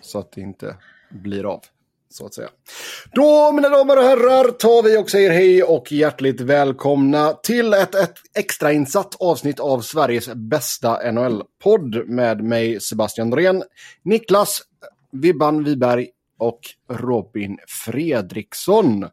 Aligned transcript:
så 0.00 0.18
att 0.18 0.32
det 0.32 0.40
inte 0.40 0.76
blir 1.10 1.52
av. 1.52 1.64
Så 2.10 2.26
att 2.26 2.34
säga. 2.34 2.48
Då, 3.12 3.52
mina 3.52 3.68
damer 3.68 3.96
och 3.96 4.02
herrar, 4.02 4.50
tar 4.50 4.82
vi 4.82 4.98
och 4.98 5.10
säger 5.10 5.30
hej 5.30 5.62
och 5.62 5.92
hjärtligt 5.92 6.40
välkomna 6.40 7.32
till 7.32 7.74
ett, 7.74 7.94
ett 7.94 8.14
extrainsatt 8.34 9.14
avsnitt 9.20 9.60
av 9.60 9.80
Sveriges 9.80 10.28
bästa 10.34 11.12
NHL-podd 11.12 12.08
med 12.08 12.44
mig, 12.44 12.80
Sebastian 12.80 13.30
Norén, 13.30 13.62
Niklas 14.02 14.62
Vibban 15.12 15.64
Wiberg 15.64 16.08
och 16.38 16.60
Robin 16.90 17.58
Fredriksson. 17.84 19.06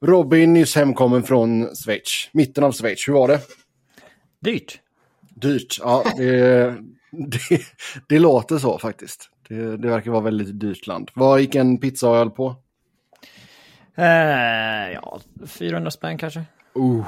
Robin 0.00 0.52
nyss 0.52 0.76
hemkommen 0.76 1.22
från 1.22 1.76
Schweiz, 1.76 2.28
mitten 2.32 2.64
av 2.64 2.72
Schweiz. 2.72 3.08
Hur 3.08 3.12
var 3.12 3.28
det? 3.28 3.40
Dyrt. 4.40 4.80
Dyrt, 5.34 5.78
ja. 5.80 6.04
Det, 6.16 6.74
det, 7.10 7.60
det 8.08 8.18
låter 8.18 8.58
så 8.58 8.78
faktiskt. 8.78 9.30
Det, 9.48 9.76
det, 9.76 9.88
verkar 9.88 10.10
vara 10.10 10.22
väldigt 10.22 10.60
dyrt 10.60 10.86
land. 10.86 11.10
Vad 11.14 11.40
gick 11.40 11.54
en 11.54 11.78
pizza 11.78 12.10
och 12.10 12.16
öl 12.16 12.30
på? 12.30 12.56
Eh, 13.94 14.92
ja, 14.92 15.20
400 15.46 15.90
spänn 15.90 16.18
kanske. 16.18 16.40
Uh, 16.78 17.06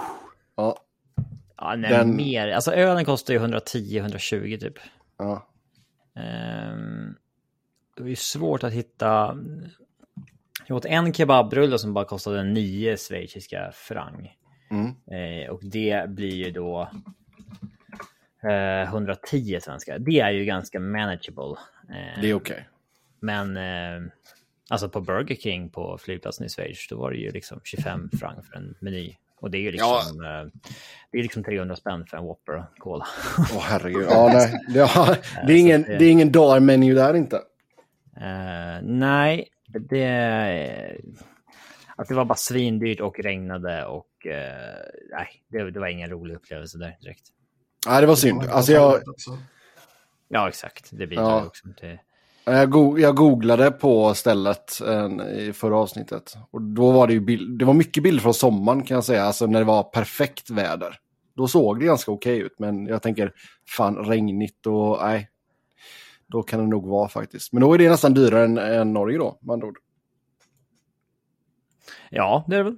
ja. 0.56 0.77
Ja, 1.56 1.77
nej, 1.77 1.91
Den... 1.91 2.16
mer. 2.16 2.48
Alltså 2.48 2.73
ölen 2.73 3.05
kostar 3.05 3.34
ju 3.34 3.41
110-120 3.41 4.61
typ. 4.61 4.74
Ja. 5.19 5.48
Eh, 6.16 6.77
det 7.97 8.11
är 8.11 8.14
svårt 8.14 8.64
att 8.64 8.72
hitta. 8.72 9.38
Jag 10.66 10.77
åt 10.77 10.84
en 10.84 11.12
kebabrulle 11.12 11.78
som 11.78 11.95
bara 11.95 12.05
kostade 12.05 12.45
9 12.45 12.97
schweiziska 12.97 13.70
franc. 13.75 14.28
Mm. 14.70 14.86
Eh, 14.86 15.50
och 15.50 15.61
det 15.62 16.11
blir 16.11 16.34
ju 16.34 16.50
då 16.50 16.91
110 18.42 19.55
eh, 19.55 19.61
svenska. 19.61 19.98
Det 19.98 20.20
är 20.20 20.30
ju 20.30 20.45
ganska 20.45 20.80
manageable. 20.80 21.56
Det 22.20 22.30
är 22.30 22.34
okej. 22.34 22.34
Okay. 22.34 22.64
Men 23.20 23.56
eh, 23.56 24.10
alltså 24.70 24.88
på 24.88 25.00
Burger 25.00 25.36
King 25.36 25.70
på 25.70 25.98
flygplatsen 25.98 26.47
i 26.47 26.48
Schweiz, 26.48 26.88
då 26.88 26.97
var 26.97 27.10
det 27.10 27.16
ju 27.16 27.30
liksom 27.30 27.60
25 27.64 28.10
franc 28.20 28.42
för 28.42 28.56
en 28.56 28.74
meny. 28.80 29.16
Och 29.41 29.50
det 29.50 29.58
är 29.58 29.60
ju 29.60 29.70
liksom, 29.70 30.22
ja. 30.22 30.50
det 31.12 31.19
är 31.19 31.22
liksom 31.22 31.44
300 31.44 31.77
spänn 31.77 32.06
för 32.06 32.16
en 32.16 32.24
Whopper 32.24 32.64
Cola. 32.78 33.06
Åh 33.38 33.58
oh, 33.58 33.62
herregud. 33.62 34.06
Ja, 34.10 34.30
nej. 34.32 34.60
Det, 34.74 34.80
har, 34.80 35.19
det, 35.47 35.52
är 35.52 35.56
ingen, 35.56 35.82
det, 35.82 36.05
är 36.05 36.10
ingen 36.10 36.32
dar-meny 36.32 36.94
där 36.94 37.14
inte. 37.14 37.36
Uh, 37.36 38.82
nej, 38.82 39.48
det... 39.69 40.97
Att 41.97 42.08
det 42.08 42.14
var 42.14 42.25
bara 42.25 42.34
svindyrt 42.34 43.00
och 43.00 43.20
regnade 43.20 43.84
och 43.84 44.27
uh, 44.27 44.32
nej, 45.12 45.28
det, 45.48 45.70
det 45.70 45.80
var 45.80 45.86
ingen 45.88 46.10
rolig 46.10 46.34
upplevelse 46.34 46.78
där 46.78 46.97
direkt. 47.00 47.27
Nej, 47.86 48.00
det 48.00 48.06
var 48.06 48.14
synd. 48.14 48.42
Alltså 48.50 48.72
jag... 48.72 49.02
Ja, 50.33 50.48
exakt. 50.48 50.89
Det 50.91 51.06
bidrar 51.06 51.31
ja. 51.31 51.47
också 51.47 51.69
till... 51.81 51.98
Jag, 52.45 52.70
go 52.70 52.98
jag 52.98 53.17
googlade 53.17 53.70
på 53.70 54.14
stället 54.14 54.81
eh, 54.81 55.09
i 55.39 55.53
förra 55.53 55.77
avsnittet. 55.77 56.34
Och 56.50 56.62
då 56.62 56.91
var 56.91 57.06
det 57.06 57.12
ju 57.12 57.20
bild 57.20 57.59
det 57.59 57.64
var 57.64 57.75
mycket 57.75 58.03
bilder 58.03 58.22
från 58.22 58.34
sommaren 58.34 58.83
kan 58.83 58.95
jag 58.95 59.05
säga, 59.05 59.22
alltså 59.22 59.47
när 59.47 59.59
det 59.59 59.64
var 59.64 59.83
perfekt 59.83 60.50
väder. 60.50 60.97
Då 61.37 61.48
såg 61.48 61.81
det 61.81 61.87
ganska 61.87 62.11
okej 62.11 62.39
ut, 62.39 62.55
men 62.59 62.87
jag 62.87 63.03
tänker 63.03 63.33
fan 63.69 63.97
regnigt 63.97 64.67
och 64.67 64.98
nej. 65.03 65.28
Då 66.27 66.42
kan 66.42 66.61
det 66.61 66.67
nog 66.67 66.87
vara 66.87 67.09
faktiskt. 67.09 67.53
Men 67.53 67.62
då 67.62 67.75
är 67.75 67.78
det 67.78 67.91
nästan 67.91 68.15
dyrare 68.15 68.44
än, 68.44 68.59
än 68.59 68.92
Norge 68.92 69.19
då, 69.19 69.39
med 69.41 69.53
andra 69.53 69.67
ord. 69.67 69.78
Ja, 72.11 72.44
det 72.48 72.55
är 72.55 72.59
det 72.59 72.65
väl. 72.65 72.77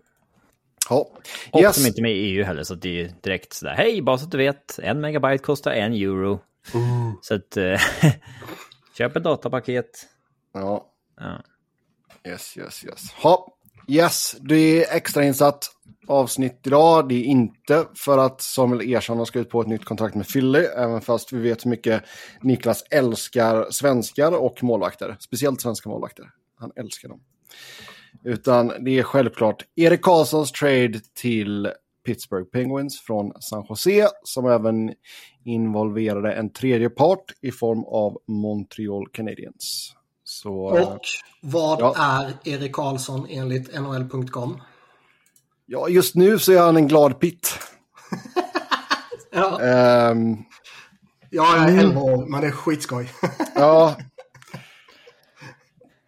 Ja. 0.91 1.09
Och 1.53 1.61
yes. 1.61 1.77
som 1.77 1.87
inte 1.87 2.00
är 2.00 2.03
med 2.03 2.12
i 2.12 2.14
EU 2.14 2.44
heller, 2.44 2.62
så 2.62 2.75
det 2.75 3.00
är 3.00 3.12
direkt 3.22 3.53
sådär, 3.53 3.75
hej, 3.75 4.03
bara 4.03 4.19
så 4.19 4.25
att 4.25 4.31
du 4.31 4.39
vet, 4.39 4.78
en 4.78 5.00
megabyte 5.00 5.44
kostar 5.44 5.72
en 5.72 5.92
euro. 5.92 6.41
Uh. 6.74 7.12
Så 7.22 7.34
att, 7.34 7.56
eh, 7.56 7.80
köp 8.98 9.16
ett 9.16 9.24
datapaket. 9.24 10.08
Ja. 10.52 10.92
ja. 11.20 11.42
Yes, 12.27 12.56
yes, 12.58 12.84
yes. 12.84 13.12
Ha. 13.12 13.58
Yes, 13.88 14.36
det 14.41 14.84
är 14.84 14.96
extrainsatt 14.96 15.70
avsnitt 16.06 16.60
idag. 16.66 17.09
Det 17.09 17.14
är 17.14 17.25
inte 17.25 17.87
för 17.94 18.19
att 18.19 18.41
Samuel 18.41 18.94
Ersson 18.94 19.19
har 19.19 19.25
skrivit 19.25 19.50
på 19.50 19.60
ett 19.60 19.66
nytt 19.66 19.84
kontrakt 19.84 20.14
med 20.14 20.28
Philly, 20.28 20.59
även 20.59 21.00
fast 21.00 21.32
vi 21.32 21.38
vet 21.38 21.64
hur 21.64 21.70
mycket 21.70 22.04
Niklas 22.41 22.84
älskar 22.91 23.66
svenskar 23.70 24.32
och 24.32 24.62
målvakter. 24.62 25.16
Speciellt 25.20 25.60
svenska 25.60 25.88
målvakter. 25.88 26.31
Han 26.58 26.72
älskar 26.76 27.08
dem. 27.08 27.20
Utan 28.25 28.72
det 28.84 28.98
är 28.98 29.03
självklart 29.03 29.64
Erik 29.76 30.03
Karlssons 30.03 30.53
trade 30.53 31.00
till 31.14 31.72
Pittsburgh 32.06 32.50
Penguins 32.50 33.00
från 33.00 33.32
San 33.41 33.66
Jose 33.69 34.08
som 34.22 34.47
även 34.47 34.94
involverade 35.44 36.32
en 36.32 36.53
tredje 36.53 36.91
part 36.91 37.25
i 37.41 37.50
form 37.50 37.84
av 37.84 38.19
Montreal 38.26 39.08
Canadiens. 39.12 39.94
Så, 40.25 40.54
och 40.54 41.00
vad 41.41 41.80
ja. 41.80 41.94
är 41.98 42.53
Erik 42.54 42.72
Karlsson 42.72 43.26
enligt 43.30 43.81
NHL.com? 43.81 44.60
Ja, 45.66 45.88
just 45.88 46.14
nu 46.14 46.38
så 46.38 46.52
är 46.52 46.60
han 46.60 46.76
en 46.76 46.88
glad 46.88 47.20
pitt. 47.20 47.58
ja. 49.32 50.10
Um, 50.10 50.44
ja, 51.31 51.56
jag 51.56 51.70
är 51.70 51.78
11 51.78 52.00
år, 52.00 52.26
men 52.26 52.41
det 52.41 52.47
är 52.47 52.50
skitskoj. 52.50 53.10
ja, 53.54 53.97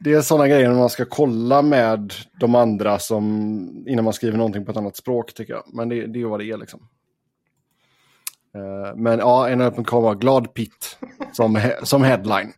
det 0.05 0.13
är 0.13 0.23
sådana 0.23 0.49
grejer 0.49 0.75
man 0.75 0.91
ska 0.91 1.05
kolla 1.05 1.63
med 1.63 2.13
de 2.41 2.55
andra 2.55 2.99
som, 2.99 3.85
innan 3.89 4.05
man 4.05 4.13
skriver 4.13 4.39
någonting 4.39 4.65
på 4.65 4.71
ett 4.71 4.77
annat 4.77 4.97
språk 4.97 5.35
tycker 5.35 5.53
jag. 5.53 5.65
Men 5.73 5.89
det, 5.89 6.07
det 6.07 6.21
är 6.21 6.27
vad 6.27 6.41
det 6.41 6.51
är 6.51 6.57
liksom. 6.57 6.89
Uh, 8.57 8.97
men 8.97 9.19
ja, 9.19 9.57
NHL.com 9.57 10.05
har 10.05 10.15
glad 10.15 10.55
pitt 10.55 10.99
som, 11.33 11.61
som 11.83 12.03
headline. 12.03 12.53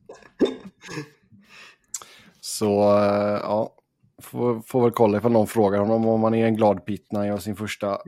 Så 2.40 2.66
uh, 2.66 3.40
ja, 3.42 3.74
får, 4.22 4.60
får 4.60 4.82
väl 4.82 4.90
kolla 4.90 5.18
ifall 5.18 5.32
någon 5.32 5.46
frågar 5.46 5.78
honom 5.78 6.06
om 6.06 6.20
man 6.20 6.34
är 6.34 6.46
en 6.46 6.56
glad 6.56 6.84
pitt 6.84 7.12
när 7.12 7.20
han 7.20 7.28
gör 7.28 7.38
sin 7.38 7.56
första 7.56 7.98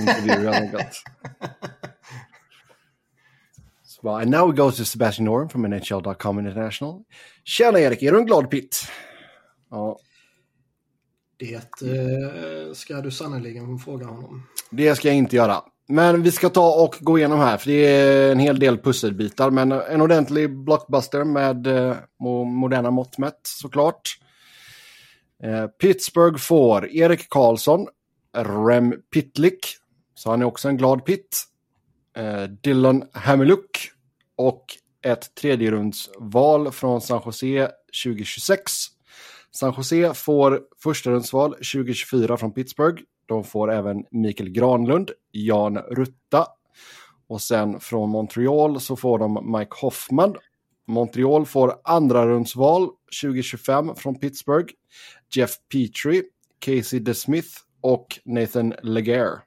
intervju. 0.00 0.50
Well, 4.02 4.14
and 4.14 4.30
now 4.30 4.46
we 4.46 4.52
go 4.52 4.70
to 4.70 4.84
Sebastian 4.84 5.24
Norm 5.26 5.48
from 5.48 5.62
NHL.com 5.62 6.38
International. 6.38 7.04
Tjena 7.44 7.80
Erik, 7.80 8.02
är 8.02 8.12
du 8.12 8.18
en 8.18 8.26
glad 8.26 8.50
pitt? 8.50 8.76
Ja. 9.70 9.98
Det 11.38 11.54
eh, 11.54 12.72
ska 12.74 13.00
du 13.00 13.10
sannoliken 13.10 13.78
fråga 13.78 14.06
honom. 14.06 14.46
Det 14.70 14.94
ska 14.94 15.08
jag 15.08 15.16
inte 15.16 15.36
göra. 15.36 15.62
Men 15.92 16.22
vi 16.22 16.32
ska 16.32 16.48
ta 16.48 16.84
och 16.84 16.96
gå 17.00 17.18
igenom 17.18 17.38
här, 17.38 17.56
för 17.56 17.70
det 17.70 17.86
är 17.86 18.32
en 18.32 18.38
hel 18.38 18.58
del 18.58 18.78
pusselbitar. 18.78 19.50
Men 19.50 19.72
en 19.72 20.00
ordentlig 20.00 20.50
blockbuster 20.64 21.24
med 21.24 21.66
eh, 21.66 21.96
moderna 22.46 22.90
mått 22.90 23.18
mätt 23.18 23.40
såklart. 23.42 24.18
Eh, 25.42 25.66
Pittsburgh 25.66 26.38
får 26.38 26.88
Erik 26.88 27.28
Karlsson, 27.28 27.86
Rem 28.66 28.94
Pitlick, 29.14 29.66
så 30.14 30.30
han 30.30 30.42
är 30.42 30.46
också 30.46 30.68
en 30.68 30.76
glad 30.76 31.04
pitt. 31.04 31.44
Eh, 32.16 32.42
Dylan 32.42 33.04
Hamiluk 33.12 33.90
och 34.36 34.64
ett 35.04 35.34
tredjerumsval 35.34 36.72
från 36.72 37.00
San 37.00 37.22
Jose 37.24 37.70
2026. 38.04 38.72
San 39.50 39.74
Jose 39.76 40.14
får 40.14 40.60
första 40.82 41.10
rundsval 41.10 41.50
2024 41.50 42.36
från 42.36 42.52
Pittsburgh. 42.52 43.02
De 43.32 43.44
får 43.44 43.72
även 43.72 44.04
Mikael 44.10 44.50
Granlund, 44.50 45.10
Jan 45.30 45.78
Rutta 45.78 46.46
och 47.28 47.40
sen 47.40 47.80
från 47.80 48.10
Montreal 48.10 48.80
så 48.80 48.96
får 48.96 49.18
de 49.18 49.58
Mike 49.58 49.72
Hoffman. 49.80 50.36
Montreal 50.86 51.46
får 51.46 51.74
andra 51.84 52.26
rundsval 52.26 52.88
2025 53.22 53.94
från 53.96 54.18
Pittsburgh. 54.18 54.72
Jeff 55.34 55.50
Petrie, 55.72 56.22
Casey 56.58 57.00
DeSmith 57.00 57.48
och 57.80 58.06
Nathan 58.24 58.74
Legare. 58.82 59.40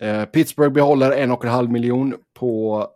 Eh, 0.00 0.24
Pittsburgh 0.24 0.72
behåller 0.72 1.10
en 1.12 1.30
och 1.30 1.44
en 1.44 1.50
halv 1.50 1.70
miljon 1.70 2.14
på 2.34 2.86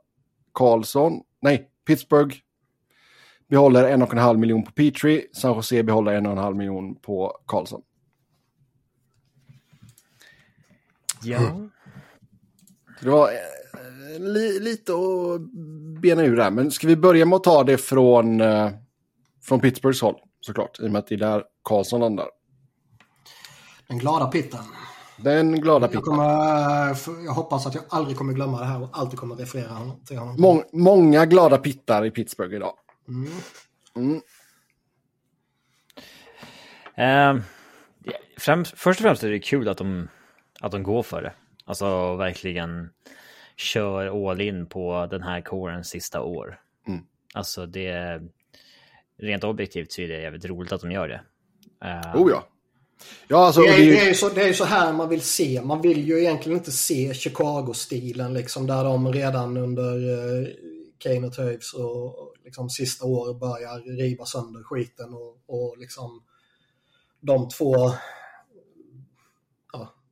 Karlsson. 0.55 1.21
Nej, 1.43 1.69
Pittsburgh 1.87 2.37
behåller 3.49 3.85
en 3.85 4.03
och 4.03 4.13
en 4.13 4.19
halv 4.19 4.39
miljon 4.39 4.65
på 4.65 4.73
Petrie. 4.73 5.23
San 5.33 5.55
Jose 5.57 5.83
behåller 5.83 6.13
en 6.13 6.27
och 6.27 6.33
en 6.33 6.39
halv 6.39 6.57
miljon 6.57 6.95
på 6.95 7.39
Karlsson. 7.47 7.83
Ja. 11.23 11.69
det 13.01 13.11
var 13.11 13.29
eh, 13.29 14.21
li, 14.21 14.61
lite 14.61 14.93
att 14.93 15.41
bena 16.01 16.23
ur 16.23 16.37
där. 16.37 16.51
Men 16.51 16.71
ska 16.71 16.87
vi 16.87 16.97
börja 16.97 17.27
med 17.27 17.37
att 17.37 17.45
ta 17.45 17.65
det 17.65 17.79
från, 17.79 18.41
eh, 18.41 18.71
från 19.43 19.61
Pittsburghs 19.61 20.03
håll 20.03 20.17
såklart. 20.41 20.81
I 20.81 20.87
och 20.87 20.91
med 20.91 20.99
att 20.99 21.07
det 21.07 21.15
är 21.15 21.19
där 21.19 21.45
Karlsson 21.65 22.01
landar. 22.01 22.27
Den 23.89 23.99
glada 23.99 24.27
pitten. 24.27 24.61
Den 25.17 25.61
glada 25.61 25.89
pitten. 25.89 26.03
Jag, 26.05 26.05
kommer, 26.05 27.25
jag 27.25 27.33
hoppas 27.33 27.67
att 27.67 27.75
jag 27.75 27.85
aldrig 27.89 28.17
kommer 28.17 28.33
glömma 28.33 28.59
det 28.59 28.65
här 28.65 28.83
och 28.83 28.89
alltid 28.93 29.19
kommer 29.19 29.37
referera 29.37 29.91
till 30.07 30.19
honom. 30.19 30.41
Mång, 30.41 30.63
många 30.73 31.27
glada 31.27 31.59
pittar 31.59 32.05
i 32.05 32.11
Pittsburgh 32.11 32.55
idag. 32.55 32.75
Mm. 33.09 33.33
Mm. 33.97 34.21
Uh, 36.99 37.43
främst, 38.39 38.79
först 38.79 39.01
och 39.01 39.05
främst 39.05 39.23
är 39.23 39.31
det 39.31 39.39
kul 39.39 39.69
att 39.69 39.79
de, 39.79 40.09
att 40.61 40.73
de 40.73 40.83
går 40.83 41.03
för 41.03 41.23
det. 41.23 41.33
Alltså 41.65 42.17
verkligen 42.17 42.91
kör 43.57 44.31
all 44.31 44.41
in 44.41 44.67
på 44.67 45.09
den 45.11 45.23
här 45.23 45.41
kårens 45.41 45.89
sista 45.89 46.23
år. 46.23 46.61
Mm. 46.89 47.01
Alltså 47.35 47.67
det, 47.67 48.21
rent 49.19 49.45
objektivt 49.45 49.93
så 49.93 50.03
är 50.03 50.09
det 50.09 50.21
jävligt 50.23 50.45
roligt 50.45 50.73
att 50.73 50.81
de 50.81 50.93
gör 50.93 51.09
det. 51.09 51.21
Uh, 51.85 52.23
oh 52.23 52.31
ja. 52.31 52.49
ja 53.29 53.47
alltså, 53.47 53.61
det, 53.61 53.69
är, 53.69 53.79
det, 53.79 54.01
är 54.01 54.09
ju 54.09 54.15
så, 54.15 54.29
det 54.29 54.43
är 54.43 54.53
så 54.53 54.65
här 54.65 54.93
man 54.93 55.09
vill 55.09 55.21
se. 55.21 55.63
Man 55.63 55.83
vill 55.83 56.09
ju 56.09 56.21
egentligen 56.21 56.59
inte 56.59 56.73
se 56.73 57.15
Chicago-stilen 57.15 58.35
liksom 58.35 58.67
där 58.67 58.85
de 58.85 59.13
redan 59.13 59.57
under 59.57 59.95
uh, 59.97 60.49
Kane 60.99 61.27
och 61.27 61.35
Toews 61.35 61.75
och 61.75 62.35
liksom 62.45 62.71
sista 62.71 63.05
år 63.05 63.35
börjar 63.35 63.97
riva 63.97 64.25
sönder 64.25 64.63
skiten 64.63 65.15
och, 65.15 65.43
och 65.47 65.79
liksom 65.79 66.23
de 67.21 67.49
två 67.49 67.93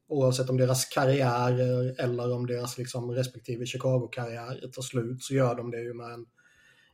oavsett 0.09 0.51
om 0.51 0.57
deras 0.57 0.85
karriärer 0.85 2.01
eller 2.01 2.35
om 2.35 2.47
deras 2.47 2.79
liksom 2.79 3.11
respektive 3.11 3.67
Chicago-karriär 3.67 4.71
tar 4.73 4.83
slut 4.83 5.23
så 5.23 5.35
gör 5.35 5.55
de 5.55 5.71
det 5.71 5.81
ju 5.81 5.95
med 5.95 6.11
en, 6.11 6.27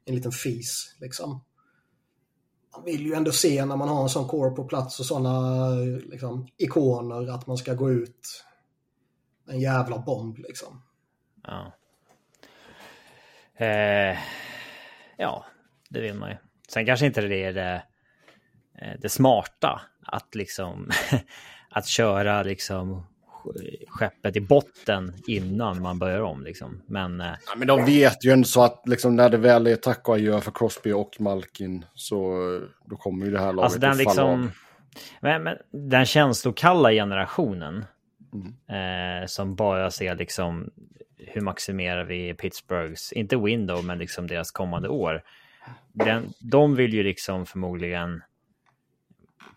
en 0.04 0.14
liten 0.14 0.32
fis. 0.32 0.96
Liksom. 1.00 1.44
Man 2.76 2.84
vill 2.84 3.06
ju 3.06 3.14
ändå 3.14 3.32
se 3.32 3.64
när 3.64 3.76
man 3.76 3.88
har 3.88 4.02
en 4.02 4.08
sån 4.08 4.28
core 4.28 4.50
på 4.50 4.64
plats 4.64 5.00
och 5.00 5.06
sådana 5.06 5.68
liksom, 6.10 6.48
ikoner 6.56 7.34
att 7.34 7.46
man 7.46 7.56
ska 7.56 7.74
gå 7.74 7.90
ut 7.90 8.44
en 9.48 9.60
jävla 9.60 9.98
bomb 9.98 10.38
liksom. 10.38 10.82
Ja. 11.42 11.72
Eh, 13.56 14.18
ja, 15.16 15.44
det 15.88 16.00
vill 16.00 16.14
man 16.14 16.30
ju. 16.30 16.36
Sen 16.68 16.86
kanske 16.86 17.06
inte 17.06 17.20
det 17.20 17.44
är 17.44 17.52
det, 17.52 17.82
det 18.98 19.08
smarta 19.08 19.80
att 20.06 20.34
liksom 20.34 20.90
att 21.70 21.86
köra 21.86 22.42
liksom 22.42 23.06
skeppet 23.88 24.36
i 24.36 24.40
botten 24.40 25.12
innan 25.26 25.82
man 25.82 25.98
börjar 25.98 26.20
om. 26.20 26.44
Liksom. 26.44 26.82
Men, 26.86 27.20
eh, 27.20 27.26
ja, 27.46 27.54
men 27.56 27.68
de 27.68 27.84
vet 27.84 28.24
ju 28.24 28.30
ändå 28.30 28.44
så 28.44 28.62
att 28.62 28.82
liksom, 28.86 29.16
när 29.16 29.30
det 29.30 29.36
väl 29.36 29.66
är 29.66 29.76
tack 29.76 30.08
och 30.08 30.14
adjö 30.14 30.40
för 30.40 30.52
Crosby 30.54 30.92
och 30.92 31.16
Malkin 31.18 31.84
så 31.94 32.34
då 32.84 32.96
kommer 32.96 33.26
ju 33.26 33.32
det 33.32 33.40
här 33.40 33.52
laget 33.52 33.64
alltså 33.64 33.78
den 33.78 33.90
att 33.90 33.96
liksom, 33.96 34.42
av. 34.42 34.50
Men, 35.20 35.42
men, 35.42 35.56
den 35.90 36.06
känslokalla 36.06 36.90
generationen 36.90 37.84
mm. 38.32 39.22
eh, 39.22 39.26
som 39.26 39.54
bara 39.54 39.90
ser 39.90 40.14
liksom 40.14 40.70
hur 41.18 41.40
maximerar 41.40 42.04
vi 42.04 42.34
Pittsburghs, 42.34 43.12
inte 43.12 43.36
window, 43.36 43.84
men 43.84 43.98
liksom 43.98 44.26
deras 44.26 44.50
kommande 44.50 44.88
år. 44.88 45.22
Den, 45.92 46.32
de 46.40 46.76
vill 46.76 46.94
ju 46.94 47.02
liksom 47.02 47.46
förmodligen 47.46 48.22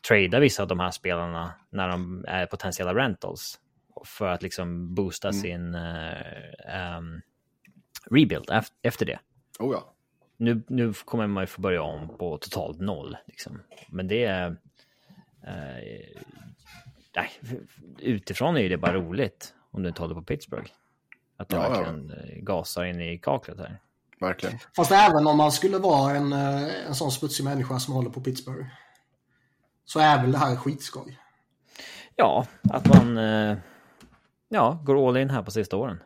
trada 0.07 0.39
vissa 0.39 0.61
av 0.61 0.67
de 0.67 0.79
här 0.79 0.91
spelarna 0.91 1.53
när 1.69 1.89
de 1.89 2.25
är 2.27 2.45
potentiella 2.45 2.95
rentals 2.95 3.59
för 4.05 4.27
att 4.27 4.43
liksom 4.43 4.95
boosta 4.95 5.29
mm. 5.29 5.41
sin 5.41 5.75
uh, 5.75 6.97
um, 6.97 7.21
rebuild 8.11 8.51
efter 8.81 9.05
det. 9.05 9.19
Oh 9.59 9.73
ja. 9.73 9.93
Nu, 10.37 10.63
nu 10.67 10.93
kommer 10.93 11.27
man 11.27 11.43
ju 11.43 11.47
få 11.47 11.61
börja 11.61 11.81
om 11.81 12.17
på 12.17 12.37
totalt 12.37 12.79
noll. 12.79 13.17
Liksom. 13.25 13.61
Men 13.89 14.07
det 14.07 14.23
är... 14.23 14.49
Uh, 14.49 16.21
nej, 17.15 17.29
utifrån 17.99 18.57
är 18.57 18.61
ju 18.61 18.69
det 18.69 18.77
bara 18.77 18.93
roligt 18.93 19.53
om 19.71 19.83
du 19.83 19.89
inte 19.89 20.01
håller 20.01 20.15
på 20.15 20.21
Pittsburgh. 20.21 20.71
Att 21.37 21.49
de 21.49 21.55
ja, 21.55 21.69
verkligen 21.69 22.13
ja. 22.17 22.33
Eh, 22.33 22.41
gasar 22.41 22.83
in 22.83 23.01
i 23.01 23.17
kaklet 23.17 23.57
här. 23.57 23.79
Verkligen. 24.19 24.59
Fast 24.75 24.91
även 24.91 25.27
om 25.27 25.37
man 25.37 25.51
skulle 25.51 25.77
vara 25.77 26.15
en, 26.15 26.33
en 26.33 26.95
sån 26.95 27.11
smutsig 27.11 27.43
människa 27.43 27.79
som 27.79 27.93
håller 27.93 28.09
på 28.09 28.21
Pittsburgh 28.21 28.67
så 29.87 29.99
är 29.99 30.21
väl 30.21 30.31
det 30.31 30.37
här 30.37 30.55
skitskoj. 30.55 31.19
Ja, 32.15 32.47
att 32.69 32.87
man 32.87 33.17
eh, 33.17 33.57
ja, 34.49 34.79
går 34.83 35.07
all 35.07 35.17
in 35.17 35.29
här 35.29 35.41
på 35.41 35.51
sista 35.51 35.77
åren. 35.77 36.03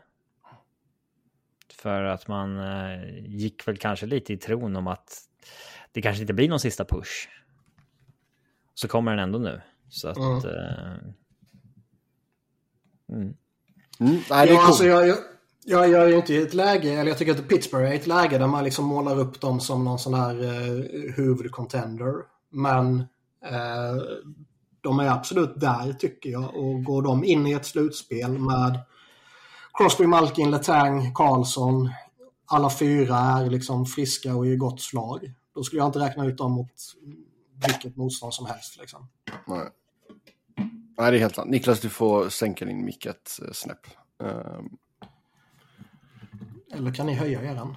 För 1.73 2.03
att 2.03 2.27
man 2.27 2.59
eh, 2.59 3.19
gick 3.25 3.67
väl 3.67 3.77
kanske 3.77 4.05
lite 4.05 4.33
i 4.33 4.37
tron 4.37 4.75
om 4.75 4.87
att 4.87 5.17
det 5.91 6.01
kanske 6.01 6.21
inte 6.21 6.33
blir 6.33 6.49
någon 6.49 6.59
sista 6.59 6.85
push. 6.85 7.29
Så 8.73 8.87
kommer 8.87 9.11
den 9.11 9.19
ändå 9.19 9.39
nu. 9.39 9.61
Så 9.89 10.07
att... 10.07 10.17
Mm. 10.17 10.37
Eh, 10.37 10.97
mm. 13.09 13.33
Mm, 13.99 14.21
nej, 14.29 14.47
det 14.47 14.53
är 14.53 14.55
ja, 14.55 14.65
alltså 14.65 14.85
jag, 14.85 15.07
jag, 15.07 15.17
jag, 15.65 15.89
jag 15.89 16.03
är 16.03 16.07
ju 16.07 16.15
inte 16.15 16.33
i 16.33 16.41
ett 16.41 16.53
läge, 16.53 16.91
eller 16.91 17.11
jag 17.11 17.17
tycker 17.17 17.31
att 17.31 17.47
Pittsburgh 17.47 17.91
är 17.91 17.95
ett 17.95 18.07
läge 18.07 18.37
där 18.37 18.47
man 18.47 18.63
liksom 18.63 18.85
målar 18.85 19.19
upp 19.19 19.41
dem 19.41 19.59
som 19.59 19.83
någon 19.83 19.99
sån 19.99 20.13
här 20.13 20.43
eh, 20.43 21.13
huvudcontender. 21.15 22.13
Men 22.49 23.07
de 24.81 24.99
är 24.99 25.07
absolut 25.07 25.59
där 25.59 25.93
tycker 25.93 26.29
jag 26.29 26.55
och 26.55 26.83
går 26.83 27.01
de 27.01 27.23
in 27.23 27.47
i 27.47 27.51
ett 27.51 27.65
slutspel 27.65 28.39
med 28.39 28.79
Crosby, 29.73 30.07
Malkin, 30.07 30.51
Letang, 30.51 31.13
Karlsson. 31.13 31.89
Alla 32.45 32.69
fyra 32.69 33.17
är 33.17 33.49
liksom 33.49 33.85
friska 33.85 34.35
och 34.35 34.47
i 34.47 34.55
gott 34.55 34.81
slag. 34.81 35.33
Då 35.55 35.63
skulle 35.63 35.81
jag 35.81 35.87
inte 35.87 35.99
räkna 35.99 36.25
ut 36.25 36.37
dem 36.37 36.51
mot 36.51 36.71
vilket 37.67 37.95
motstånd 37.95 38.33
som 38.33 38.45
helst. 38.45 38.77
Liksom. 38.79 39.07
Nej. 39.47 39.69
Nej, 40.97 41.11
det 41.11 41.17
är 41.17 41.19
helt 41.19 41.35
sant. 41.35 41.49
Niklas, 41.49 41.79
du 41.79 41.89
får 41.89 42.29
sänka 42.29 42.65
din 42.65 42.85
mick 42.85 43.05
ett 43.05 43.39
eh, 43.41 43.51
snäpp. 43.51 43.87
Um... 44.19 44.77
Eller 46.73 46.93
kan 46.93 47.05
ni 47.05 47.13
höja 47.13 47.41
eran? 47.41 47.75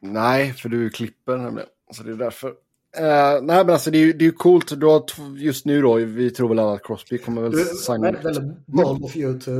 Nej, 0.00 0.52
för 0.52 0.68
du 0.68 0.90
klipper 0.90 1.36
nämligen. 1.36 1.68
Så 1.90 2.02
det 2.02 2.12
är 2.12 2.16
därför. 2.16 2.54
Uh, 2.96 3.42
nej 3.42 3.64
men 3.64 3.70
alltså 3.70 3.90
det 3.90 3.98
är 3.98 4.06
ju 4.06 4.12
det 4.12 4.26
är 4.26 4.30
coolt. 4.30 4.80
Du 4.80 4.86
har 4.86 5.04
just 5.36 5.64
nu 5.64 5.82
då, 5.82 5.94
vi 5.94 6.30
tror 6.30 6.48
väl 6.48 6.58
alla 6.58 6.72
att 6.72 6.82
Crosby 6.82 7.18
kommer 7.18 7.42
väl 7.42 7.54
signa. 7.54 8.12
Det 8.12 8.18
är 8.18 8.22
väldigt 8.22 8.66
bold 8.66 9.04
of 9.04 9.16
you 9.16 9.40
to 9.40 9.50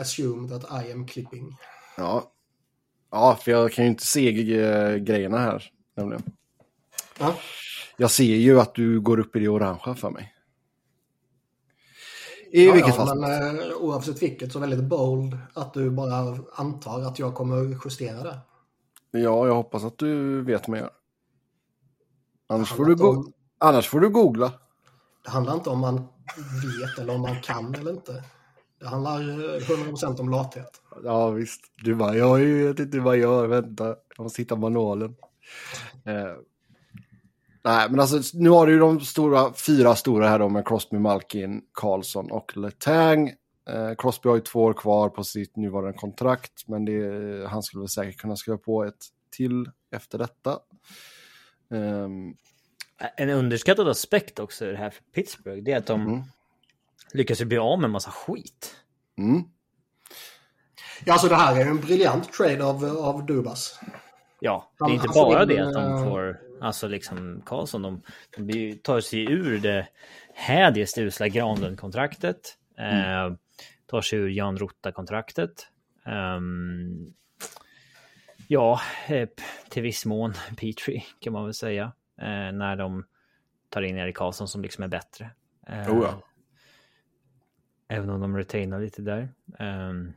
assume 0.00 0.48
that 0.48 0.86
I 0.86 0.92
am 0.92 1.06
clipping. 1.06 1.56
Ja. 1.96 2.32
Ja, 3.10 3.38
för 3.42 3.50
jag 3.50 3.72
kan 3.72 3.84
ju 3.84 3.90
inte 3.90 4.06
se 4.06 4.32
grejerna 4.98 5.38
här 5.38 5.70
nämligen. 5.96 6.22
Ja. 7.18 7.34
Jag 7.96 8.10
ser 8.10 8.24
ju 8.24 8.60
att 8.60 8.74
du 8.74 9.00
går 9.00 9.20
upp 9.20 9.36
i 9.36 9.38
det 9.38 9.48
orangea 9.48 9.94
för 9.94 10.10
mig. 10.10 10.32
I 12.50 12.66
ja, 12.66 12.72
vilket 12.72 12.96
ja, 12.96 13.06
fall. 13.06 13.20
Men 13.20 13.58
uh, 13.58 13.76
oavsett 13.76 14.22
vilket 14.22 14.52
så 14.52 14.58
väldigt 14.58 14.84
bold 14.84 15.38
att 15.54 15.74
du 15.74 15.90
bara 15.90 16.38
antar 16.52 17.00
att 17.00 17.18
jag 17.18 17.34
kommer 17.34 17.78
justera 17.84 18.22
det. 18.22 18.38
Ja, 19.10 19.46
jag 19.46 19.54
hoppas 19.54 19.84
att 19.84 19.98
du 19.98 20.42
vet 20.42 20.68
vad 20.68 20.78
jag 20.78 20.82
gör. 20.82 20.92
Annars 22.46 22.68
får, 22.68 22.84
du 22.84 23.04
om... 23.04 23.32
Annars 23.58 23.88
får 23.88 24.00
du 24.00 24.08
googla. 24.08 24.52
Det 25.24 25.30
handlar 25.30 25.54
inte 25.54 25.70
om 25.70 25.78
man 25.78 25.96
vet 26.62 26.98
eller 26.98 27.14
om 27.14 27.20
man 27.20 27.40
kan 27.40 27.74
eller 27.74 27.90
inte. 27.90 28.24
Det 28.80 28.86
handlar 28.86 29.20
100% 29.20 30.04
eh, 30.04 30.20
om 30.20 30.30
lathet. 30.30 30.82
Ja 31.04 31.30
visst. 31.30 31.60
Du 31.84 31.94
bara, 31.94 32.14
jag 32.14 32.38
vet 32.38 32.78
inte 32.78 33.00
vad 33.00 33.16
jag 33.16 33.22
gör, 33.22 33.46
vänta. 33.46 33.84
Jag 34.16 34.22
måste 34.22 34.42
hitta 34.42 34.56
manualen. 34.56 35.16
Eh. 36.04 36.34
Nej, 37.64 37.90
men 37.90 38.00
alltså 38.00 38.38
nu 38.38 38.50
har 38.50 38.66
du 38.66 38.72
ju 38.72 38.78
de 38.78 39.00
stora, 39.00 39.52
fyra 39.54 39.94
stora 39.94 40.28
här 40.28 40.38
då 40.38 40.48
med 40.48 40.68
Crosby, 40.68 40.98
Malkin, 40.98 41.62
Karlsson 41.72 42.30
och 42.30 42.56
Letang. 42.56 43.28
Eh, 43.68 43.94
Crosby 43.98 44.28
har 44.28 44.36
ju 44.36 44.42
två 44.42 44.62
år 44.62 44.72
kvar 44.72 45.08
på 45.08 45.24
sitt 45.24 45.56
nuvarande 45.56 45.98
kontrakt, 45.98 46.68
men 46.68 46.84
det, 46.84 47.48
han 47.48 47.62
skulle 47.62 47.80
väl 47.80 47.88
säkert 47.88 48.20
kunna 48.20 48.36
skriva 48.36 48.58
på 48.58 48.84
ett 48.84 49.04
till 49.36 49.70
efter 49.90 50.18
detta. 50.18 50.58
Um, 51.68 52.36
en 53.16 53.30
underskattad 53.30 53.88
aspekt 53.88 54.38
också 54.38 54.66
i 54.66 54.70
det 54.70 54.76
här 54.76 54.90
för 54.90 55.02
Pittsburgh, 55.02 55.62
det 55.62 55.72
är 55.72 55.76
att 55.78 55.86
de 55.86 56.00
mm. 56.00 56.22
lyckas 57.12 57.42
bli 57.42 57.58
av 57.58 57.78
med 57.78 57.84
en 57.84 57.90
massa 57.90 58.10
skit. 58.10 58.76
Mm. 59.18 59.42
Ja, 61.04 61.12
alltså 61.12 61.28
det 61.28 61.36
här 61.36 61.60
är 61.60 61.66
en 61.66 61.80
briljant 61.80 62.32
trade 62.32 62.64
av, 62.64 62.84
av 62.84 63.26
Dubas. 63.26 63.80
Ja, 64.40 64.70
det 64.78 64.84
är 64.84 64.94
inte 64.94 65.08
bara 65.08 65.44
det 65.44 65.58
att 65.58 65.74
de 65.74 66.04
får, 66.04 66.40
alltså 66.60 66.88
liksom 66.88 67.42
Karlsson, 67.46 67.82
de, 67.82 68.02
de 68.36 68.74
tar 68.76 69.00
sig 69.00 69.32
ur 69.32 69.58
det 69.58 69.88
hädiskt 70.34 70.98
usla 70.98 71.28
Granlund-kontraktet, 71.28 72.56
mm. 72.78 73.00
eh, 73.00 73.36
tar 73.86 74.00
sig 74.00 74.18
ur 74.18 74.28
Jan 74.28 74.56
Rotta-kontraktet. 74.56 75.68
Um, 76.06 77.14
Ja, 78.48 78.80
eh, 79.08 79.28
till 79.68 79.82
viss 79.82 80.04
mån 80.04 80.32
Petri 80.56 81.04
kan 81.20 81.32
man 81.32 81.44
väl 81.44 81.54
säga. 81.54 81.92
Eh, 82.18 82.52
när 82.52 82.76
de 82.76 83.04
tar 83.68 83.82
in 83.82 83.96
Erik 83.96 84.16
Karlsson 84.16 84.48
som 84.48 84.62
liksom 84.62 84.84
är 84.84 84.88
bättre. 84.88 85.30
Eh, 85.66 85.94
oh 85.94 86.02
ja. 86.02 86.22
Även 87.88 88.10
om 88.10 88.20
de 88.20 88.36
retainar 88.36 88.80
lite 88.80 89.02
där. 89.02 89.28
Ehm, 89.58 90.12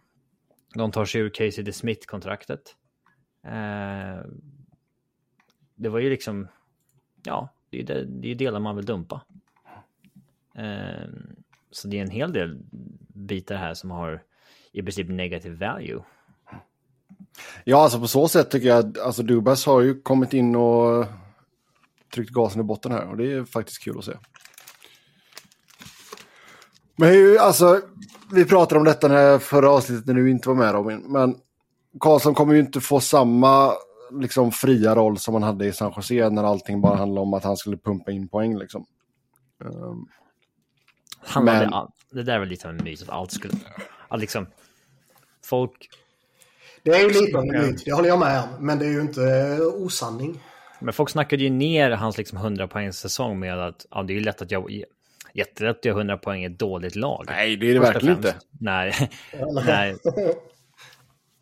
de 0.76 0.92
tar 0.92 1.06
sig 1.06 1.22
ur 1.22 1.30
Casey 1.30 1.64
DeSmith-kontraktet. 1.64 2.76
det 5.76 5.90
var 5.90 6.00
ju 6.00 6.10
liksom, 6.10 6.48
ja, 7.24 7.50
det 7.70 7.82
är, 7.82 8.26
är 8.26 8.36
delar 8.36 8.60
man 8.60 8.76
vill 8.76 8.86
dumpa. 8.86 9.22
Ehm, 10.56 11.36
så 11.72 11.88
det 11.88 11.98
är 11.98 12.02
en 12.02 12.10
hel 12.10 12.34
del 12.34 12.60
bitar 13.08 13.56
här 13.56 13.74
som 13.74 13.92
har 13.92 14.24
i 14.72 14.82
princip 14.82 15.08
negativ 15.10 15.54
value. 15.54 16.04
Ja, 17.64 17.84
alltså 17.84 18.00
på 18.00 18.08
så 18.08 18.28
sätt 18.28 18.52
tycker 18.52 18.68
jag 18.68 18.80
att 18.80 19.00
alltså 19.00 19.24
Dubas 19.24 19.66
har 19.66 19.82
ju 19.82 20.02
kommit 20.02 20.34
in 20.34 20.56
och 20.56 21.06
tryckt 22.14 22.32
gasen 22.32 22.62
i 22.62 22.64
botten 22.64 22.92
här 22.92 23.10
och 23.10 23.18
det 23.18 23.34
är 23.34 23.46
faktiskt 23.46 23.84
kul 23.84 23.98
att 23.98 24.06
se. 24.06 24.14
Men 26.96 27.10
hur, 27.10 27.38
alltså, 27.38 27.82
vi 28.32 28.46
pratade 28.46 28.80
om 28.80 28.86
detta 28.86 29.08
när 29.08 29.40
förra 29.40 29.70
avsnittet 29.70 30.06
när 30.06 30.14
du 30.14 30.32
inte 30.32 30.50
var 30.50 30.56
med 30.56 30.74
Robin, 30.74 31.00
men 31.08 31.36
Karlsson 32.00 32.34
kommer 32.34 32.54
ju 32.54 32.60
inte 32.60 32.82
få 32.82 33.00
samma 33.00 33.74
liksom 34.12 34.52
fria 34.52 34.96
roll 34.96 35.18
som 35.18 35.34
han 35.34 35.44
hade 35.44 35.66
i 35.66 35.74
San 35.74 35.94
Jose 35.96 36.30
när 36.30 36.44
allting 36.44 36.82
bara 36.82 36.96
handlade 36.96 37.22
om 37.22 37.34
att 37.34 37.44
han 37.44 37.58
skulle 37.58 37.78
pumpa 37.78 38.12
in 38.12 38.28
poäng. 38.28 38.58
Liksom. 38.58 38.86
Um, 39.64 40.08
han 41.22 41.46
men... 41.46 41.74
All, 41.74 41.92
det 42.12 42.24
där 42.24 42.40
var 42.40 42.46
lite 42.46 42.68
av 42.68 42.76
en 42.76 42.84
myt 42.84 43.02
att 43.02 43.10
allt 43.10 43.32
skulle... 43.32 43.54
Att 44.08 44.20
liksom, 44.20 44.48
folk... 45.46 45.90
Det 46.84 46.92
är 46.92 47.00
ju 47.00 47.08
lite 47.08 47.38
av 47.38 47.44
en 47.44 47.68
myt, 47.68 47.86
det 47.86 47.92
håller 47.92 48.10
jag 48.10 48.20
med 48.20 48.44
om. 48.44 48.66
Men 48.66 48.80
det 48.80 48.86
är 48.86 48.90
ju 48.90 49.02
inte 49.02 49.24
eh, 49.24 49.84
osanning. 49.84 50.44
Men 50.80 50.94
folk 50.94 51.10
snackade 51.10 51.44
ju 51.44 51.50
ner 51.50 51.92
hans 51.92 52.18
liksom 52.18 52.38
100 52.38 52.68
poängs 52.68 52.98
säsong 52.98 53.40
med 53.40 53.60
att 53.60 53.86
ja, 53.92 54.04
det 54.04 54.14
är 54.14 54.16
ju 54.16 54.22
lätt 54.22 54.42
att 54.42 54.52
jag 54.52 54.84
jättelätt 55.34 55.78
att 55.78 55.86
göra 55.86 55.98
100 55.98 56.18
poäng 56.18 56.44
i 56.44 56.46
ett 56.46 56.60
dåligt 56.60 56.96
lag. 56.96 57.26
Nej, 57.28 57.58
det 57.58 57.70
är 57.70 57.74
det 57.74 57.80
verkligen 57.80 58.18
inte. 58.18 58.36
Nej, 58.60 58.94
nej. 59.66 59.98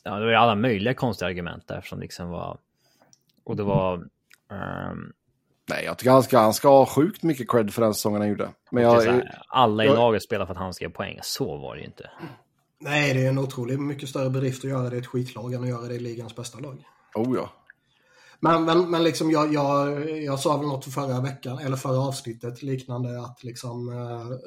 Ja, 0.04 0.16
det 0.16 0.26
var 0.26 0.32
ju 0.32 0.36
alla 0.36 0.56
möjliga 0.56 0.94
konstiga 0.94 1.30
argument 1.30 1.68
där 1.68 1.82
som 1.82 2.00
liksom 2.00 2.30
var... 2.30 2.58
Och 3.44 3.56
det 3.56 3.64
var... 3.64 3.94
Um... 3.94 5.14
Nej, 5.70 5.86
jag 5.86 5.98
tycker 5.98 6.12
han 6.12 6.24
ska, 6.24 6.40
han 6.40 6.54
ska 6.54 6.70
ha 6.70 6.86
sjukt 6.86 7.24
mycket 7.24 7.50
cred 7.50 7.74
för 7.74 7.82
den 7.82 7.94
säsongen 7.94 8.22
han 8.22 8.30
gjorde. 8.30 8.50
Men 8.72 8.84
jag, 8.84 9.02
här, 9.02 9.42
alla 9.48 9.84
i 9.84 9.88
jag... 9.88 9.96
laget 9.96 10.24
spelar 10.24 10.46
för 10.46 10.54
att 10.54 10.60
han 10.60 10.74
ska 10.74 10.86
ge 10.86 10.92
poäng. 10.92 11.20
Så 11.22 11.58
var 11.58 11.76
det 11.76 11.82
ju 11.82 11.86
inte. 11.86 12.10
Nej, 12.80 13.14
det 13.14 13.26
är 13.26 13.30
en 13.30 13.38
otroligt 13.38 13.80
mycket 13.80 14.10
större 14.10 14.30
bedrift 14.30 14.64
att 14.64 14.70
göra 14.70 14.90
det 14.90 14.96
i 14.96 15.00
ett 15.00 15.08
skitlag 15.08 15.54
än 15.54 15.64
att 15.64 15.70
göra 15.70 15.88
det 15.88 15.96
i 15.96 16.00
ligans 16.00 16.36
bästa 16.36 16.60
lag. 16.60 16.84
Oh 17.16 17.36
ja. 17.36 17.50
Men, 18.40 18.66
men, 18.66 18.92
men 18.92 19.04
liksom 19.04 19.32
jag, 19.32 19.54
jag, 19.54 20.10
jag 20.24 20.40
sa 20.40 20.58
väl 20.58 20.68
något 20.68 20.86
förra 20.86 21.22
veckan, 21.22 21.60
eller 21.60 21.78
förra 21.78 22.00
avsnittet 22.00 22.64
liknande 22.64 23.22
att 23.22 23.44
liksom 23.44 23.90
eh, 23.90 24.38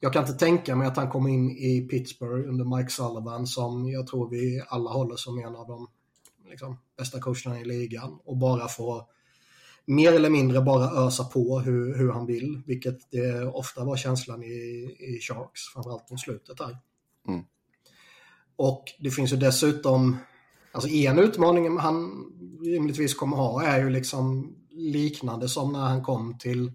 jag 0.00 0.12
kan 0.12 0.22
inte 0.22 0.38
tänka 0.38 0.76
mig 0.76 0.86
att 0.86 0.96
han 0.96 1.10
kommer 1.10 1.30
in 1.30 1.50
i 1.50 1.88
Pittsburgh 1.90 2.48
under 2.48 2.76
Mike 2.76 2.90
Sullivan 2.90 3.46
som 3.46 3.88
jag 3.88 4.06
tror 4.06 4.30
vi 4.30 4.62
alla 4.68 4.90
håller 4.90 5.16
som 5.16 5.38
en 5.38 5.56
av 5.56 5.66
de 5.66 5.88
liksom, 6.50 6.78
bästa 6.96 7.20
coacherna 7.20 7.60
i 7.60 7.64
ligan 7.64 8.18
och 8.24 8.36
bara 8.36 8.68
få 8.68 9.08
mer 9.84 10.12
eller 10.12 10.30
mindre 10.30 10.60
bara 10.60 11.06
ösa 11.06 11.24
på 11.24 11.60
hur, 11.60 11.98
hur 11.98 12.12
han 12.12 12.26
vill, 12.26 12.62
vilket 12.66 13.10
det 13.10 13.46
ofta 13.46 13.84
var 13.84 13.96
känslan 13.96 14.42
i, 14.42 14.46
i 14.98 15.18
Sharks, 15.20 15.60
framförallt 15.74 16.10
mot 16.10 16.20
slutet 16.20 16.58
där. 16.58 16.78
Mm. 17.28 17.44
Och 18.56 18.84
det 18.98 19.10
finns 19.10 19.32
ju 19.32 19.36
dessutom, 19.36 20.16
alltså 20.72 20.88
en 20.90 21.18
utmaning 21.18 21.78
han 21.78 22.24
rimligtvis 22.64 23.14
kommer 23.14 23.36
ha 23.36 23.62
är 23.62 23.78
ju 23.78 23.90
liksom 23.90 24.54
liknande 24.70 25.48
som 25.48 25.72
när 25.72 25.80
han 25.80 26.04
kom 26.04 26.38
till 26.38 26.72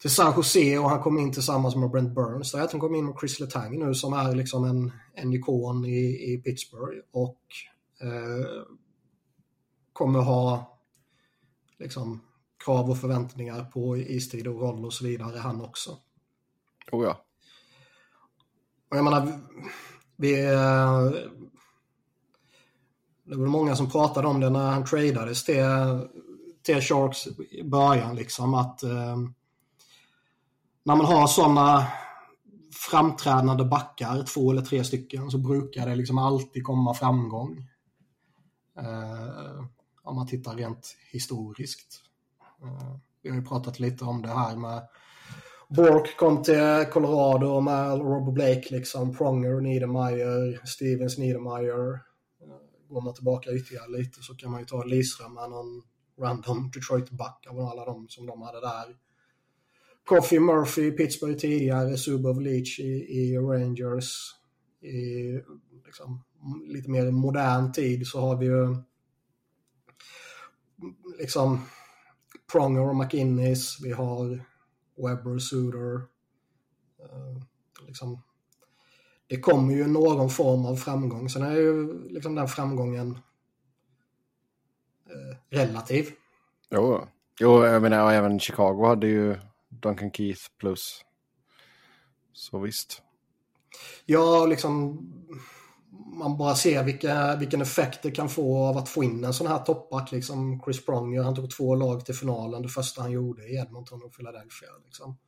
till 0.00 0.10
San 0.10 0.32
Jose 0.36 0.78
och 0.78 0.90
han 0.90 1.02
kom 1.02 1.18
in 1.18 1.32
tillsammans 1.32 1.76
med 1.76 1.90
Brent 1.90 2.14
Burns. 2.14 2.52
Där 2.52 2.68
han 2.70 2.80
kom 2.80 2.94
in 2.94 3.06
med 3.06 3.14
Chris 3.20 3.40
Letang 3.40 3.78
nu 3.78 3.94
som 3.94 4.12
är 4.12 4.34
liksom 4.34 4.64
en, 4.64 4.92
en 5.14 5.32
ikon 5.32 5.84
i, 5.84 6.32
i 6.32 6.42
Pittsburgh 6.44 7.00
och 7.10 7.40
eh, 8.00 8.64
kommer 9.92 10.20
ha 10.20 10.78
liksom 11.78 12.20
krav 12.64 12.90
och 12.90 12.98
förväntningar 12.98 13.64
på 13.64 13.96
istid 13.96 14.46
och 14.46 14.60
roll 14.60 14.84
och 14.84 14.92
så 14.92 15.04
vidare 15.04 15.38
han 15.38 15.60
också. 15.60 15.98
Oh 16.92 17.04
ja. 17.04 17.24
Och 18.90 18.96
jag 18.96 19.04
menar, 19.04 19.40
vi... 20.16 20.46
Det 23.24 23.36
var 23.36 23.46
många 23.46 23.76
som 23.76 23.90
pratade 23.90 24.28
om 24.28 24.40
det 24.40 24.50
när 24.50 24.70
han 24.70 24.84
tradades 24.84 25.44
till, 25.44 25.64
till 26.62 26.80
Sharks 26.80 27.26
i 27.50 27.62
början 27.62 28.16
liksom 28.16 28.54
att 28.54 28.82
eh, 28.82 29.16
när 30.84 30.96
man 30.96 31.06
har 31.06 31.26
sådana 31.26 31.86
framträdande 32.90 33.64
backar, 33.64 34.22
två 34.22 34.50
eller 34.50 34.62
tre 34.62 34.84
stycken, 34.84 35.30
så 35.30 35.38
brukar 35.38 35.86
det 35.86 35.94
liksom 35.94 36.18
alltid 36.18 36.64
komma 36.64 36.94
framgång. 36.94 37.68
Eh, 38.78 39.64
om 40.02 40.16
man 40.16 40.26
tittar 40.26 40.54
rent 40.54 40.96
historiskt. 41.12 42.02
Eh, 42.62 42.96
vi 43.22 43.30
har 43.30 43.36
ju 43.36 43.44
pratat 43.44 43.80
lite 43.80 44.04
om 44.04 44.22
det 44.22 44.28
här 44.28 44.56
med 44.56 44.88
Bork 45.76 46.16
kom 46.16 46.42
till 46.42 46.86
Colorado 46.92 47.60
med 47.60 47.98
Rob 47.98 48.34
Blake, 48.34 48.66
liksom 48.70 49.16
Pronger, 49.16 49.60
Niedermeyer, 49.60 50.66
Stevens 50.66 51.18
Niedermeyer. 51.18 51.98
Går 52.88 53.00
man 53.00 53.14
tillbaka 53.14 53.52
ytterligare 53.52 53.98
lite 53.98 54.22
så 54.22 54.34
kan 54.34 54.50
man 54.50 54.60
ju 54.60 54.66
ta 54.66 54.84
Lidström 54.84 55.34
med 55.34 55.50
någon 55.50 55.82
random 56.20 56.70
Detroit-back 56.70 57.46
av 57.50 57.60
alla 57.60 57.84
de 57.84 58.08
som 58.08 58.26
de 58.26 58.42
hade 58.42 58.60
där. 58.60 58.96
Coffee 60.04 60.40
Murphy 60.40 60.86
i 60.86 60.90
Pittsburgh 60.92 61.38
tidigare, 61.38 61.96
Subov 61.96 62.40
Leach 62.40 62.80
i, 62.80 62.92
i 63.18 63.38
Rangers. 63.38 64.34
I 64.80 65.32
liksom, 65.86 66.24
lite 66.66 66.90
mer 66.90 67.10
modern 67.10 67.72
tid 67.72 68.06
så 68.06 68.20
har 68.20 68.36
vi 68.36 68.46
ju 68.46 68.76
liksom 71.18 71.60
Pronger 72.52 72.88
och 72.88 72.96
McInnes, 72.96 73.80
vi 73.80 73.92
har 73.92 74.49
Webber, 75.02 75.38
Suter. 75.38 75.94
Uh, 77.00 77.42
liksom, 77.86 78.22
det 79.26 79.40
kommer 79.40 79.74
ju 79.74 79.86
någon 79.86 80.30
form 80.30 80.66
av 80.66 80.76
framgång. 80.76 81.28
Sen 81.28 81.42
är 81.42 81.56
ju 81.56 82.02
liksom 82.08 82.34
den 82.34 82.48
framgången 82.48 83.10
uh, 85.10 85.36
relativ. 85.50 86.10
Jo, 86.70 87.06
jo 87.40 87.64
jag 87.64 87.82
menar 87.82 88.12
även 88.12 88.40
Chicago 88.40 88.86
hade 88.86 89.06
ju 89.06 89.36
Duncan 89.68 90.12
Keith 90.12 90.42
plus. 90.58 91.04
Så 92.32 92.58
visst. 92.58 93.02
Ja, 94.06 94.46
liksom 94.46 94.98
man 95.90 96.36
bara 96.36 96.54
ser 96.54 96.84
vilka, 96.84 97.36
vilken 97.36 97.60
effekt 97.60 98.02
det 98.02 98.10
kan 98.10 98.28
få 98.28 98.58
av 98.58 98.76
att 98.76 98.88
få 98.88 99.04
in 99.04 99.24
en 99.24 99.34
sån 99.34 99.46
här 99.46 99.58
toppback. 99.58 100.12
Liksom 100.12 100.60
Chris 100.64 100.86
Pronger, 100.86 101.22
han 101.22 101.34
tog 101.34 101.50
två 101.50 101.74
lag 101.74 102.04
till 102.04 102.14
finalen. 102.14 102.62
Det 102.62 102.68
första 102.68 103.02
han 103.02 103.10
gjorde 103.10 103.48
i 103.48 103.56
Edmonton 103.56 104.02
och 104.02 104.14
Philadelphia. 104.14 104.68
Liksom. 104.84 105.18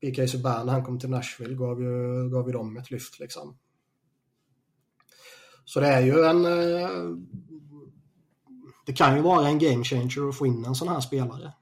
PK 0.00 0.28
Subban, 0.28 0.66
när 0.66 0.72
han 0.72 0.84
kom 0.84 0.98
till 0.98 1.10
Nashville, 1.10 1.54
gav 1.54 1.82
ju, 1.82 2.28
gav 2.30 2.46
ju 2.46 2.52
dem 2.52 2.76
ett 2.76 2.90
lyft. 2.90 3.18
Liksom. 3.18 3.58
Så 5.64 5.80
det 5.80 5.88
är 5.88 6.00
ju 6.00 6.24
en... 6.24 6.44
Eh, 6.44 7.16
det 8.86 8.92
kan 8.92 9.16
ju 9.16 9.22
vara 9.22 9.48
en 9.48 9.58
game 9.58 9.84
changer 9.84 10.28
att 10.28 10.36
få 10.36 10.46
in 10.46 10.64
en 10.64 10.74
sån 10.74 10.88
här 10.88 11.00
spelare. 11.00 11.52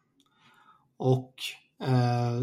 Och 0.96 1.34
Eh, 1.80 2.40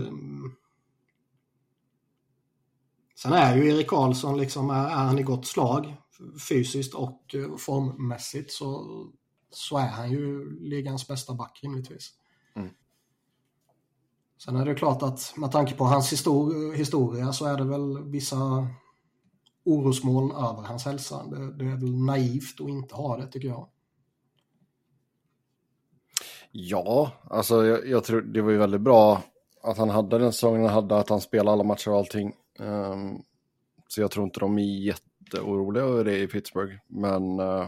sen 3.23 3.33
är 3.33 3.57
ju 3.57 3.69
Erik 3.69 3.87
Karlsson 3.87 4.37
liksom, 4.37 4.69
är, 4.69 4.89
han 4.89 5.19
i 5.19 5.23
gott 5.23 5.45
slag 5.45 5.95
fysiskt 6.49 6.93
och 6.93 7.35
eh, 7.35 7.55
formmässigt 7.57 8.51
så, 8.51 8.85
så 9.49 9.77
är 9.77 9.87
han 9.87 10.11
ju 10.11 10.59
ligans 10.59 11.07
bästa 11.07 11.33
back 11.33 11.59
rimligtvis. 11.63 12.09
Mm. 12.55 12.69
Sen 14.43 14.55
är 14.55 14.65
det 14.65 14.75
klart 14.75 15.03
att 15.03 15.33
med 15.37 15.51
tanke 15.51 15.75
på 15.75 15.83
hans 15.83 16.11
histor 16.11 16.73
historia 16.73 17.33
så 17.33 17.45
är 17.45 17.57
det 17.57 17.63
väl 17.63 18.03
vissa 18.03 18.67
orosmoln 19.65 20.31
över 20.31 20.61
hans 20.61 20.85
hälsa. 20.85 21.23
Det, 21.25 21.53
det, 21.53 21.65
är 21.65 21.75
väl 21.75 21.95
naivt 21.95 22.61
att 22.61 22.69
inte 22.69 22.95
ha 22.95 23.17
det 23.17 23.27
tycker 23.27 23.47
jag. 23.47 23.69
Ja, 26.51 27.11
alltså 27.29 27.65
jag, 27.65 27.87
jag, 27.87 28.03
tror 28.03 28.21
det 28.21 28.41
var 28.41 28.51
ju 28.51 28.57
väldigt 28.57 28.81
bra 28.81 29.21
att 29.63 29.77
han 29.77 29.89
hade 29.89 30.17
den 30.17 30.33
säsongen 30.33 30.61
han 30.61 30.73
hade, 30.73 30.97
att 30.97 31.09
han 31.09 31.21
spelade 31.21 31.51
alla 31.51 31.63
matcher 31.63 31.91
och 31.91 31.97
allting. 31.97 32.33
Um, 32.59 33.21
så 33.87 34.01
jag 34.01 34.11
tror 34.11 34.25
inte 34.25 34.39
de 34.39 34.57
är 34.57 34.63
jätteoroliga 34.63 35.83
över 35.83 36.03
det 36.03 36.19
i 36.19 36.27
Pittsburgh, 36.27 36.73
men... 36.87 37.39
Uh, 37.39 37.67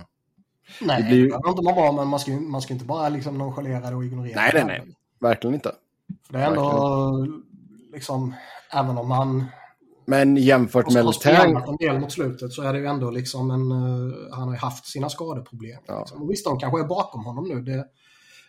nej, 0.81 1.03
det, 1.03 1.09
blir... 1.09 1.27
behöver 1.29 1.49
inte 1.49 1.63
man 1.63 1.75
vara, 1.75 1.91
men 1.91 2.07
man 2.07 2.19
ska, 2.19 2.31
man 2.31 2.61
ska 2.61 2.73
inte 2.73 2.85
bara 2.85 3.09
liksom 3.09 3.37
nonchalera 3.37 3.89
det 3.89 3.95
och 3.95 4.05
ignorera 4.05 4.35
nej, 4.35 4.51
det. 4.53 4.65
Nej, 4.65 4.81
nej, 4.85 4.95
verkligen 5.19 5.53
inte. 5.53 5.71
För 6.23 6.33
det 6.33 6.39
är 6.39 6.47
ändå, 6.47 7.27
liksom, 7.93 8.33
även 8.71 8.97
om 8.97 9.07
man... 9.07 9.45
Men 10.05 10.37
jämfört 10.37 10.93
med 10.93 11.05
Letang... 11.05 11.55
en 11.67 11.77
del 11.77 11.99
mot 11.99 12.11
slutet 12.11 12.53
så 12.53 12.61
är 12.61 12.73
det 12.73 12.79
ju 12.79 12.85
ändå 12.85 13.11
liksom 13.11 13.51
en... 13.51 13.71
Uh, 13.71 14.13
han 14.31 14.47
har 14.47 14.51
ju 14.51 14.59
haft 14.59 14.85
sina 14.85 15.09
skadeproblem. 15.09 15.79
Ja. 15.85 15.99
Liksom. 15.99 16.21
Och 16.21 16.31
visst, 16.31 16.45
de 16.45 16.59
kanske 16.59 16.79
är 16.79 16.87
bakom 16.87 17.25
honom 17.25 17.47
nu. 17.47 17.61
Det, 17.61 17.85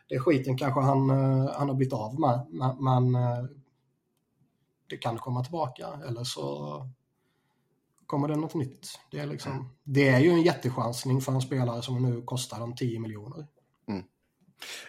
det 0.09 0.19
skiten 0.19 0.59
kanske 0.59 0.81
han, 0.81 1.11
uh, 1.11 1.51
han 1.59 1.69
har 1.69 1.75
blivit 1.75 1.95
av 1.95 2.21
med. 2.21 2.47
Men, 2.81 3.17
det 4.89 4.97
kan 4.97 5.19
komma 5.19 5.43
tillbaka 5.43 5.87
eller 6.09 6.25
så 6.25 6.83
kommer 8.07 8.29
det 8.29 8.37
något 8.37 8.55
nytt. 8.55 8.99
Det 9.11 9.19
är, 9.19 9.27
liksom, 9.27 9.71
det 9.85 10.09
är 10.09 10.21
ju 10.21 10.31
en 10.31 10.43
jättechansning 10.43 11.21
för 11.21 11.33
en 11.33 11.41
spelare 11.41 11.83
som 11.83 12.03
nu 12.03 12.23
kostar 12.23 12.61
dem 12.61 12.75
10 12.75 13.01
miljoner. 13.01 13.47
Mm. 13.89 14.03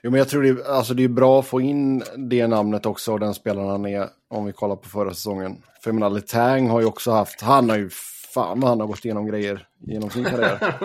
Jo, 0.04 0.12
men 0.12 0.18
jag 0.18 0.30
tror 0.30 0.44
det, 0.44 0.68
alltså 0.68 0.94
det 0.94 1.04
är 1.04 1.08
bra 1.08 1.39
att 1.39 1.46
få 1.46 1.62
in 1.62 2.04
det 2.18 2.48
namnet 2.48 2.86
också 2.86 3.13
och 3.13 3.20
den 3.20 3.34
spelaren 3.34 3.70
han 3.70 3.86
är, 3.86 4.10
om 4.27 4.46
vi 4.46 4.54
kollar 4.54 4.75
på 4.75 4.89
förra 4.89 5.13
säsongen. 5.13 5.63
För 5.82 5.89
jag 5.89 5.96
menar, 5.96 6.10
Letang 6.10 6.70
har 6.70 6.80
ju 6.80 6.86
också 6.86 7.12
haft, 7.12 7.42
han 7.42 7.70
har 7.70 7.77
ju, 7.77 7.89
fan 8.34 8.60
vad 8.60 8.70
han 8.70 8.80
har 8.80 8.88
gått 8.88 9.06
igenom 9.06 9.25
grejer 9.25 9.68
genom 9.80 10.10
sin 10.10 10.25
karriär. 10.25 10.75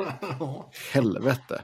Helvete. 0.93 1.63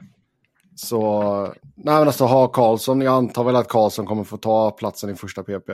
Så, 0.75 1.33
nej 1.75 1.95
men 1.95 2.07
alltså 2.07 2.25
ha 2.25 2.47
Karlsson, 2.47 3.01
jag 3.01 3.13
antar 3.13 3.43
väl 3.43 3.55
att 3.55 3.67
Karlsson 3.67 4.05
kommer 4.05 4.23
få 4.23 4.37
ta 4.37 4.71
platsen 4.71 5.09
i 5.09 5.15
första 5.15 5.43
PP. 5.43 5.69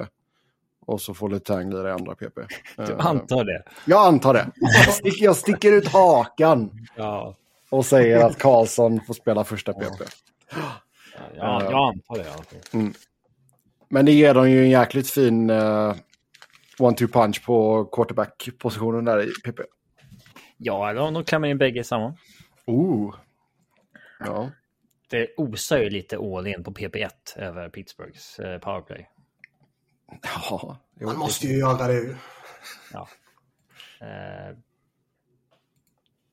Och 0.86 1.02
så 1.02 1.14
får 1.14 1.30
Letang 1.30 1.70
lira 1.70 1.90
i 1.90 1.92
andra 1.92 2.16
PP. 2.16 2.40
Du 2.88 2.96
antar 2.96 3.44
det? 3.44 3.64
Jag 3.86 4.08
antar 4.08 4.34
det. 4.34 4.52
Jag 4.56 4.94
sticker, 4.94 5.26
jag 5.26 5.36
sticker 5.36 5.72
ut 5.72 5.88
hakan. 5.88 6.72
Ja. 6.96 7.36
och 7.70 7.86
säger 7.86 8.26
att 8.26 8.40
Karlsson 8.40 9.00
får 9.08 9.14
spela 9.14 9.44
första 9.44 9.74
PP. 9.74 10.04
Ja, 11.38 11.64
jag 11.64 11.74
antar 11.74 12.18
det. 12.18 12.74
Mm. 12.74 12.94
Men 13.90 14.06
det 14.06 14.12
ger 14.12 14.34
dem 14.34 14.50
ju 14.50 14.64
en 14.64 14.70
jäkligt 14.70 15.10
fin 15.10 15.50
uh, 15.50 15.96
one-two 16.80 17.08
punch 17.08 17.46
på 17.46 17.86
quarterback-positionen 17.86 19.06
där 19.06 19.24
i 19.24 19.32
PP. 19.44 19.60
Ja, 20.58 20.94
de 20.94 21.24
klämmer 21.24 21.48
in 21.48 21.58
bägge 21.58 21.84
samma. 21.84 22.18
Oh. 22.66 23.16
Ja. 24.20 24.50
Det 25.10 25.28
osar 25.38 25.78
ju 25.78 25.90
lite 25.90 26.18
all 26.18 26.48
in 26.48 26.64
på 26.64 26.72
PP1 26.72 27.10
över 27.36 27.70
Pittsburghs 27.70 28.40
uh, 28.40 28.58
powerplay. 28.58 29.08
Ja, 30.22 30.78
man 31.02 31.18
måste 31.18 31.48
ju 31.48 31.58
göra 31.58 31.88
det. 31.88 32.16
Ja. 32.94 33.08
Uh, 34.02 34.58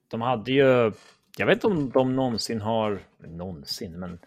de 0.09 0.21
hade 0.21 0.53
ju, 0.53 0.93
jag 1.37 1.47
vet 1.47 1.55
inte 1.55 1.67
om 1.67 1.91
de 1.91 2.17
någonsin 2.17 2.61
har, 2.61 3.03
någonsin, 3.19 4.01
men 4.01 4.19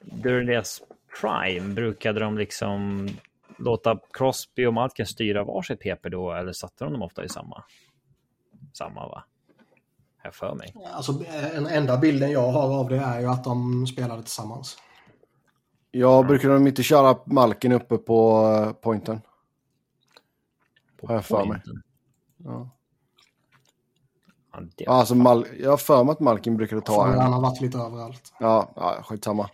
during 0.00 0.46
deras 0.46 0.82
prime 1.20 1.74
brukade 1.74 2.20
de 2.20 2.38
liksom 2.38 3.08
låta 3.58 3.98
Crosby 4.12 4.66
och 4.66 4.74
Malkin 4.74 5.06
styra 5.06 5.44
varsitt 5.44 5.80
PP 5.80 6.08
då, 6.08 6.32
eller 6.32 6.52
satte 6.52 6.84
de 6.84 6.92
dem 6.92 7.02
ofta 7.02 7.24
i 7.24 7.28
samma? 7.28 7.64
Samma 8.72 9.08
va? 9.08 9.24
Här 10.18 10.30
för 10.30 10.54
mig. 10.54 10.74
Alltså, 10.92 11.12
den 11.12 11.66
enda 11.66 11.98
bilden 11.98 12.30
jag 12.30 12.52
har 12.52 12.78
av 12.78 12.88
det 12.88 12.96
är 12.96 13.20
ju 13.20 13.26
att 13.26 13.44
de 13.44 13.86
spelade 13.86 14.22
tillsammans. 14.22 14.78
Ja, 15.94 16.22
brukar 16.22 16.48
de 16.48 16.66
inte 16.66 16.82
köra 16.82 17.18
Malkin 17.24 17.72
uppe 17.72 17.98
på 17.98 18.46
uh, 18.46 18.72
pointen? 18.72 19.20
På 21.00 21.06
har 21.06 21.14
jag 21.14 21.24
för 21.24 21.44
mig. 21.44 21.62
Ja. 22.44 22.70
Ja, 24.76 24.92
alltså 24.92 25.14
Mal 25.14 25.46
jag 25.60 25.70
har 25.70 25.76
för 25.76 26.04
mig 26.04 26.12
att 26.12 26.20
Malkin 26.20 26.56
brukade 26.56 26.80
ta 26.80 27.06
en. 27.06 27.18
Han 27.18 27.32
har 27.32 27.40
varit 27.40 27.60
lite 27.60 27.78
överallt. 27.78 28.32
Ja, 28.40 28.72
ja 28.76 29.02
skitsamma. 29.04 29.50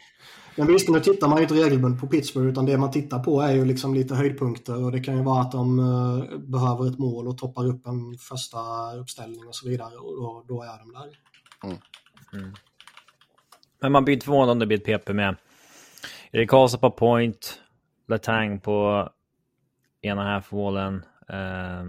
Men 0.56 0.66
visst, 0.66 0.88
nu 0.88 1.00
tittar 1.00 1.28
man 1.28 1.38
ju 1.38 1.42
inte 1.42 1.54
regelbundet 1.54 2.00
på 2.00 2.06
Pittsburgh 2.06 2.48
utan 2.48 2.66
det 2.66 2.78
man 2.78 2.90
tittar 2.90 3.18
på 3.18 3.40
är 3.40 3.52
ju 3.52 3.64
liksom 3.64 3.94
lite 3.94 4.14
höjdpunkter 4.14 4.84
och 4.84 4.92
det 4.92 5.00
kan 5.00 5.16
ju 5.16 5.22
vara 5.22 5.40
att 5.40 5.52
de 5.52 5.78
uh, 5.78 6.38
behöver 6.38 6.86
ett 6.88 6.98
mål 6.98 7.28
och 7.28 7.38
toppar 7.38 7.66
upp 7.66 7.86
en 7.86 8.18
första 8.18 8.58
uppställning 8.96 9.48
och 9.48 9.54
så 9.54 9.68
vidare 9.68 9.96
och 9.96 10.16
då, 10.16 10.44
då 10.48 10.62
är 10.62 10.78
de 10.78 10.92
där. 10.92 11.18
Mm. 11.64 11.78
Mm. 12.32 12.54
Men 13.80 13.92
man 13.92 14.04
blir 14.04 14.14
inte 14.14 14.26
förvånad 14.26 14.50
om 14.50 14.58
det 14.58 14.66
blir 14.66 14.90
ett 14.90 15.04
PP 15.04 15.12
med 15.12 15.36
Erik 16.32 16.50
Karlsson 16.50 16.80
på 16.80 16.90
point, 16.90 17.62
Letang 18.08 18.60
på 18.60 19.08
ena 20.02 20.22
half-wallen, 20.22 21.04
eh, 21.28 21.84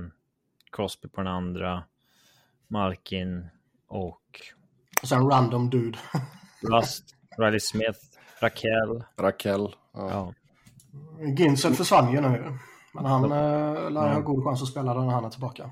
Crosby 0.71 1.09
på 1.09 1.21
den 1.21 1.33
andra. 1.33 1.83
Malkin 2.67 3.49
och... 3.87 4.21
Och 5.01 5.07
sen 5.07 5.29
random 5.29 5.69
dude. 5.69 5.97
Rust, 6.61 7.03
Riley 7.37 7.59
Smith, 7.59 7.99
Raquel. 8.41 9.03
Raquel. 9.17 9.75
Ja. 9.93 10.09
ja. 10.09 10.33
Ginzel 11.37 11.73
försvann 11.73 12.11
ju 12.11 12.21
nu. 12.21 12.57
Men 12.93 13.05
han 13.05 13.23
äh, 13.23 13.91
lär 13.91 14.13
ha 14.13 14.19
god 14.19 14.43
chans 14.43 14.61
att 14.61 14.67
spela 14.67 14.93
när 14.93 15.13
han 15.13 15.25
är 15.25 15.29
tillbaka. 15.29 15.71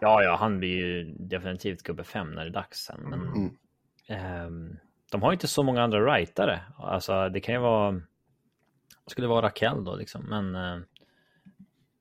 Ja, 0.00 0.22
ja, 0.22 0.36
han 0.36 0.58
blir 0.58 0.76
ju 0.76 1.14
definitivt 1.18 1.82
gubbe 1.82 2.04
fem 2.04 2.30
när 2.30 2.42
det 2.42 2.50
är 2.50 2.52
dags 2.52 2.78
sen. 2.78 3.00
Men, 3.00 3.20
mm. 3.20 3.50
eh, 4.08 4.78
de 5.14 5.22
har 5.22 5.32
inte 5.32 5.48
så 5.48 5.62
många 5.62 5.82
andra 5.82 6.14
rightare. 6.14 6.60
Alltså, 6.78 7.28
det 7.28 7.40
kan 7.40 7.54
ju 7.54 7.60
vara... 7.60 8.00
skulle 9.06 9.26
vara 9.26 9.46
Raquel 9.46 9.84
då 9.84 9.96
liksom, 9.96 10.22
men... 10.22 10.54
Eh, 10.54 10.82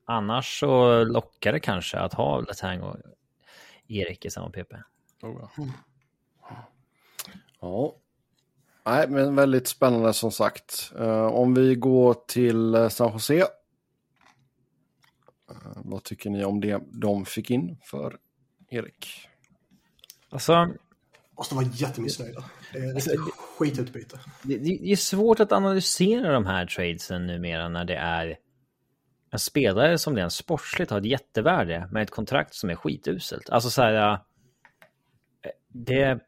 annars 0.05 0.59
så 0.59 1.03
lockar 1.03 1.53
det 1.53 1.59
kanske 1.59 1.99
att 1.99 2.13
ha 2.13 2.39
Letang 2.39 2.81
och 2.81 2.97
Erik 3.87 4.25
i 4.25 4.29
samma 4.29 4.49
PP. 4.49 4.73
Oh, 5.21 5.49
ja. 5.57 5.65
ja. 7.61 7.95
Nej, 8.83 9.07
men 9.09 9.35
väldigt 9.35 9.67
spännande 9.67 10.13
som 10.13 10.31
sagt. 10.31 10.93
Uh, 10.99 11.25
om 11.25 11.53
vi 11.53 11.75
går 11.75 12.15
till 12.27 12.75
uh, 12.75 12.89
San 12.89 13.11
Jose. 13.11 13.41
Uh, 13.41 13.47
vad 15.75 16.03
tycker 16.03 16.29
ni 16.29 16.45
om 16.45 16.61
det 16.61 16.81
de 16.91 17.25
fick 17.25 17.51
in 17.51 17.77
för 17.83 18.17
Erik? 18.69 19.29
Alltså... 20.29 20.67
Måste 21.37 21.55
vara 21.55 21.65
jättemissnöjda. 21.65 22.43
Det 22.73 22.79
är 22.79 22.93
alltså, 22.93 23.11
skitutbyte. 23.57 24.19
Det, 24.43 24.57
det, 24.57 24.91
är 24.91 24.95
svårt 24.95 25.39
att 25.39 25.51
analysera 25.51 26.31
de 26.31 26.45
här 26.45 26.65
tradesen 26.65 27.27
numera 27.27 27.69
när 27.69 27.85
det 27.85 27.95
är 27.95 28.37
en 29.31 29.39
spelare 29.39 29.97
som 29.97 30.15
rent 30.15 30.33
sportsligt 30.33 30.91
har 30.91 30.97
ett 30.99 31.05
jättevärde 31.05 31.89
med 31.91 32.03
ett 32.03 32.11
kontrakt 32.11 32.53
som 32.53 32.69
är 32.69 32.75
skituselt. 32.75 33.49
Alltså 33.49 33.69
så 33.69 33.81
här, 33.81 34.19
det... 35.67 36.19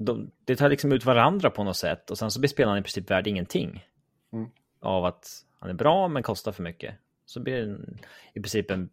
De, 0.00 0.30
det 0.44 0.56
tar 0.56 0.68
liksom 0.68 0.92
ut 0.92 1.04
varandra 1.04 1.50
på 1.50 1.64
något 1.64 1.76
sätt 1.76 2.10
och 2.10 2.18
sen 2.18 2.30
så 2.30 2.40
blir 2.40 2.48
spelaren 2.48 2.78
i 2.78 2.82
princip 2.82 3.10
värd 3.10 3.26
ingenting. 3.26 3.86
Mm. 4.32 4.50
Av 4.80 5.04
att 5.04 5.28
han 5.58 5.70
är 5.70 5.74
bra 5.74 6.08
men 6.08 6.22
kostar 6.22 6.52
för 6.52 6.62
mycket. 6.62 6.94
Så 7.26 7.40
blir 7.40 7.54
det 7.54 7.62
en, 7.62 7.98
i 8.34 8.40
princip 8.40 8.70
en, 8.70 8.90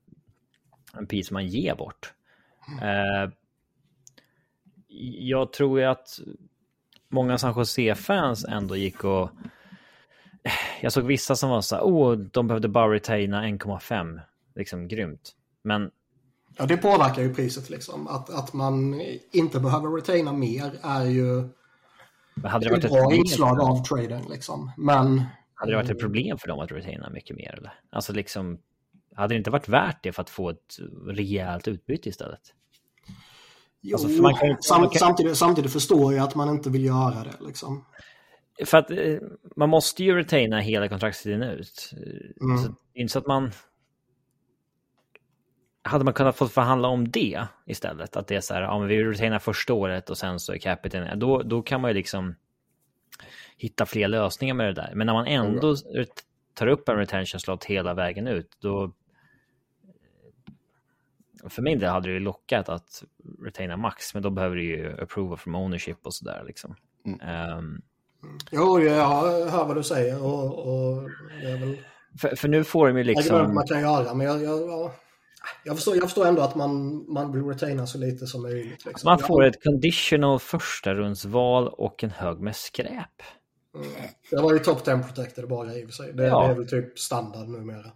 en 0.94 1.08
pris 1.08 1.32
man 1.32 1.48
ger 1.48 1.76
bort. 1.76 2.13
Mm. 2.72 2.89
Eh, 2.89 3.30
jag 5.20 5.54
tror 5.54 5.80
ju 5.80 5.86
att 5.86 6.20
många 7.10 7.38
San 7.38 7.54
Jose-fans 7.58 8.46
ändå 8.46 8.76
gick 8.76 9.04
och 9.04 9.30
jag 10.82 10.92
såg 10.92 11.04
vissa 11.04 11.36
som 11.36 11.50
var 11.50 11.62
så 11.62 11.76
här, 11.76 11.84
åh, 11.84 12.18
de 12.18 12.48
behövde 12.48 12.68
bara 12.68 12.94
retaina 12.94 13.44
1,5. 13.44 14.22
Liksom 14.56 14.88
grymt. 14.88 15.32
Men... 15.64 15.92
Ja, 16.58 16.66
det 16.66 16.78
påverkar 16.78 17.22
ju 17.22 17.34
priset 17.34 17.70
liksom. 17.70 18.08
Att, 18.08 18.30
att 18.30 18.54
man 18.54 19.02
inte 19.32 19.60
behöver 19.60 19.90
retaina 19.90 20.34
mer 20.34 20.72
är 20.82 21.06
ju 21.06 21.50
Men 22.36 22.52
hade 22.52 22.66
det 22.66 22.72
varit 22.72 22.86
ett 22.86 22.92
bra 22.92 23.14
inslag 23.14 23.60
av 23.60 23.84
traden 23.84 24.24
liksom. 24.30 24.72
Men... 24.78 25.24
Hade 25.54 25.72
det 25.72 25.78
varit 25.78 25.90
ett 25.90 26.00
problem 26.00 26.38
för 26.38 26.48
dem 26.48 26.60
att 26.60 26.72
retaina 26.72 27.10
mycket 27.10 27.36
mer 27.36 27.56
eller? 27.58 27.74
Alltså 27.90 28.14
liksom, 28.14 28.60
hade 29.16 29.34
det 29.34 29.38
inte 29.38 29.50
varit 29.50 29.70
värt 29.70 30.04
det 30.04 30.12
för 30.12 30.22
att 30.22 30.30
få 30.30 30.50
ett 30.50 30.78
rejält 31.08 31.68
utbyte 31.68 32.10
istället? 32.10 32.42
Jo, 33.88 33.98
alltså, 33.98 34.21
man 34.21 34.34
kan, 34.34 34.58
sam, 34.62 34.82
man 34.82 34.89
kan... 34.89 35.00
samtidigt, 35.00 35.38
samtidigt 35.38 35.74
förstår 35.74 36.13
jag 36.13 36.24
att 36.24 36.36
man 36.36 36.50
inte 36.50 36.69
vill 36.69 36.86
göra 36.86 37.24
det 37.24 37.45
liksom. 37.45 37.86
För 38.65 38.78
att 38.78 38.91
eh, 38.91 39.17
man 39.56 39.69
måste 39.69 40.04
ju 40.04 40.15
retaina 40.15 40.60
hela 40.60 40.88
kontraktstiden 40.88 41.41
ut. 41.41 41.91
Mm. 42.41 42.58
Så, 42.58 42.76
inte 42.93 43.13
så 43.13 43.19
att 43.19 43.28
man... 43.28 43.52
Hade 45.82 46.04
man 46.06 46.13
kunnat 46.13 46.36
få 46.36 46.48
förhandla 46.48 46.88
om 46.88 47.12
det 47.12 47.48
istället? 47.65 48.15
Att 48.15 48.28
det 48.28 48.36
är 48.36 48.41
så 48.41 48.54
här, 48.54 48.62
ja 48.62 48.80
men 48.80 48.88
vi 48.88 49.04
retainar 49.04 49.39
första 49.39 49.74
året 49.74 50.10
och 50.10 50.17
sen 50.17 50.39
så 50.39 50.54
är 50.54 50.58
capiten... 50.58 51.19
Då, 51.19 51.41
då 51.41 51.62
kan 51.62 51.82
man 51.82 51.89
ju 51.89 51.95
liksom 51.95 52.36
hitta 53.58 53.86
fler 53.86 54.08
lösningar 54.08 54.54
med 54.54 54.67
det 54.67 54.74
där. 54.74 54.91
Men 54.95 55.08
när 55.08 55.13
man 55.13 55.28
ändå 55.28 55.67
mm. 55.67 56.06
tar 56.54 56.67
upp 56.67 56.89
en 56.89 56.98
retention 56.98 57.39
slot 57.39 57.65
hela 57.65 57.93
vägen 57.93 58.28
ut, 58.28 58.58
då... 58.62 58.93
För 61.50 61.62
min 61.62 61.80
del 61.80 61.90
hade 61.90 62.08
det 62.08 62.14
ju 62.14 62.20
lockat 62.20 62.70
att 62.70 63.04
retaina 63.44 63.78
max, 63.78 64.14
men 64.14 64.24
då 64.24 64.30
behöver 64.30 64.56
du 64.56 64.64
ju 64.64 65.02
approval 65.02 65.38
from 65.38 65.56
ownership 65.56 65.98
och 66.04 66.14
sådär 66.14 66.44
liksom. 66.48 66.76
Mm. 67.06 67.58
Um, 67.58 67.82
Jo, 68.52 68.80
jag 68.80 69.08
hör 69.50 69.66
vad 69.66 69.76
du 69.76 69.84
säger 69.84 70.24
och, 70.24 70.68
och 70.68 71.10
väl... 71.44 71.78
För, 72.20 72.36
för 72.36 72.48
nu 72.48 72.64
får 72.64 72.88
de 72.88 72.98
ju 72.98 73.04
liksom... 73.04 73.54
man 73.54 73.68
kan 73.68 73.82
göra, 73.82 74.14
men 74.14 74.28
jag, 74.28 74.44
jag, 74.44 74.62
ja. 74.70 74.92
jag, 75.64 75.76
förstår, 75.76 75.96
jag 75.96 76.04
förstår 76.04 76.26
ändå 76.26 76.42
att 76.42 76.56
man, 76.56 77.06
man 77.14 77.32
vill 77.32 77.44
retaina 77.44 77.88
så 77.88 77.98
lite 77.98 78.28
som 78.28 78.42
möjligt. 78.42 78.86
Liksom. 78.86 79.08
Man 79.08 79.20
får 79.20 79.44
ett 79.44 79.64
conditional 79.64 80.40
första 80.40 80.94
rundsval 80.94 81.68
och 81.68 82.04
en 82.04 82.10
hög 82.10 82.40
med 82.40 82.56
skräp. 82.56 83.22
Mm. 83.76 83.88
Det 84.30 84.36
var 84.36 84.54
ju 84.54 84.60
top 84.60 84.86
10 84.86 84.98
protected 84.98 85.48
bara 85.48 85.74
i 85.76 85.84
och 85.84 85.88
för 85.88 85.94
sig. 85.94 86.14
Det, 86.14 86.24
ja. 86.24 86.44
det, 86.44 86.54
är 86.54 86.56
väl 86.56 86.68
typ 86.68 87.00
standard 87.00 87.48
numera. 87.48 87.92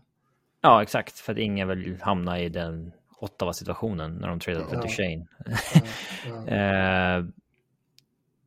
Ja, 0.62 0.82
exakt. 0.82 1.20
För 1.20 1.34
att 1.34 1.40
ingen 1.40 1.68
vill 1.68 1.98
hamna 2.02 2.40
i 2.40 2.50
den 2.50 2.92
åttava 3.20 3.54
situationen 3.54 4.16
när 4.16 4.28
de 4.28 4.40
tradar 4.40 4.68
för 4.68 4.76
ja. 4.76 4.82
Duchene. 4.82 5.26
Uh, 6.28 7.26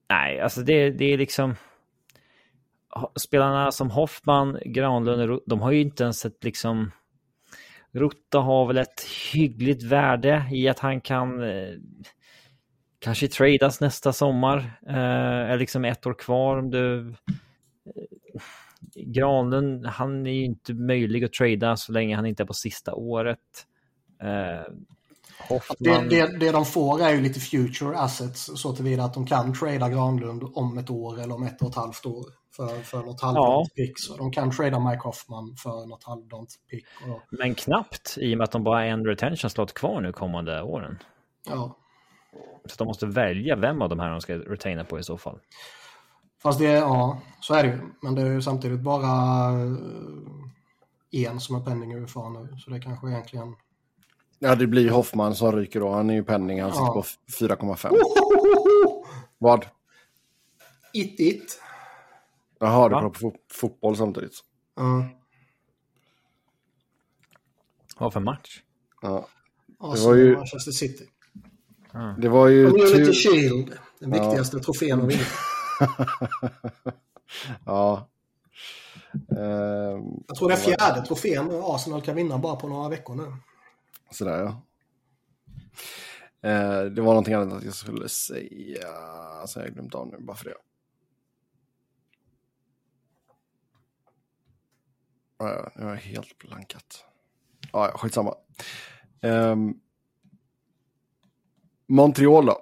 nej, 0.08 0.40
alltså 0.40 0.60
det, 0.60 0.90
det 0.90 1.04
är 1.04 1.18
liksom 1.18 1.54
spelarna 3.16 3.72
som 3.72 3.90
Hoffman, 3.90 4.58
Granlund, 4.64 5.40
de 5.46 5.60
har 5.60 5.70
ju 5.70 5.80
inte 5.80 6.04
ens 6.04 6.24
ett 6.24 6.44
liksom... 6.44 6.90
Rutta 7.94 8.38
har 8.38 8.66
väl 8.66 8.78
ett 8.78 9.04
hyggligt 9.32 9.82
värde 9.82 10.48
i 10.52 10.68
att 10.68 10.78
han 10.78 11.00
kan 11.00 11.42
eh, 11.42 11.74
kanske 12.98 13.28
tradas 13.28 13.80
nästa 13.80 14.12
sommar. 14.12 14.80
Eh, 14.88 15.50
är 15.50 15.58
liksom 15.58 15.84
ett 15.84 16.06
år 16.06 16.14
kvar. 16.14 16.58
Om 16.58 16.70
du, 16.70 17.08
eh, 17.08 18.42
Granlund, 18.94 19.86
han 19.86 20.26
är 20.26 20.30
ju 20.30 20.44
inte 20.44 20.74
möjlig 20.74 21.24
att 21.24 21.32
trada 21.32 21.76
så 21.76 21.92
länge 21.92 22.16
han 22.16 22.26
inte 22.26 22.42
är 22.42 22.46
på 22.46 22.54
sista 22.54 22.94
året. 22.94 23.66
Eh, 24.22 24.72
Hoffman... 25.48 25.76
Det, 26.08 26.08
det, 26.08 26.38
det 26.38 26.52
de 26.52 26.64
får 26.64 27.00
är 27.00 27.14
ju 27.14 27.20
lite 27.20 27.40
future 27.40 27.98
assets 27.98 28.50
så 28.54 28.72
tillvida 28.76 29.04
att 29.04 29.14
de 29.14 29.26
kan 29.26 29.54
trada 29.54 29.88
Granlund 29.88 30.42
om 30.54 30.78
ett 30.78 30.90
år 30.90 31.20
eller 31.20 31.34
om 31.34 31.42
ett 31.42 31.62
och 31.62 31.68
ett 31.68 31.74
halvt 31.74 32.06
år 32.06 32.24
för, 32.56 32.82
för 32.82 33.02
något 33.02 33.20
halvdant 33.20 33.46
ja. 33.46 33.66
pick. 33.76 33.92
Så 33.96 34.16
de 34.16 34.32
kan 34.32 34.50
trada 34.50 34.78
Mike 34.78 35.02
Hoffman 35.02 35.56
för 35.56 35.86
något 35.86 36.04
halvdant 36.04 36.54
pick. 36.70 36.84
Men 37.30 37.54
knappt 37.54 38.16
i 38.18 38.34
och 38.34 38.38
med 38.38 38.44
att 38.44 38.52
de 38.52 38.64
bara 38.64 38.78
har 38.78 38.84
en 38.84 39.06
retention 39.06 39.50
slot 39.50 39.74
kvar 39.74 40.00
nu 40.00 40.12
kommande 40.12 40.62
åren. 40.62 40.98
Ja. 41.48 41.76
Så 42.64 42.76
de 42.78 42.84
måste 42.84 43.06
välja 43.06 43.56
vem 43.56 43.82
av 43.82 43.88
de 43.88 44.00
här 44.00 44.10
de 44.10 44.20
ska 44.20 44.34
retaina 44.34 44.84
på 44.84 44.98
i 44.98 45.02
så 45.02 45.18
fall. 45.18 45.38
Fast 46.42 46.58
det, 46.58 46.72
ja, 46.72 47.18
så 47.40 47.54
är 47.54 47.62
det 47.62 47.68
ju. 47.68 47.78
Men 48.02 48.14
det 48.14 48.22
är 48.22 48.26
ju 48.26 48.42
samtidigt 48.42 48.80
bara 48.80 49.50
eh, 51.12 51.26
en 51.26 51.40
som 51.40 51.56
är 51.56 51.60
penning 51.60 51.94
UFA 51.94 52.28
nu. 52.28 52.56
Så 52.58 52.70
det 52.70 52.80
kanske 52.80 53.08
egentligen... 53.08 53.54
Ja, 54.44 54.54
det 54.54 54.66
blir 54.66 54.90
Hoffman 54.90 55.34
som 55.34 55.52
ryker 55.52 55.80
då. 55.80 55.92
Han 55.92 56.10
är 56.10 56.14
ju 56.14 56.24
penning, 56.24 56.62
han 56.62 56.72
sitter 56.72 56.84
ja. 56.84 56.92
på 56.92 57.02
4,5. 57.02 57.88
Oh, 57.90 59.06
Vad? 59.38 59.66
It, 60.92 61.20
it. 61.20 61.60
Jaha, 62.60 62.88
du 62.88 62.94
kollar 62.94 63.08
på 63.08 63.34
fotboll 63.52 63.96
samtidigt. 63.96 64.32
Mm. 64.80 65.04
Vad 67.98 68.12
för 68.12 68.20
match? 68.20 68.62
Ja. 69.02 69.28
Det 69.94 70.06
var 70.06 70.14
ju... 70.14 70.36
Manchester 70.36 70.72
City. 70.72 71.04
Det 72.18 72.28
var 72.28 72.48
ju... 72.48 72.70
Community 72.70 73.12
Shield. 73.12 73.72
Den 73.98 74.10
viktigaste 74.10 74.56
ja. 74.56 74.62
trofén 74.62 75.00
att 75.00 75.08
vinna. 75.08 75.24
ja. 77.64 78.08
Um, 79.12 80.24
jag 80.28 80.36
tror 80.36 80.48
det 80.48 80.54
är 80.54 80.58
fjärde 80.58 81.06
trofén 81.06 81.50
Arsenal 81.62 82.02
kan 82.02 82.16
vinna 82.16 82.38
bara 82.38 82.56
på 82.56 82.68
några 82.68 82.88
veckor 82.88 83.14
nu. 83.14 83.32
Sådär 84.12 84.38
ja. 84.38 84.62
Eh, 86.48 86.84
det 86.84 87.02
var 87.02 87.08
någonting 87.08 87.34
annat 87.34 87.64
jag 87.64 87.74
skulle 87.74 88.08
säga. 88.08 88.88
som 89.46 89.62
jag 89.62 89.68
har 89.68 89.74
glömt 89.74 89.94
av 89.94 90.08
nu 90.08 90.18
bara 90.18 90.36
för 90.36 90.44
det. 90.44 90.54
Ah, 95.36 95.48
ja, 95.48 95.70
nu 95.76 95.84
har 95.84 95.90
jag 95.90 96.00
helt 96.00 96.38
blankat. 96.38 97.04
Ah, 97.70 97.86
ja, 97.86 97.98
skitsamma. 97.98 98.34
Um, 99.22 99.80
Montreal 101.88 102.46
då? 102.46 102.52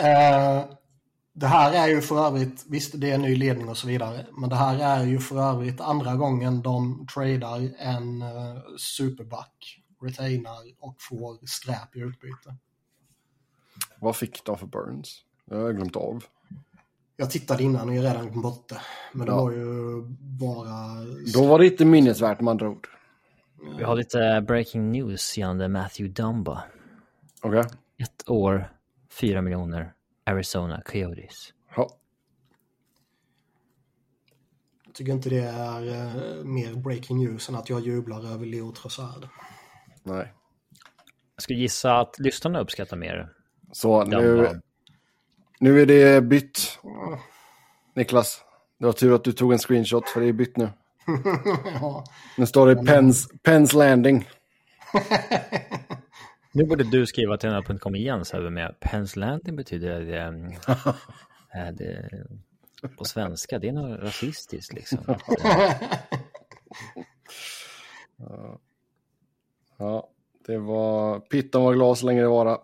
Uh, 0.00 0.64
det 1.32 1.46
här 1.46 1.72
är 1.72 1.88
ju 1.88 2.00
för 2.00 2.26
övrigt, 2.26 2.64
visst 2.68 3.00
det 3.00 3.10
är 3.10 3.14
en 3.14 3.22
ny 3.22 3.36
ledning 3.36 3.68
och 3.68 3.76
så 3.76 3.86
vidare, 3.86 4.26
men 4.32 4.50
det 4.50 4.56
här 4.56 4.78
är 4.78 5.04
ju 5.04 5.18
för 5.18 5.50
övrigt 5.50 5.80
andra 5.80 6.16
gången 6.16 6.62
de 6.62 7.06
tradar 7.14 7.70
en 7.78 8.22
uh, 8.22 8.76
superback, 8.78 9.83
retainar 10.04 10.60
och 10.78 10.96
får 10.98 11.46
skräp 11.46 11.96
i 11.96 12.00
utbyte. 12.00 12.56
Vad 14.00 14.16
fick 14.16 14.44
de 14.44 14.58
för 14.58 14.66
Burns? 14.66 15.24
Jag 15.44 15.56
har 15.56 15.72
glömt 15.72 15.96
av. 15.96 16.24
Jag 17.16 17.30
tittade 17.30 17.62
innan 17.62 17.88
och 17.88 17.94
är 17.94 18.02
redan 18.02 18.42
borta. 18.42 18.80
Men 19.12 19.26
det 19.26 19.32
ja. 19.32 19.36
var 19.36 19.50
ju 19.50 20.02
bara... 20.20 21.04
Då 21.34 21.46
var 21.46 21.58
det 21.58 21.66
inte 21.66 21.84
minnesvärt 21.84 22.40
med 22.40 22.50
andra 22.50 22.68
ord. 22.68 22.88
Vi 23.78 23.84
har 23.84 23.96
lite 23.96 24.44
breaking 24.46 24.92
news 24.92 25.38
gällande 25.38 25.68
Matthew 25.68 26.22
Dumba. 26.22 26.62
Okej. 27.40 27.60
Okay. 27.60 27.72
Ett 27.96 28.28
år, 28.28 28.72
fyra 29.10 29.42
miljoner, 29.42 29.92
Arizona 30.24 30.82
Coyotes. 30.84 31.52
Ja. 31.76 31.90
Jag 34.86 34.94
tycker 34.94 35.12
inte 35.12 35.30
det 35.30 35.44
är 35.44 35.82
uh, 35.82 36.44
mer 36.44 36.74
breaking 36.74 37.18
news 37.18 37.48
än 37.48 37.54
att 37.54 37.70
jag 37.70 37.80
jublar 37.80 38.32
över 38.32 38.46
Leo 38.46 38.72
Trossard. 38.72 39.28
Nej. 40.04 40.32
Jag 41.34 41.42
skulle 41.42 41.58
gissa 41.58 41.98
att 42.00 42.18
lyssnarna 42.18 42.60
uppskattar 42.60 42.96
mer. 42.96 43.28
Så 43.72 44.04
nu, 44.04 44.48
nu 45.60 45.82
är 45.82 45.86
det 45.86 46.20
bytt. 46.20 46.78
Niklas, 47.94 48.42
det 48.78 48.86
var 48.86 48.92
tur 48.92 49.14
att 49.14 49.24
du 49.24 49.32
tog 49.32 49.52
en 49.52 49.58
screenshot 49.58 50.08
för 50.08 50.20
det 50.20 50.26
är 50.26 50.32
bytt 50.32 50.56
nu. 50.56 50.68
ja. 51.80 52.04
Nu 52.38 52.46
står 52.46 52.66
det 52.66 52.76
Pens, 52.76 53.28
Pens 53.42 53.72
Landing. 53.72 54.28
Nu 56.52 56.64
borde 56.64 56.84
du 56.84 57.06
skriva 57.06 57.36
till 57.36 57.50
NHL.com 57.50 57.94
igen 57.94 58.24
så 58.24 58.36
här 58.36 58.50
med 58.50 58.80
Pens 58.80 59.16
Landing 59.16 59.56
betyder 59.56 60.00
det, 60.00 60.20
äh, 61.60 61.72
det 61.72 62.10
på 62.96 63.04
svenska, 63.04 63.58
det 63.58 63.68
är 63.68 63.72
något 63.72 64.00
rasistiskt 64.00 64.72
liksom. 64.72 64.98
ja. 68.16 68.60
Ja, 69.76 70.08
det 70.46 70.58
var 70.58 71.20
Pitton 71.20 71.64
var 71.64 71.74
glad 71.74 71.98
så 71.98 72.06
länge 72.06 72.20
det 72.20 72.28
var. 72.28 72.58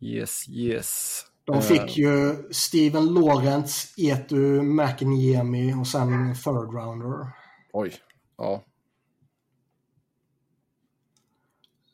Yes, 0.00 0.48
yes. 0.48 1.24
De 1.44 1.62
fick 1.62 1.96
ju 1.96 2.36
Steven 2.50 3.14
Lawrence, 3.14 3.88
Etu 3.96 4.62
McNiemi 4.62 5.74
och 5.74 5.86
sen 5.86 6.34
third 6.34 6.74
rounder. 6.74 7.32
Oj, 7.72 7.94
ja. 8.36 8.64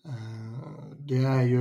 Eh, 0.05 0.77
det 0.99 1.17
är 1.17 1.43
ju... 1.43 1.61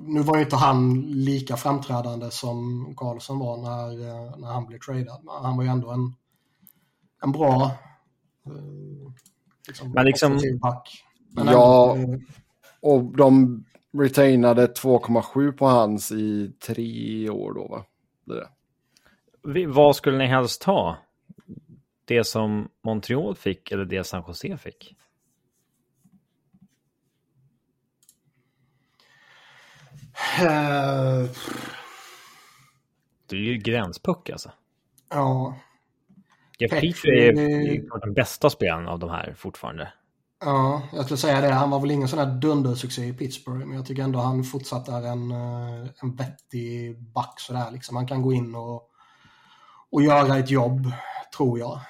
Nu 0.00 0.20
var 0.20 0.36
ju 0.36 0.42
inte 0.42 0.56
han 0.56 1.00
lika 1.00 1.56
framträdande 1.56 2.30
som 2.30 2.86
Karlsson 2.96 3.38
var 3.38 3.56
när, 3.56 4.08
eh, 4.08 4.36
när 4.36 4.48
han 4.48 4.66
blev 4.66 4.78
tradad. 4.78 5.24
Men 5.24 5.44
han 5.44 5.56
var 5.56 5.64
ju 5.64 5.70
ändå 5.70 5.90
en, 5.90 6.14
en 7.22 7.32
bra 7.32 7.64
eh, 7.64 7.70
liksom, 9.66 9.92
men 9.92 10.06
liksom, 10.06 10.58
back. 10.62 11.04
Men 11.32 11.46
ja, 11.46 11.96
ändå, 11.96 12.20
och 12.80 13.16
de 13.16 13.64
retainade 13.92 14.66
2,7 14.66 15.52
på 15.52 15.66
hans 15.66 16.12
i 16.12 16.52
tre 16.60 17.30
år 17.30 17.54
då 17.54 17.68
va? 17.68 17.84
Det 18.24 18.34
det. 18.34 19.66
Vad 19.66 19.96
skulle 19.96 20.18
ni 20.18 20.26
helst 20.26 20.64
ha? 20.64 20.98
Det 22.04 22.24
som 22.24 22.68
Montreal 22.84 23.36
fick 23.36 23.72
eller 23.72 23.84
det 23.84 24.04
San 24.04 24.24
Jose 24.26 24.56
fick? 24.56 24.96
Uh... 30.40 31.30
Det 33.26 33.36
är 33.36 33.40
ju 33.40 33.56
gränspuck 33.56 34.30
alltså. 34.30 34.52
Ja. 35.08 35.56
Jeff 36.60 36.70
Petrie 36.70 37.28
är, 37.28 37.38
är 37.38 38.00
den 38.00 38.14
bästa 38.14 38.50
spelaren 38.50 38.88
av 38.88 38.98
de 38.98 39.10
här 39.10 39.34
fortfarande. 39.36 39.92
Ja, 40.40 40.82
jag 40.92 41.04
skulle 41.04 41.18
säga 41.18 41.40
det. 41.40 41.52
Han 41.52 41.70
var 41.70 41.80
väl 41.80 41.90
ingen 41.90 42.08
sån 42.08 42.18
där 42.18 42.40
dundersuccé 42.40 43.04
i 43.04 43.12
Pittsburgh, 43.12 43.66
men 43.66 43.76
jag 43.76 43.86
tycker 43.86 44.02
ändå 44.02 44.18
han 44.18 44.44
fortsatt 44.44 44.88
är 44.88 45.02
en, 45.02 45.30
eh, 45.30 45.88
en 46.02 46.16
vettig 46.16 46.98
back 47.02 47.40
sådär 47.40 47.70
liksom. 47.70 47.96
Han 47.96 48.06
kan 48.06 48.22
gå 48.22 48.32
in 48.32 48.54
och, 48.54 48.90
och 49.90 50.02
göra 50.02 50.38
ett 50.38 50.50
jobb, 50.50 50.92
tror 51.36 51.58
jag. 51.58 51.80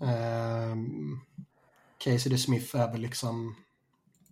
Um, 0.00 1.20
Casey 2.04 2.38
Smith 2.38 2.76
är 2.76 2.92
väl 2.92 3.00
liksom 3.00 3.56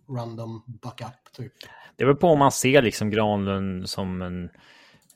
random 0.09 0.63
backup 0.67 1.33
typ. 1.33 1.53
Det 1.95 2.05
väl 2.05 2.15
på 2.15 2.27
om 2.27 2.39
man 2.39 2.51
ser 2.51 2.81
liksom 2.81 3.09
Granlund 3.09 3.89
som 3.89 4.21
en 4.21 4.49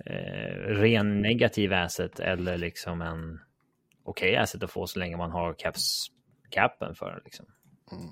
eh, 0.05 0.55
ren 0.55 1.21
negativ 1.21 1.73
asset 1.73 2.19
eller 2.19 2.57
liksom 2.57 3.01
en 3.01 3.39
okej 4.03 4.29
okay 4.29 4.35
asset 4.35 4.63
att 4.63 4.71
få 4.71 4.87
så 4.87 4.99
länge 4.99 5.17
man 5.17 5.31
har 5.31 5.53
caps 5.53 6.07
capen 6.49 6.95
för. 6.95 7.21
Liksom. 7.25 7.45
Mm. 7.91 8.09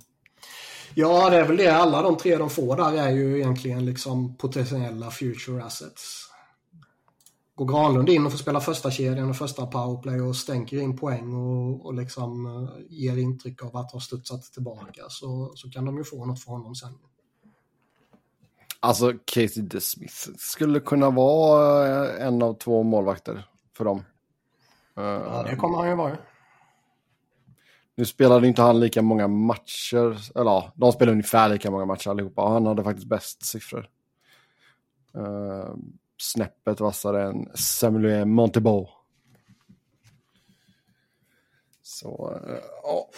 Ja, 0.95 1.29
det 1.29 1.37
är 1.37 1.47
väl 1.47 1.57
det. 1.57 1.75
Alla 1.75 2.01
de 2.01 2.17
tre 2.17 2.37
de 2.37 2.49
får 2.49 2.75
där 2.75 2.93
är 2.93 3.09
ju 3.09 3.37
egentligen 3.37 3.85
liksom 3.85 4.37
potentiella 4.37 5.11
future 5.11 5.63
assets. 5.63 6.29
Går 7.55 7.65
Granlund 7.65 8.09
in 8.09 8.25
och 8.25 8.31
får 8.31 8.39
spela 8.39 8.61
första 8.61 8.91
kedjan 8.91 9.29
och 9.29 9.37
första 9.37 9.65
powerplay 9.65 10.21
och 10.21 10.35
stänker 10.35 10.77
in 10.77 10.97
poäng 10.97 11.33
och, 11.33 11.85
och 11.85 11.93
liksom 11.93 12.45
eh, 12.45 12.85
ger 12.89 13.17
intryck 13.17 13.63
av 13.63 13.77
att 13.77 13.91
ha 13.91 13.99
studsat 13.99 14.43
tillbaka 14.43 15.03
så, 15.09 15.51
så 15.55 15.69
kan 15.69 15.85
de 15.85 15.97
ju 15.97 16.03
få 16.03 16.25
något 16.25 16.43
för 16.43 16.51
honom 16.51 16.75
sen. 16.75 16.93
Alltså 18.83 19.13
Casey 19.25 19.63
DeSmith 19.63 20.29
skulle 20.37 20.79
kunna 20.79 21.09
vara 21.09 21.87
eh, 21.87 22.27
en 22.27 22.41
av 22.41 22.53
två 22.53 22.83
målvakter 22.83 23.47
för 23.77 23.85
dem. 23.85 24.03
Ja, 24.95 25.45
det 25.49 25.55
kommer 25.55 25.77
han 25.77 25.89
ju 25.89 25.95
vara. 25.95 26.17
Nu 27.95 28.05
spelade 28.05 28.47
inte 28.47 28.61
han 28.61 28.79
lika 28.79 29.01
många 29.01 29.27
matcher, 29.27 30.31
eller 30.35 30.51
ja, 30.51 30.71
de 30.75 30.91
spelade 30.91 31.11
ungefär 31.11 31.49
lika 31.49 31.71
många 31.71 31.85
matcher 31.85 32.09
allihopa. 32.09 32.41
Han 32.41 32.65
hade 32.65 32.83
faktiskt 32.83 33.07
bäst 33.07 33.45
siffror. 33.45 33.89
Uh, 35.17 35.75
snäppet 36.17 36.79
vassare 36.79 37.23
än 37.23 37.47
Samuel 37.55 38.25
Montebo. 38.25 38.87
Så, 41.81 42.31
uh, 42.31 42.57
ja. 42.83 43.09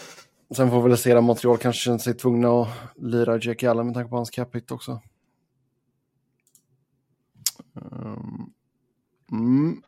Sen 0.55 0.69
får 0.69 0.81
vi 0.81 0.89
väl 0.89 0.97
se 0.97 1.13
att 1.13 1.23
Montreal 1.23 1.57
kanske 1.57 1.81
känner 1.81 1.97
sig 1.97 2.13
tvungna 2.13 2.61
att 2.61 2.67
lira 2.95 3.37
Jake 3.37 3.69
Allen 3.69 3.85
med 3.85 3.95
tanke 3.95 4.09
på 4.09 4.15
hans 4.15 4.29
cap 4.29 4.55
hit 4.55 4.71
också. 4.71 5.01
Ehm, 7.75 8.53
mm. 9.31 9.81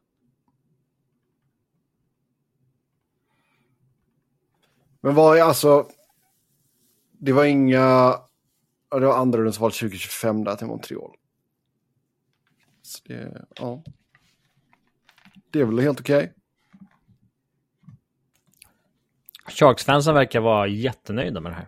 Men 5.02 5.16
vad 5.16 5.38
är 5.38 5.42
alltså... 5.42 5.88
Det 7.12 7.32
var 7.32 7.46
inga... 7.46 8.16
Det 8.92 9.06
var 9.06 9.18
andra 9.18 9.40
rundsval 9.40 9.72
2025 9.72 10.44
där 10.44 10.56
till 10.56 10.68
Montreal. 10.68 11.16
Så 12.82 13.00
det, 13.06 13.46
ja. 13.56 13.84
Det 15.52 15.60
är 15.60 15.66
väl 15.66 15.80
helt 15.80 16.00
okej. 16.00 16.18
Okay. 16.18 16.34
Sharks-fansen 19.50 20.14
verkar 20.14 20.40
vara 20.40 20.68
jättenöjda 20.68 21.42
med 21.42 21.52
det 21.52 21.56
här. 21.56 21.68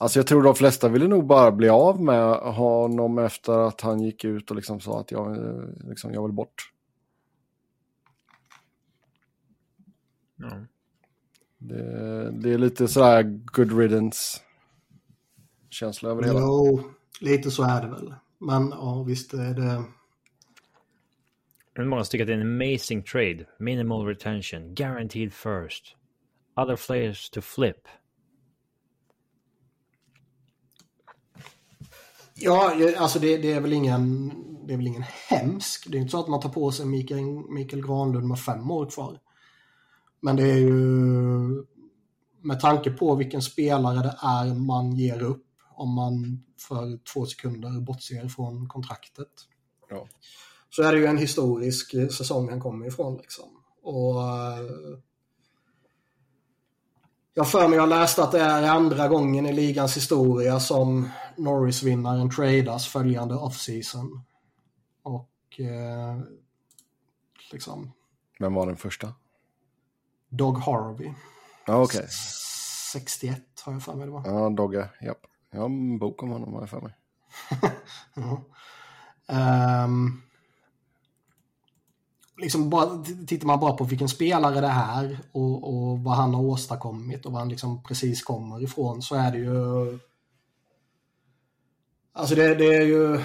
Alltså 0.00 0.18
jag 0.18 0.26
tror 0.26 0.42
de 0.42 0.54
flesta 0.54 0.88
ville 0.88 1.08
nog 1.08 1.26
bara 1.26 1.52
bli 1.52 1.68
av 1.68 2.02
med 2.02 2.34
honom 2.34 3.18
efter 3.18 3.52
att 3.52 3.80
han 3.80 4.00
gick 4.00 4.24
ut 4.24 4.50
och 4.50 4.56
liksom 4.56 4.80
sa 4.80 5.00
att 5.00 5.10
jag, 5.10 5.36
liksom, 5.84 6.12
jag 6.12 6.22
vill 6.22 6.32
bort. 6.32 6.72
Ja. 10.36 10.50
Det, 11.58 12.30
det, 12.30 12.52
är 12.52 12.58
lite 12.58 12.88
sådär 12.88 13.22
good 13.44 13.78
riddance 13.78 14.40
känsla 15.70 16.10
över 16.10 16.22
det 16.22 16.28
hela. 16.28 16.40
Jo, 16.40 16.82
lite 17.20 17.50
så 17.50 17.62
är 17.62 17.82
det 17.82 17.88
väl. 17.88 18.14
Men 18.38 18.70
ja, 18.70 19.02
visst 19.02 19.34
är 19.34 19.54
det... 19.54 19.84
Många 21.84 22.04
tycker 22.04 22.24
att 22.24 22.28
det 22.28 22.34
är 22.34 22.38
en 22.38 22.62
amazing 22.62 23.02
trade. 23.02 23.46
Minimal 23.58 24.06
retention. 24.06 24.74
Guaranteed 24.74 25.32
first. 25.32 25.96
Other 26.56 26.76
players 26.86 27.30
to 27.30 27.40
flip. 27.40 27.88
Ja, 32.40 32.72
alltså 32.96 33.18
det, 33.18 33.36
det, 33.36 33.52
är 33.52 33.60
väl 33.60 33.72
ingen, 33.72 34.32
det 34.66 34.72
är 34.72 34.76
väl 34.76 34.86
ingen 34.86 35.04
hemsk. 35.28 35.86
Det 35.90 35.98
är 35.98 36.00
inte 36.00 36.10
så 36.10 36.20
att 36.20 36.28
man 36.28 36.40
tar 36.40 36.48
på 36.48 36.72
sig 36.72 36.86
Mikael, 36.86 37.22
Mikael 37.48 37.86
Granlund 37.86 38.28
med 38.28 38.38
fem 38.38 38.70
år 38.70 38.90
kvar. 38.90 39.18
Men 40.20 40.36
det 40.36 40.50
är 40.50 40.58
ju 40.58 40.70
med 42.42 42.60
tanke 42.60 42.90
på 42.90 43.14
vilken 43.14 43.42
spelare 43.42 44.02
det 44.02 44.16
är 44.22 44.54
man 44.54 44.92
ger 44.92 45.22
upp 45.22 45.46
om 45.74 45.94
man 45.94 46.44
för 46.68 46.98
två 47.12 47.26
sekunder 47.26 47.80
bortser 47.80 48.28
från 48.28 48.68
kontraktet. 48.68 49.28
Ja. 49.90 50.08
Så 50.70 50.82
är 50.82 50.92
det 50.92 50.98
ju 50.98 51.06
en 51.06 51.18
historisk 51.18 51.90
säsong 51.90 52.48
han 52.48 52.60
kommer 52.60 52.86
ifrån. 52.86 53.16
Liksom. 53.16 53.44
Och 53.82 54.14
jag 57.40 57.50
för 57.50 57.68
mig 57.68 57.78
jag 57.78 57.88
läste 57.88 58.22
att 58.22 58.32
det 58.32 58.40
är 58.40 58.62
andra 58.62 59.08
gången 59.08 59.46
i 59.46 59.52
ligans 59.52 59.96
historia 59.96 60.60
som 60.60 61.08
Norris-vinnaren 61.36 62.30
tradas 62.30 62.88
följande 62.88 63.34
off-season. 63.34 64.24
Och 65.02 65.60
eh, 65.60 66.18
liksom... 67.52 67.92
Vem 68.38 68.54
var 68.54 68.66
den 68.66 68.76
första? 68.76 69.14
Dog 70.28 70.58
Harvey. 70.58 71.12
Ja, 71.66 71.82
okej. 71.82 71.98
Okay. 71.98 72.08
61 72.92 73.40
har 73.64 73.72
jag 73.72 73.82
för 73.82 73.94
mig 73.94 74.06
det 74.06 74.12
var. 74.12 74.22
Ja, 74.26 74.50
Dogge, 74.50 74.88
japp. 75.00 75.26
Jag 75.50 75.60
har 75.60 75.66
en 75.66 75.98
bok 75.98 76.22
om 76.22 76.30
honom 76.30 76.54
har 76.54 76.60
jag 76.60 76.70
för 76.70 76.80
mig. 76.80 76.94
ja. 79.26 79.84
um, 79.84 80.22
liksom 82.40 82.70
bara, 82.70 83.04
tittar 83.26 83.46
man 83.46 83.60
bara 83.60 83.72
på 83.72 83.84
vilken 83.84 84.08
spelare 84.08 84.60
det 84.60 84.66
är 84.66 85.18
och, 85.32 85.74
och 85.74 85.98
vad 85.98 86.16
han 86.16 86.34
har 86.34 86.42
åstadkommit 86.42 87.26
och 87.26 87.32
vad 87.32 87.40
han 87.40 87.48
liksom 87.48 87.82
precis 87.82 88.22
kommer 88.22 88.62
ifrån 88.62 89.02
så 89.02 89.14
är 89.14 89.32
det 89.32 89.38
ju... 89.38 89.98
Alltså 92.12 92.34
det, 92.34 92.54
det 92.54 92.76
är 92.76 92.82
ju... 92.82 93.24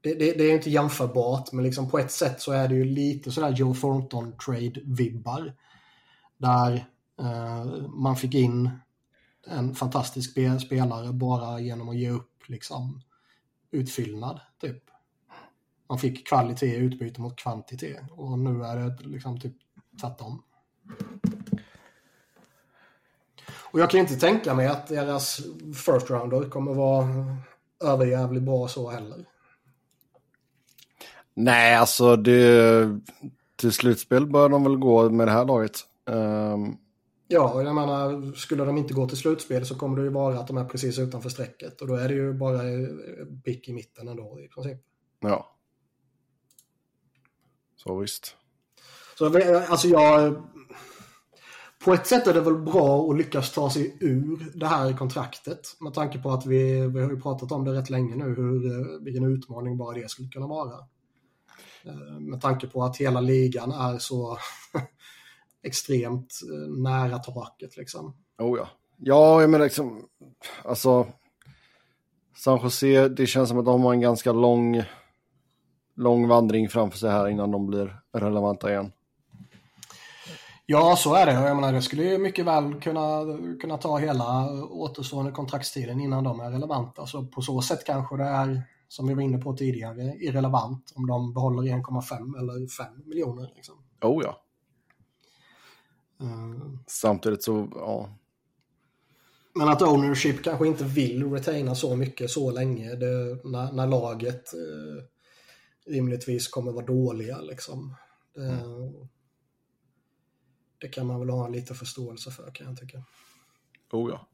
Det, 0.00 0.14
det, 0.14 0.32
det, 0.32 0.44
är 0.44 0.54
inte 0.54 0.70
jämförbart 0.70 1.52
men 1.52 1.64
liksom 1.64 1.90
på 1.90 1.98
ett 1.98 2.10
sätt 2.10 2.40
så 2.40 2.52
är 2.52 2.68
det 2.68 2.74
ju 2.74 2.84
lite 2.84 3.32
sådär 3.32 3.50
Joe 3.50 3.74
Thornton 3.74 4.32
trade-vibbar. 4.32 5.52
Där 6.38 6.86
eh, 7.20 7.64
man 7.88 8.16
fick 8.16 8.34
in 8.34 8.70
en 9.46 9.74
fantastisk 9.74 10.30
spelare 10.66 11.12
bara 11.12 11.60
genom 11.60 11.88
att 11.88 11.96
ge 11.96 12.10
upp 12.10 12.48
liksom 12.48 13.02
utfyllnad. 13.70 14.40
Typ. 14.60 14.90
Man 15.88 15.98
fick 15.98 16.28
kvalitet 16.28 16.66
i 16.66 16.76
utbyte 16.76 17.20
mot 17.20 17.36
kvantitet 17.36 18.02
och 18.10 18.38
nu 18.38 18.64
är 18.64 18.76
det 18.76 19.08
liksom 19.08 19.40
typ 19.40 19.54
tvärtom. 20.00 20.42
Och 23.72 23.80
jag 23.80 23.90
kan 23.90 24.00
inte 24.00 24.16
tänka 24.16 24.54
mig 24.54 24.66
att 24.66 24.86
deras 24.86 25.40
first 25.74 26.10
rounder 26.10 26.50
kommer 26.50 26.74
vara 26.74 27.36
överjävligt 27.84 28.42
bra 28.42 28.68
så 28.68 28.90
heller. 28.90 29.24
Nej, 31.34 31.76
alltså 31.76 32.16
det, 32.16 33.00
till 33.56 33.72
slutspel 33.72 34.26
bör 34.26 34.48
de 34.48 34.64
väl 34.64 34.76
gå 34.76 35.10
med 35.10 35.28
det 35.28 35.32
här 35.32 35.44
laget. 35.44 35.80
Um, 36.04 36.78
Ja, 37.28 37.62
jag 37.62 37.74
menar, 37.74 38.32
skulle 38.32 38.64
de 38.64 38.78
inte 38.78 38.94
gå 38.94 39.08
till 39.08 39.16
slutspel 39.16 39.66
så 39.66 39.74
kommer 39.74 39.96
det 39.96 40.02
ju 40.02 40.10
vara 40.10 40.38
att 40.38 40.46
de 40.46 40.56
är 40.56 40.64
precis 40.64 40.98
utanför 40.98 41.28
strecket 41.28 41.80
och 41.80 41.86
då 41.88 41.94
är 41.94 42.08
det 42.08 42.14
ju 42.14 42.32
bara 42.32 42.60
pick 43.44 43.68
i 43.68 43.72
mitten 43.72 44.08
ändå 44.08 44.40
i 44.40 44.48
princip. 44.48 44.78
Ja. 45.20 45.55
Så 47.86 47.98
visst. 47.98 48.36
Så 49.18 49.26
alltså 49.68 49.88
jag... 49.88 50.42
På 51.84 51.94
ett 51.94 52.06
sätt 52.06 52.26
är 52.26 52.34
det 52.34 52.40
väl 52.40 52.56
bra 52.56 53.10
att 53.10 53.16
lyckas 53.16 53.52
ta 53.52 53.70
sig 53.70 53.96
ur 54.00 54.52
det 54.54 54.66
här 54.66 54.96
kontraktet 54.96 55.60
med 55.80 55.94
tanke 55.94 56.18
på 56.18 56.30
att 56.30 56.46
vi, 56.46 56.86
vi 56.86 57.00
har 57.00 57.10
ju 57.10 57.20
pratat 57.20 57.52
om 57.52 57.64
det 57.64 57.72
rätt 57.72 57.90
länge 57.90 58.16
nu, 58.16 58.24
hur, 58.24 59.04
vilken 59.04 59.24
utmaning 59.24 59.76
bara 59.76 59.94
det 59.94 60.10
skulle 60.10 60.28
kunna 60.28 60.46
vara. 60.46 60.78
Eh, 61.84 62.20
med 62.20 62.40
tanke 62.40 62.66
på 62.66 62.84
att 62.84 62.96
hela 62.96 63.20
ligan 63.20 63.72
är 63.72 63.98
så 63.98 64.38
extremt 65.62 66.40
eh, 66.52 66.82
nära 66.82 67.18
taket 67.18 67.76
liksom. 67.76 68.16
Oh 68.38 68.58
ja. 68.58 68.68
Ja, 68.98 69.40
jag 69.40 69.50
menar 69.50 69.64
liksom, 69.64 70.08
alltså 70.64 71.06
San 72.36 72.60
Jose, 72.62 73.08
det 73.08 73.26
känns 73.26 73.48
som 73.48 73.58
att 73.58 73.64
de 73.64 73.82
har 73.82 73.92
en 73.92 74.00
ganska 74.00 74.32
lång, 74.32 74.82
lång 75.96 76.28
vandring 76.28 76.68
framför 76.68 76.98
sig 76.98 77.10
här 77.10 77.28
innan 77.28 77.50
de 77.50 77.66
blir 77.66 78.00
relevanta 78.12 78.70
igen. 78.70 78.92
Ja, 80.66 80.96
så 80.96 81.14
är 81.14 81.26
det. 81.26 81.32
Jag 81.32 81.56
menar, 81.56 81.72
det 81.72 81.82
skulle 81.82 82.04
ju 82.04 82.18
mycket 82.18 82.44
väl 82.44 82.80
kunna, 82.80 83.22
kunna 83.60 83.78
ta 83.78 83.98
hela 83.98 84.52
återstående 84.62 85.32
kontraktstiden 85.32 86.00
innan 86.00 86.24
de 86.24 86.40
är 86.40 86.50
relevanta. 86.50 87.06
Så 87.06 87.26
på 87.26 87.42
så 87.42 87.62
sätt 87.62 87.84
kanske 87.84 88.16
det 88.16 88.24
är, 88.24 88.62
som 88.88 89.06
vi 89.06 89.14
var 89.14 89.22
inne 89.22 89.38
på 89.38 89.56
tidigare, 89.56 90.02
irrelevant 90.02 90.92
om 90.96 91.06
de 91.06 91.34
behåller 91.34 91.62
1,5 91.62 92.38
eller 92.38 92.68
5 92.68 92.86
miljoner. 93.04 93.52
Liksom. 93.56 93.74
Oh 94.02 94.24
ja. 94.24 94.42
Samtidigt 96.86 97.42
så, 97.42 97.68
ja. 97.74 98.08
Men 99.54 99.68
att 99.68 99.82
ownership 99.82 100.44
kanske 100.44 100.66
inte 100.66 100.84
vill 100.84 101.32
retaina 101.32 101.74
så 101.74 101.96
mycket 101.96 102.30
så 102.30 102.50
länge 102.50 102.94
det, 102.94 103.44
när, 103.44 103.72
när, 103.72 103.86
laget 103.86 104.54
eh, 104.54 105.04
rimligtvis 105.86 106.48
kommer 106.48 106.72
vara 106.72 106.86
dåliga 106.86 107.40
liksom. 107.40 107.96
Det, 108.34 108.42
mm. 108.42 109.08
det, 110.80 110.88
kan 110.88 111.06
man 111.06 111.20
väl 111.20 111.30
ha 111.30 111.48
lite 111.48 111.74
förståelse 111.74 112.30
för 112.30 112.50
kan 112.50 112.66
jag 112.66 112.76
tycka. 112.76 113.02
Oh 113.92 114.10
ja. 114.10 114.28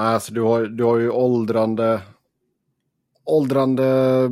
Alltså 0.00 0.34
du 0.34 0.40
har, 0.40 0.62
du 0.66 0.84
har 0.84 0.98
ju 0.98 1.10
åldrande 1.10 2.02
åldrande, 3.24 4.28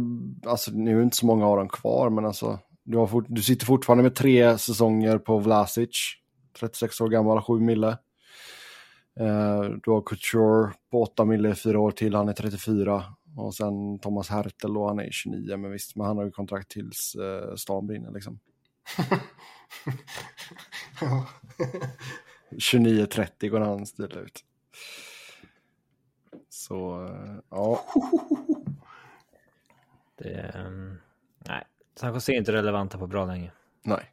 alltså 0.47 0.71
nu 0.71 0.99
är 0.99 1.03
inte 1.03 1.17
så 1.17 1.27
många 1.27 1.47
av 1.47 1.57
dem 1.57 1.69
kvar, 1.69 2.11
men 2.11 2.27
alltså 2.27 2.59
du, 2.83 3.07
fort, 3.07 3.25
du 3.29 3.43
sitter 3.43 3.67
fortfarande 3.67 4.03
med 4.03 4.15
tre 4.15 4.59
säsonger 4.59 5.19
på 5.19 5.39
Vlasic. 5.39 6.17
36 6.61 7.01
år 7.01 7.09
gammal, 7.09 7.43
7 7.43 7.61
mille. 7.61 7.89
Eh, 9.21 9.61
du 9.85 9.91
har 9.91 10.03
Couture 10.03 10.73
på 10.91 11.03
8 11.03 11.25
mille, 11.25 11.55
4 11.55 11.81
år 11.81 11.91
till, 11.91 12.15
han 12.15 12.29
är 12.29 12.33
34. 12.33 13.05
Och 13.41 13.55
sen 13.55 13.99
Thomas 13.99 14.29
Hertel 14.29 14.77
och 14.77 14.89
han 14.89 14.99
är 14.99 15.11
29, 15.11 15.57
men 15.57 15.71
visst, 15.71 15.97
men 15.97 16.07
han 16.07 16.17
har 16.17 16.25
ju 16.25 16.31
kontrakt 16.31 16.71
tills 16.71 17.15
eh, 17.15 17.55
stan 17.55 17.87
brinner 17.87 18.11
liksom. 18.11 18.39
29-30 22.51 23.49
går 23.49 23.61
han 23.61 23.87
still 23.87 24.19
ut. 24.19 24.45
Så, 26.49 27.05
eh, 27.05 27.37
ja. 27.51 27.85
Det, 30.19 30.55
um, 30.67 31.01
nej, 31.39 31.65
San 31.97 32.15
Jose 32.15 32.33
är 32.33 32.37
inte 32.37 32.53
relevanta 32.53 32.99
på 32.99 33.07
bra 33.07 33.25
länge. 33.25 33.53
Nej. 33.83 34.13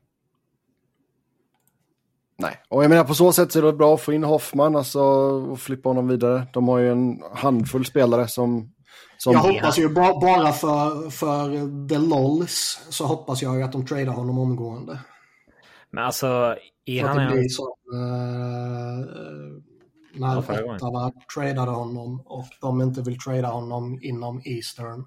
Nej, 2.39 2.59
och 2.69 2.83
jag 2.83 2.89
menar 2.89 3.03
på 3.03 3.13
så 3.13 3.33
sätt 3.33 3.51
så 3.51 3.59
är 3.59 3.63
det 3.63 3.73
bra 3.73 3.93
att 3.93 4.01
få 4.01 4.13
in 4.13 4.23
Hoffman 4.23 4.75
alltså, 4.75 5.01
och 5.01 5.59
flippa 5.59 5.89
honom 5.89 6.07
vidare. 6.07 6.47
De 6.53 6.67
har 6.67 6.77
ju 6.77 6.91
en 6.91 7.23
handfull 7.33 7.85
spelare 7.85 8.27
som... 8.27 8.73
som... 9.17 9.33
Jag 9.33 9.39
hoppas 9.39 9.79
ju 9.79 9.89
ba 9.89 10.19
bara 10.19 10.51
för, 10.51 11.09
för 11.09 11.49
the 11.87 11.97
lolls 11.97 12.79
så 12.89 13.05
hoppas 13.05 13.41
jag 13.41 13.57
ju 13.57 13.63
att 13.63 13.71
de 13.71 13.85
tradar 13.85 14.13
honom 14.13 14.39
omgående. 14.39 14.99
Men 15.89 16.03
alltså, 16.03 16.55
är 16.85 17.03
han... 17.03 17.19
Att 17.19 17.29
det 17.29 17.35
blir 17.35 17.49
så, 17.49 17.77
uh, 17.93 19.61
när 20.13 20.37
Ottawa 20.37 21.11
tradade 21.35 21.71
honom 21.71 22.21
och 22.25 22.47
de 22.61 22.81
inte 22.81 23.01
vill 23.01 23.19
trada 23.19 23.47
honom 23.47 23.99
inom 24.01 24.41
Eastern. 24.45 25.05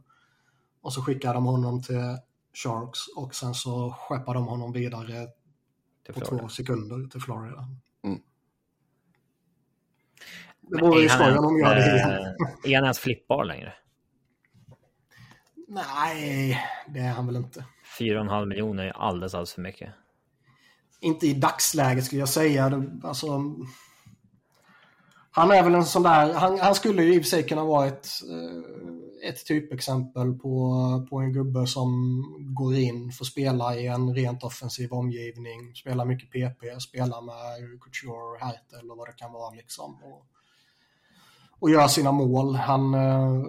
Och 0.82 0.92
så 0.92 1.02
skickar 1.02 1.34
de 1.34 1.44
honom 1.44 1.82
till 1.82 2.16
Sharks 2.54 2.98
och 3.16 3.34
sen 3.34 3.54
så 3.54 3.94
skeppar 3.98 4.34
de 4.34 4.46
honom 4.46 4.72
vidare 4.72 5.28
på 6.14 6.20
två 6.20 6.48
sekunder 6.48 7.08
till 7.08 7.20
Florida. 7.20 7.68
Det 10.70 10.80
vore 10.82 11.02
ju 11.02 11.08
skoj 11.08 11.36
om 11.38 11.44
de 11.44 11.58
gör 11.58 11.74
det 11.74 11.96
igen. 11.96 12.10
Är 12.64 12.74
han 12.74 12.84
ens 12.84 12.98
flippbar 12.98 13.44
längre? 13.44 13.72
Nej, 15.68 16.58
det 16.88 17.00
är 17.00 17.08
han 17.12 17.26
väl 17.26 17.36
inte. 17.36 17.64
4,5 17.98 18.46
miljoner 18.46 18.84
är 18.84 18.90
alldeles, 18.90 19.34
alldeles 19.34 19.54
för 19.54 19.62
mycket. 19.62 19.90
Inte 21.00 21.26
i 21.26 21.34
dagsläget 21.34 22.04
skulle 22.04 22.20
jag 22.20 22.28
säga. 22.28 22.84
Alltså, 23.04 23.26
Han 25.30 25.50
är 25.50 25.62
väl 25.62 25.74
en 25.74 25.84
sån 25.84 26.02
där, 26.02 26.34
han, 26.34 26.58
han 26.58 26.74
skulle 26.74 27.02
ju 27.02 27.14
i 27.14 27.18
och 27.18 27.22
för 27.22 27.28
sig 27.28 27.42
kunna 27.42 27.64
vara 27.64 27.86
ett, 27.86 28.08
eh, 28.30 29.28
ett 29.28 29.46
typexempel 29.46 30.32
på, 30.32 31.06
på 31.10 31.18
en 31.18 31.32
gubbe 31.32 31.66
som 31.66 32.22
går 32.54 32.74
in, 32.74 33.12
får 33.12 33.24
spela 33.24 33.76
i 33.76 33.86
en 33.86 34.14
rent 34.14 34.44
offensiv 34.44 34.92
omgivning, 34.92 35.74
spelar 35.74 36.04
mycket 36.04 36.30
PP, 36.30 36.80
spelar 36.80 37.22
med 37.22 37.80
Couture, 37.80 38.38
Hertel 38.40 38.80
eller 38.80 38.96
vad 38.96 39.08
det 39.08 39.12
kan 39.12 39.32
vara 39.32 39.54
liksom. 39.54 40.02
Och, 40.02 40.26
och 41.60 41.70
gör 41.70 41.88
sina 41.88 42.12
mål. 42.12 42.54
Han, 42.54 42.94
eh, 42.94 43.44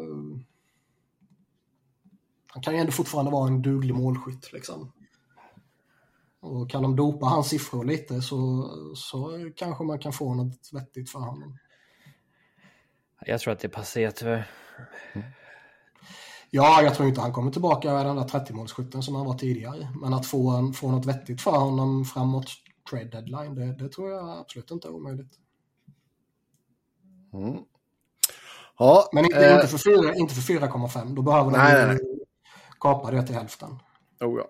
han 2.48 2.64
kan 2.64 2.74
ju 2.74 2.80
ändå 2.80 2.92
fortfarande 2.92 3.32
vara 3.32 3.48
en 3.48 3.62
duglig 3.62 3.96
målskytt 3.96 4.54
liksom. 4.54 4.92
Och 6.40 6.70
kan 6.70 6.84
de 6.84 6.96
dopa 6.96 7.26
hans 7.26 7.48
siffror 7.48 7.86
lite 7.86 8.22
så, 8.22 8.70
så 8.96 9.52
kanske 9.56 9.84
man 9.84 10.00
kan 10.00 10.14
få 10.14 10.34
något 10.34 10.70
vettigt 10.74 11.10
för 11.10 11.20
honom. 11.20 11.58
Jag 13.26 13.40
tror 13.40 13.54
att 13.54 13.60
det 13.60 13.68
är 13.68 13.70
passé 13.70 14.12
tyvärr. 14.12 14.50
Ja, 16.50 16.82
jag 16.82 16.96
tror 16.96 17.10
inte 17.10 17.22
han 17.22 17.34
kommer 17.34 17.52
tillbaka 17.52 17.94
med 17.94 18.06
den 18.06 18.16
där 18.16 18.24
30-målsskytten 18.24 19.02
som 19.02 19.16
han 19.16 19.26
var 19.26 19.38
tidigare. 19.38 19.94
Men 20.02 20.14
att 20.14 20.26
få, 20.26 20.50
en, 20.50 20.74
få 20.74 20.92
något 20.92 21.06
vettigt 21.06 21.42
för 21.42 21.52
honom 21.52 22.06
framåt 22.06 22.48
trade 22.90 23.06
deadline, 23.06 23.56
det, 23.56 23.74
det 23.74 23.90
tror 23.90 24.12
jag 24.12 24.30
absolut 24.30 24.72
inte 24.72 24.88
är 24.88 24.92
omöjligt. 24.92 25.40
Mm. 27.34 27.64
Ja, 28.82 29.10
Men 29.12 29.26
inte, 29.26 29.46
eh, 29.46 29.54
inte 30.16 30.36
för 30.36 30.42
4,5. 30.42 31.16
Då 31.16 31.22
behöver 31.22 31.52
de 31.52 32.00
kapa 32.80 33.12
det 33.12 33.24
till 33.24 33.36
hälften. 33.36 33.70
Oh 34.20 34.38
ja. 34.40 34.48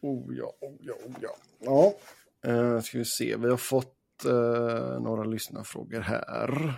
Oh 0.00 0.34
ja, 0.36 0.52
oh 0.60 0.76
ja, 0.80 0.94
oh 1.06 1.14
ja. 1.20 1.36
Ja, 1.60 2.52
uh, 2.52 2.80
ska 2.80 2.98
vi 2.98 3.04
se. 3.04 3.36
Vi 3.36 3.50
har 3.50 3.56
fått 3.56 3.96
uh, 4.26 5.00
några 5.00 5.24
lyssnarfrågor 5.24 6.00
här. 6.00 6.74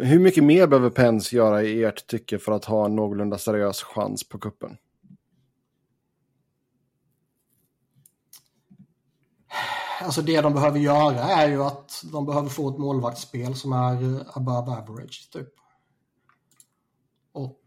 Hur 0.00 0.18
mycket 0.18 0.44
mer 0.44 0.66
behöver 0.66 0.90
Pens 0.90 1.32
göra 1.32 1.62
i 1.62 1.84
ert 1.84 2.06
tycke 2.06 2.38
för 2.38 2.52
att 2.52 2.64
ha 2.64 2.84
en 2.84 2.96
någorlunda 2.96 3.38
seriös 3.38 3.82
chans 3.82 4.28
på 4.28 4.38
kuppen? 4.38 4.76
Alltså 10.00 10.22
det 10.22 10.40
de 10.40 10.54
behöver 10.54 10.78
göra 10.78 11.20
är 11.20 11.48
ju 11.48 11.62
att 11.62 12.04
de 12.12 12.26
behöver 12.26 12.48
få 12.48 12.68
ett 12.68 12.78
målvaktsspel 12.78 13.54
som 13.54 13.72
är 13.72 14.14
eh, 14.14 14.26
above 14.34 14.72
average 14.72 15.30
typ. 15.32 15.48
Och 17.32 17.60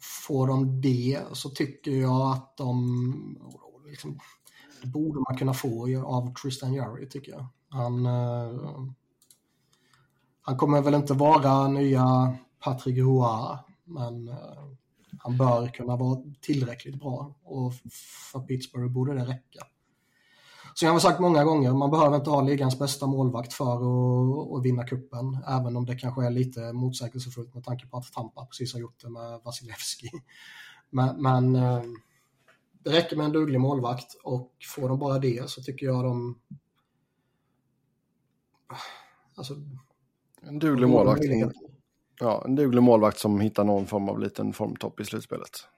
får 0.00 0.46
de 0.46 0.80
det 0.80 1.20
så 1.32 1.50
tycker 1.50 1.90
jag 1.90 2.32
att 2.32 2.56
de... 2.56 3.38
Liksom, 3.86 4.18
det 4.82 4.88
borde 4.88 5.20
man 5.20 5.38
kunna 5.38 5.54
få 5.54 6.04
av 6.04 6.34
Tristan 6.34 6.72
Jarry 6.72 7.08
tycker 7.08 7.32
jag. 7.32 7.46
Han, 7.68 8.06
eh, 8.06 8.84
han 10.40 10.56
kommer 10.56 10.82
väl 10.82 10.94
inte 10.94 11.14
vara 11.14 11.68
nya 11.68 12.36
Patrick 12.64 12.98
Roa, 12.98 13.58
men 13.84 14.28
eh, 14.28 14.64
han 15.18 15.36
bör 15.36 15.68
kunna 15.68 15.96
vara 15.96 16.22
tillräckligt 16.40 17.00
bra 17.00 17.34
och 17.42 17.72
för 18.32 18.40
Pittsburgh 18.40 18.92
borde 18.92 19.14
det 19.14 19.24
räcka. 19.24 19.66
Jag 20.82 20.92
har 20.92 20.98
sagt 20.98 21.20
många 21.20 21.44
gånger, 21.44 21.72
man 21.72 21.90
behöver 21.90 22.16
inte 22.16 22.30
ha 22.30 22.42
ligans 22.42 22.78
bästa 22.78 23.06
målvakt 23.06 23.52
för 23.52 23.72
att, 23.74 24.52
att 24.52 24.64
vinna 24.64 24.84
kuppen 24.84 25.38
även 25.48 25.76
om 25.76 25.86
det 25.86 25.96
kanske 25.96 26.26
är 26.26 26.30
lite 26.30 26.72
motsägelsefullt 26.72 27.54
med 27.54 27.64
tanke 27.64 27.86
på 27.86 27.96
att 27.96 28.12
Tampa 28.12 28.46
precis 28.46 28.72
har 28.72 28.80
gjort 28.80 29.00
det 29.02 29.10
med 29.10 29.40
Vasilevski. 29.44 30.10
Men, 30.90 31.22
men 31.22 31.56
eh, 31.56 31.82
det 32.84 32.90
räcker 32.90 33.16
med 33.16 33.26
en 33.26 33.32
duglig 33.32 33.60
målvakt 33.60 34.14
och 34.24 34.52
får 34.76 34.88
de 34.88 34.98
bara 34.98 35.18
det 35.18 35.50
så 35.50 35.62
tycker 35.62 35.86
jag 35.86 36.04
de... 36.04 36.38
Alltså, 39.34 39.54
en 40.42 40.58
duglig 40.58 40.88
målvakt. 40.88 41.22
Ja, 42.20 42.42
en 42.44 42.54
duglig 42.54 42.82
målvakt 42.82 43.18
som 43.18 43.40
hittar 43.40 43.64
någon 43.64 43.86
form 43.86 44.08
av 44.08 44.20
liten 44.20 44.52
formtopp 44.52 45.00
i 45.00 45.04
slutspelet. 45.04 45.68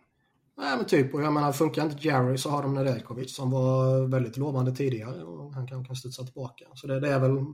Nej 0.61 0.77
men 0.77 0.87
typ, 0.87 1.15
och 1.15 1.23
jag 1.23 1.33
menar 1.33 1.53
funkar 1.53 1.85
inte 1.85 2.09
Jerry 2.09 2.39
så 2.39 2.51
har 2.51 2.63
de 2.63 2.75
Nedeljkovic 2.75 3.37
som 3.37 3.51
var 3.51 4.07
väldigt 4.07 4.37
lovande 4.37 4.77
tidigare 4.77 5.23
och 5.23 5.55
han 5.55 5.67
kan, 5.67 5.85
kan 5.85 5.97
studsa 5.97 6.25
tillbaka. 6.25 6.65
Så 6.75 6.87
det, 6.87 7.01
det 7.01 7.09
är 7.09 7.21
väl 7.21 7.45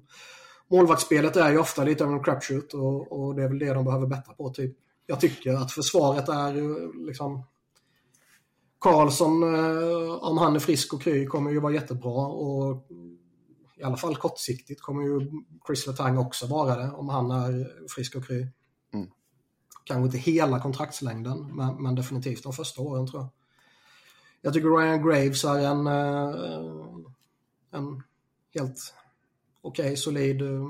Målvaktsspelet 0.70 1.36
är 1.36 1.50
ju 1.50 1.58
ofta 1.58 1.84
lite 1.84 2.04
av 2.04 2.12
en 2.12 2.22
crapshoot 2.22 2.74
och, 2.74 3.12
och 3.12 3.34
det 3.34 3.42
är 3.42 3.48
väl 3.48 3.58
det 3.58 3.74
de 3.74 3.84
behöver 3.84 4.06
bättra 4.06 4.34
på 4.34 4.50
typ. 4.50 4.76
Jag 5.06 5.20
tycker 5.20 5.52
att 5.52 5.72
försvaret 5.72 6.28
är 6.28 6.54
ju 6.54 6.92
liksom 7.06 7.44
Karlsson, 8.80 9.42
eh, 9.42 10.14
om 10.14 10.38
han 10.38 10.56
är 10.56 10.60
frisk 10.60 10.94
och 10.94 11.02
kry, 11.02 11.26
kommer 11.26 11.50
ju 11.50 11.60
vara 11.60 11.72
jättebra 11.72 12.26
och 12.26 12.86
i 13.76 13.82
alla 13.82 13.96
fall 13.96 14.16
kortsiktigt 14.16 14.82
kommer 14.82 15.02
ju 15.02 15.30
Chris 15.66 15.86
Letang 15.86 16.18
också 16.18 16.46
vara 16.46 16.76
det 16.76 16.90
om 16.90 17.08
han 17.08 17.30
är 17.30 17.70
frisk 17.88 18.16
och 18.16 18.26
kry. 18.26 18.46
Mm. 18.94 19.06
Kanske 19.86 20.04
inte 20.04 20.30
hela 20.30 20.60
kontraktslängden, 20.60 21.56
men, 21.56 21.82
men, 21.82 21.94
definitivt 21.94 22.42
de 22.42 22.52
första 22.52 22.82
åren 22.82 23.06
tror 23.06 23.22
jag. 23.22 23.30
Jag 24.40 24.54
tycker 24.54 24.68
Ryan 24.68 25.02
Graves 25.02 25.44
är 25.44 25.58
en, 25.58 25.86
eh, 25.86 26.34
en 27.70 28.02
helt 28.54 28.94
okej, 29.60 29.84
okay, 29.84 29.96
solid 29.96 30.42
eh, 30.42 30.68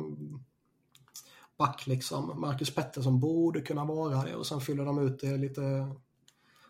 back 1.58 1.86
liksom. 1.86 2.40
Marcus 2.40 2.74
Pettersson 2.74 3.20
borde 3.20 3.60
kunna 3.60 3.84
vara 3.84 4.22
det 4.22 4.34
och 4.34 4.46
sen 4.46 4.60
fyller 4.60 4.84
de 4.84 4.98
ut 4.98 5.20
det 5.20 5.36
lite 5.36 5.94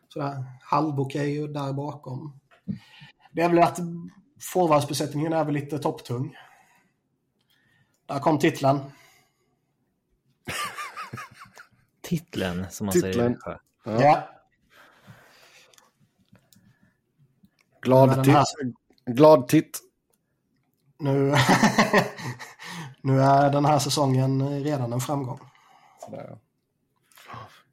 sådär 0.09 0.45
halvokej 0.61 1.49
där 1.49 1.73
bakom. 1.73 2.41
Det 3.33 3.43
är 3.43 3.49
väl 3.49 3.59
att 3.59 3.79
forwardsbesättningen 4.41 5.33
är 5.33 5.45
väl 5.45 5.55
lite 5.55 5.79
topptung. 5.79 6.37
Där 8.07 8.19
kom 8.19 8.39
titeln 8.39 8.81
titeln, 12.09 12.67
som 12.71 12.87
man 12.87 12.93
titeln. 12.93 13.13
säger. 13.15 13.61
Ja. 13.85 14.03
ja. 14.03 14.29
Glad 17.83 18.25
titt. 18.25 18.35
Här... 18.35 18.45
Glad 19.07 19.49
titt. 19.49 19.81
Nu... 20.99 21.13
nu 23.01 23.21
är 23.21 23.51
den 23.51 23.65
här 23.65 23.79
säsongen 23.79 24.63
redan 24.65 24.93
en 24.93 25.01
framgång. 25.01 25.41
Sådär. 26.05 26.39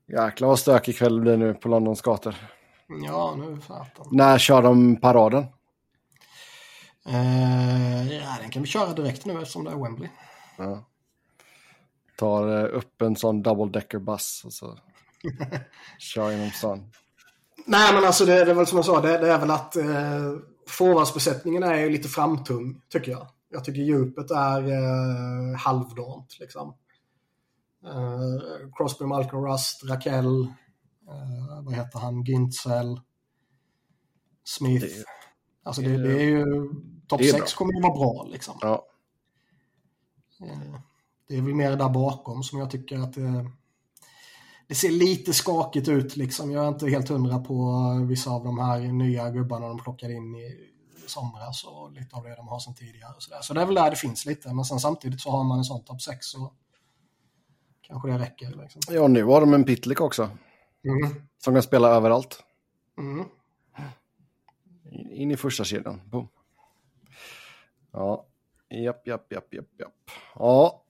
Jäklar 0.08 0.48
vad 0.48 0.60
stökig 0.60 0.98
kväll 0.98 1.16
det 1.16 1.22
blir 1.22 1.38
nu 1.38 1.54
på 1.54 1.70
Londons 1.70 2.02
gator. 2.02 2.36
Ja, 2.88 3.36
nu 3.38 3.58
fattar 3.62 4.06
När 4.12 4.38
kör 4.38 4.62
de 4.62 4.96
paraden? 4.96 5.46
Uh, 7.08 8.14
ja, 8.14 8.38
den 8.42 8.50
kan 8.50 8.62
vi 8.62 8.68
köra 8.68 8.94
direkt 8.94 9.26
nu 9.26 9.34
eftersom 9.34 9.64
det 9.64 9.72
är 9.72 9.76
Wembley. 9.76 10.10
Ja. 10.58 10.84
Tar 12.24 12.50
uh, 12.50 12.78
upp 12.78 13.02
en 13.02 13.16
sån 13.16 13.42
double 13.42 13.80
decker 13.80 14.00
buss 14.00 14.42
och 14.46 14.54
så 14.54 14.78
kör 16.00 16.32
genom 16.32 16.50
stan. 16.50 16.92
Nej, 17.66 17.94
men 17.94 18.06
alltså 18.06 18.26
det, 18.26 18.46
det 18.46 18.52
är 18.52 18.56
väl 18.56 18.68
som 18.68 18.78
jag 18.78 18.86
sa, 18.86 19.02
det, 19.02 19.18
det 19.18 19.32
är 19.32 19.40
väl 19.40 19.52
att 19.52 19.76
uh, 19.78 20.40
forwardsbesättningen 20.68 21.64
är 21.64 21.76
ju 21.76 21.90
lite 21.90 22.08
framtung, 22.08 22.82
tycker 22.90 23.12
jag. 23.12 23.28
Jag 23.50 23.64
tycker 23.64 23.82
djupet 23.82 24.32
är 24.32 24.64
uh, 24.64 25.58
halvdant, 25.58 26.40
liksom. 26.40 26.74
Uh, 27.86 28.72
Crosby, 28.78 29.06
Malcolm 29.06 29.46
Rust, 29.46 29.84
Raquel, 29.84 30.26
uh, 30.26 31.64
vad 31.64 31.74
heter 31.74 32.00
han, 32.00 32.24
Gintzel, 32.24 33.00
Smith. 34.44 34.86
Det, 34.86 35.04
alltså 35.64 35.82
det, 35.82 35.98
det, 35.98 36.22
är 36.22 36.30
ju, 36.30 36.46
topp 37.08 37.22
6 37.24 37.54
kommer 37.54 37.74
ju 37.74 37.82
vara 37.82 37.94
bra 37.94 38.28
liksom. 38.32 38.58
Ja. 38.62 38.86
Det 41.28 41.38
är 41.38 41.42
väl 41.42 41.56
mer 41.56 41.76
där 41.76 41.90
bakom 41.90 42.44
som 42.44 42.60
jag 42.60 42.72
tycker 42.72 43.00
att 43.00 43.14
det, 43.14 43.52
det 44.68 44.76
ser 44.76 44.92
lite 44.92 45.34
skakigt 45.34 45.88
ut 45.88 46.16
liksom. 46.16 46.52
Jag 46.52 46.64
är 46.64 46.68
inte 46.68 46.90
helt 46.90 47.10
hundra 47.10 47.40
på 47.40 47.84
vissa 48.08 48.32
av 48.32 48.44
de 48.44 48.60
här 48.60 48.80
nya 48.80 49.30
gubbarna 49.30 49.68
de 49.68 49.78
plockade 49.78 50.14
in 50.14 50.36
i 50.36 50.70
somras 51.08 51.64
och 51.64 51.92
lite 51.92 52.16
av 52.16 52.24
det 52.24 52.36
de 52.36 52.48
har 52.48 52.60
sedan 52.60 52.76
tidigare. 52.76 53.14
Så, 53.18 53.32
så 53.42 53.54
det 53.54 53.62
är 53.62 53.66
väl 53.66 53.76
där 53.76 53.90
det 53.90 53.96
finns 53.96 54.26
lite, 54.26 54.54
men 54.54 54.66
sen 54.66 54.80
samtidigt 54.80 55.22
så 55.22 55.32
har 55.32 55.44
man 55.44 55.58
en 55.58 55.64
sån 55.64 55.84
topp 55.84 56.02
6 56.02 56.34
och 56.36 56.54
kanske 57.82 58.10
det 58.10 58.18
räcker. 58.18 58.62
Liksom. 58.62 58.82
Ja, 58.90 59.08
nu 59.08 59.24
har 59.24 59.42
de 59.42 59.54
en 59.54 59.64
Pitlick 59.64 60.02
också. 60.02 60.30
Mm. 60.84 61.22
Som 61.38 61.54
kan 61.54 61.64
spela 61.64 61.90
överallt. 61.90 62.44
Mm. 62.98 63.26
In 65.12 65.32
i 65.32 65.38
första 65.38 65.64
kedjan. 65.64 66.02
Boom. 66.06 66.28
Ja, 67.92 68.26
japp, 68.70 69.08
japp, 69.08 69.32
japp, 69.32 69.54
japp, 69.54 69.80
japp. 69.80 70.12
Ja, 70.36 70.83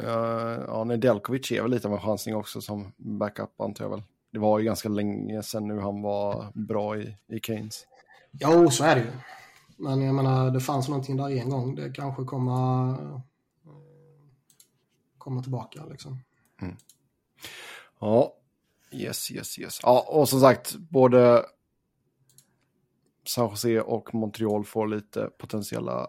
uh, 0.00 0.64
ja 0.66 0.84
Nedeljkovic 0.84 1.52
är 1.52 1.62
väl 1.62 1.70
lite 1.70 1.88
av 1.88 1.94
en 1.94 2.00
chansning 2.00 2.36
också 2.36 2.60
som 2.60 2.92
backup 2.96 3.60
antar 3.60 3.84
jag 3.84 3.90
väl. 3.90 4.02
Det 4.30 4.38
var 4.38 4.58
ju 4.58 4.64
ganska 4.64 4.88
länge 4.88 5.42
sedan 5.42 5.68
nu 5.68 5.80
han 5.80 6.02
var 6.02 6.46
bra 6.54 6.96
i, 6.96 7.16
i 7.26 7.40
Keynes. 7.40 7.86
Jo, 8.32 8.70
så 8.70 8.84
är 8.84 8.96
det 8.96 9.02
ju. 9.02 9.10
Men 9.76 10.02
jag 10.02 10.14
menar, 10.14 10.50
det 10.50 10.60
fanns 10.60 10.88
någonting 10.88 11.16
där 11.16 11.30
en 11.30 11.50
gång. 11.50 11.74
Det 11.74 11.90
kanske 11.90 12.24
kommer 12.24 12.96
komma 15.18 15.42
tillbaka 15.42 15.84
liksom. 15.90 16.18
Mm. 16.62 16.76
Ja, 17.98 18.34
yes, 18.92 19.30
yes, 19.30 19.58
yes. 19.58 19.78
Ja, 19.82 20.06
och 20.08 20.28
som 20.28 20.40
sagt, 20.40 20.76
både 20.76 21.44
San 23.26 23.50
Jose 23.50 23.80
och 23.80 24.14
Montreal 24.14 24.64
får 24.64 24.86
lite 24.86 25.30
potentiella 25.38 26.06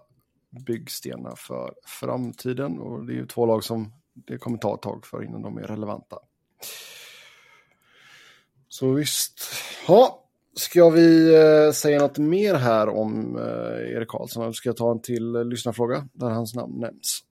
byggstenar 0.49 1.35
för 1.35 1.73
framtiden. 1.85 2.79
Och 2.79 3.05
det 3.05 3.13
är 3.13 3.15
ju 3.15 3.25
två 3.25 3.45
lag 3.45 3.63
som 3.63 3.93
det 4.13 4.37
kommer 4.37 4.57
ta 4.57 4.75
ett 4.75 4.81
tag 4.81 5.05
för 5.05 5.23
innan 5.23 5.41
de 5.41 5.57
är 5.57 5.61
relevanta. 5.61 6.17
Så 8.69 8.91
visst. 8.91 9.41
Ja, 9.87 10.25
ska 10.55 10.89
vi 10.89 11.35
eh, 11.35 11.71
säga 11.71 11.99
något 11.99 12.17
mer 12.17 12.55
här 12.55 12.89
om 12.89 13.37
eh, 13.37 13.95
Erik 13.95 14.07
Karlsson? 14.07 14.43
Eller 14.43 14.53
ska 14.53 14.69
jag 14.69 14.77
ta 14.77 14.91
en 14.91 15.01
till 15.01 15.35
eh, 15.35 15.45
lyssnarfråga 15.45 16.07
där 16.13 16.29
hans 16.29 16.55
namn 16.55 16.79
nämns? 16.79 17.23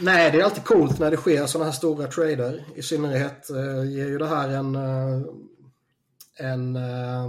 Nej, 0.00 0.30
det 0.30 0.40
är 0.40 0.44
alltid 0.44 0.64
coolt 0.64 0.98
när 0.98 1.10
det 1.10 1.16
sker 1.16 1.46
sådana 1.46 1.70
här 1.70 1.76
stora 1.76 2.06
trader. 2.06 2.64
I 2.74 2.82
synnerhet 2.82 3.50
eh, 3.50 3.90
ger 3.90 4.06
ju 4.06 4.18
det 4.18 4.26
här 4.26 4.48
en... 4.48 4.76
En 6.40 6.76
eh, 6.76 7.28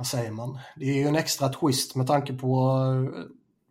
vad 0.00 0.06
säger 0.06 0.30
man? 0.30 0.58
Det 0.76 0.84
är 0.84 0.94
ju 0.94 1.08
en 1.08 1.16
extra 1.16 1.48
twist 1.48 1.96
med 1.96 2.06
tanke 2.06 2.32
på 2.32 2.76
eh, 3.16 3.24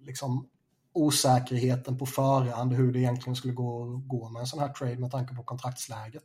liksom, 0.06 0.50
osäkerheten 0.94 1.98
på 1.98 2.06
förhand 2.06 2.74
hur 2.74 2.94
det 2.94 3.00
egentligen 3.00 3.36
skulle 3.36 3.54
gå, 3.54 3.86
gå 3.86 4.30
med 4.30 4.40
en 4.40 4.48
sån 4.48 4.60
här 4.60 4.74
trade 4.74 4.98
med 4.98 5.12
tanke 5.12 5.36
på 5.36 5.44
kontraktsläget. 5.44 6.24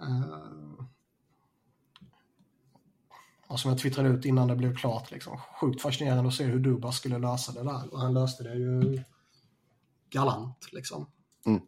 Uh, 0.00 0.84
och 3.46 3.60
som 3.60 3.70
jag 3.70 3.80
twittrade 3.80 4.08
ut 4.08 4.24
innan 4.24 4.48
det 4.48 4.56
blev 4.56 4.76
klart, 4.76 5.10
liksom, 5.10 5.38
sjukt 5.60 5.82
fascinerande 5.82 6.28
att 6.28 6.34
se 6.34 6.44
hur 6.44 6.60
Dubas 6.60 6.96
skulle 6.96 7.18
lösa 7.18 7.52
det 7.52 7.62
där. 7.62 7.94
Och 7.94 8.00
han 8.00 8.14
löste 8.14 8.42
det 8.42 8.54
ju 8.54 9.02
galant 10.10 10.72
liksom. 10.72 11.10
Mm. 11.46 11.62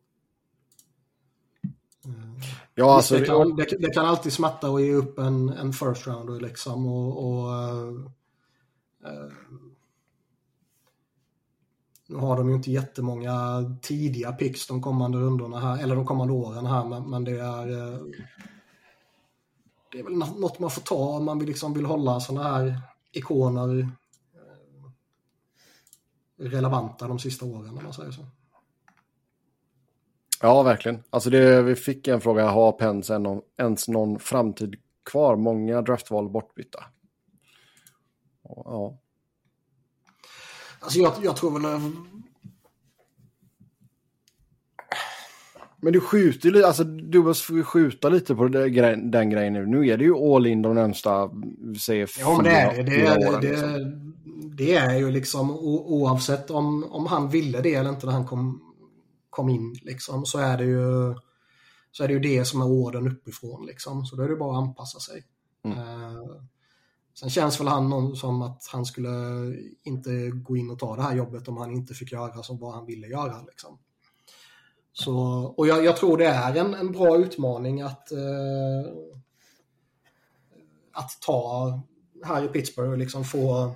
Uh, 2.07 2.45
ja, 2.75 2.97
alltså, 2.97 3.19
det, 3.19 3.27
kan, 3.27 3.57
det, 3.57 3.67
det, 3.79 3.91
kan 3.95 4.07
alltid 4.07 4.33
smatta 4.33 4.69
att 4.69 4.83
ge 4.83 4.95
upp 4.95 5.19
en, 5.19 5.49
en 5.49 5.73
first 5.73 6.07
rounder 6.07 6.41
liksom. 6.41 6.87
Och, 6.87 7.25
och 7.25 7.49
uh, 7.49 8.11
nu 12.07 12.17
har 12.17 12.37
de 12.37 12.49
ju 12.49 12.55
inte 12.55 12.71
jättemånga 12.71 13.65
tidiga 13.83 14.33
picks 14.33 14.67
de 14.67 14.83
kommande 14.83 15.19
rundorna 15.19 15.59
här, 15.59 15.83
eller 15.83 15.97
de 15.97 16.07
kommande 16.07 16.33
åren 16.33 16.67
här, 16.67 16.85
men, 16.85 17.11
men 17.11 17.25
det 17.25 17.39
är 17.41 17.93
eh, 17.93 17.99
det 19.93 19.99
är 19.99 20.05
väl 20.05 20.17
något 20.17 20.59
man 20.59 20.71
får 20.71 20.83
ta 20.83 20.95
om 20.95 21.25
man 21.25 21.39
vill, 21.39 21.49
liksom 21.49 21.75
vill 21.75 21.85
hålla 21.85 22.21
sådana 22.21 22.49
här 22.49 22.81
ikoner 23.13 23.89
relevanta 26.37 27.09
de 27.09 27.19
sista 27.19 27.45
åren, 27.45 27.79
om 27.79 27.85
man 27.85 27.93
säger 27.93 28.11
så. 28.11 28.27
Ja, 30.45 30.63
verkligen. 30.63 31.03
Alltså 31.11 31.31
det, 31.31 31.63
vi 31.63 31.75
fick 31.75 32.09
en 32.09 32.21
fråga, 32.21 32.49
har 32.49 32.73
Pens 32.73 33.11
ens 33.59 33.89
någon 33.89 34.19
framtid 34.19 34.75
kvar? 35.11 35.37
Många 35.37 35.83
draftval 35.83 36.29
bortbytta. 36.29 36.85
Ja, 38.43 38.99
Alltså 40.81 40.99
jag, 40.99 41.13
jag 41.23 41.37
tror 41.37 41.61
väl... 41.61 41.81
Men 45.81 45.93
du 45.93 46.01
skjuter 46.01 46.51
ju 46.51 46.65
alltså 46.65 46.85
du 46.85 47.23
måste 47.23 47.63
skjuta 47.63 48.09
lite 48.09 48.35
på 48.35 48.49
den, 48.49 49.11
den 49.11 49.31
grejen 49.31 49.53
nu. 49.53 49.67
Nu 49.67 49.89
är 49.89 49.97
det 49.97 50.05
ju 50.05 50.15
all 50.15 50.47
in 50.47 50.63
de 50.63 50.75
närmsta, 50.75 51.31
säger 51.81 52.11
Ja, 52.19 52.37
men 52.37 52.45
det 52.45 52.51
är 52.51 52.83
det. 52.83 52.83
Det 52.83 53.07
är, 53.07 53.41
det, 53.41 53.51
liksom. 53.51 54.15
det 54.57 54.75
är 54.75 54.99
ju 54.99 55.11
liksom 55.11 55.51
oavsett 55.51 56.51
om, 56.51 56.85
om 56.85 57.07
han 57.07 57.29
ville 57.29 57.61
det 57.61 57.75
eller 57.75 57.91
inte 57.91 58.07
när 58.07 58.13
han 58.13 58.27
kom, 58.27 58.74
kom 59.35 59.49
in 59.49 59.75
liksom 59.83 60.27
så 60.27 60.39
är 60.39 60.59
det 60.59 60.65
ju 60.65 61.15
så 61.91 62.05
är 62.05 62.09
det 62.09 62.15
ju 62.15 62.21
det 62.21 62.45
som 62.45 62.61
är 62.61 62.67
orden 62.67 63.09
uppifrån 63.09 63.67
liksom. 63.67 64.07
Så 64.07 64.17
då 64.17 64.23
är 64.23 64.29
det 64.29 64.37
bara 64.37 64.59
att 64.59 64.65
anpassa 64.65 65.01
sig. 65.01 65.25
Mm. 65.65 65.79
Uh, 65.79 66.43
Sen 67.15 67.31
känns 67.31 67.61
väl 67.61 67.69
han 67.69 68.17
som 68.17 68.43
att 68.43 68.69
han 68.73 68.87
skulle 68.87 69.11
inte 69.83 70.31
gå 70.31 70.57
in 70.57 70.71
och 70.71 70.79
ta 70.79 70.97
det 70.97 71.03
här 71.03 71.17
jobbet 71.17 71.49
om 71.49 71.57
han 71.57 71.73
inte 71.73 71.95
fick 71.95 72.13
göra 72.13 72.43
som 72.43 72.59
vad 72.59 72.75
han 72.75 72.87
ville 72.87 73.07
göra. 73.07 73.43
Liksom. 73.43 73.79
Så, 74.93 75.17
och 75.57 75.67
jag, 75.67 75.85
jag, 75.85 75.97
tror 75.97 76.19
det 76.19 76.27
är 76.27 76.57
en, 76.57 76.75
en 76.75 76.93
bra 76.93 77.17
utmaning 77.17 77.83
att, 77.83 78.13
eh, 78.13 78.93
att 80.93 81.11
ta 81.21 81.81
här 82.25 82.45
i 82.45 82.49
Pittsburgh 82.49 82.91
och 82.91 82.99
liksom 82.99 83.25
få, 83.25 83.75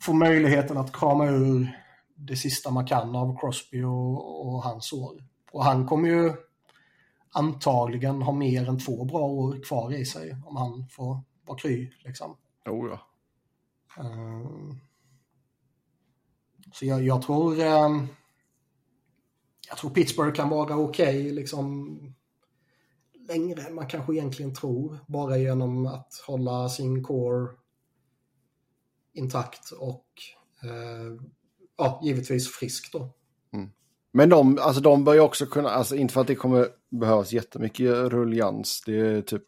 få 0.00 0.12
möjligheten 0.12 0.76
att 0.76 0.92
krama 0.92 1.26
ur 1.26 1.78
det 2.18 2.36
sista 2.36 2.70
man 2.70 2.86
kan 2.86 3.16
av 3.16 3.38
Crosby 3.38 3.82
och, 3.82 4.46
och 4.46 4.62
hans 4.62 4.92
år. 4.92 5.24
Och 5.52 5.64
han 5.64 5.86
kommer 5.86 6.08
ju 6.08 6.32
antagligen 7.30 8.22
ha 8.22 8.32
mer 8.32 8.68
än 8.68 8.78
två 8.78 9.04
bra 9.04 9.20
år 9.20 9.64
kvar 9.64 9.94
i 9.94 10.04
sig 10.04 10.36
om 10.46 10.56
han 10.56 10.88
får 10.88 11.22
vara 11.46 11.58
kry. 11.58 11.90
Liksom. 12.04 12.36
Oh, 12.66 12.90
ja. 12.90 13.00
Uh, 14.04 14.74
så 16.72 16.86
jag, 16.86 17.02
jag 17.02 17.22
tror 17.22 17.52
uh, 17.52 18.04
jag 19.68 19.78
tror 19.78 19.90
Pittsburgh 19.90 20.34
kan 20.34 20.48
vara 20.48 20.76
okej 20.76 21.20
okay, 21.20 21.32
liksom 21.32 21.98
längre 23.28 23.62
än 23.62 23.74
man 23.74 23.86
kanske 23.86 24.12
egentligen 24.12 24.54
tror. 24.54 24.98
Bara 25.06 25.38
genom 25.38 25.86
att 25.86 26.14
hålla 26.26 26.68
sin 26.68 27.04
core 27.04 27.50
intakt 29.12 29.70
och 29.70 30.06
uh, 30.64 31.20
ja, 31.78 32.00
givetvis 32.04 32.52
frisk 32.52 32.92
då. 32.92 33.10
Mm. 33.52 33.70
Men 34.12 34.28
de, 34.28 34.58
alltså 34.58 34.80
de 34.80 35.04
bör 35.04 35.14
ju 35.14 35.20
också 35.20 35.46
kunna, 35.46 35.68
alltså 35.68 35.96
inte 35.96 36.14
för 36.14 36.20
att 36.20 36.26
det 36.26 36.34
kommer 36.34 36.68
behövas 36.90 37.32
jättemycket 37.32 37.90
rullians, 37.90 38.82
det 38.86 39.00
är 39.00 39.22
typ 39.22 39.42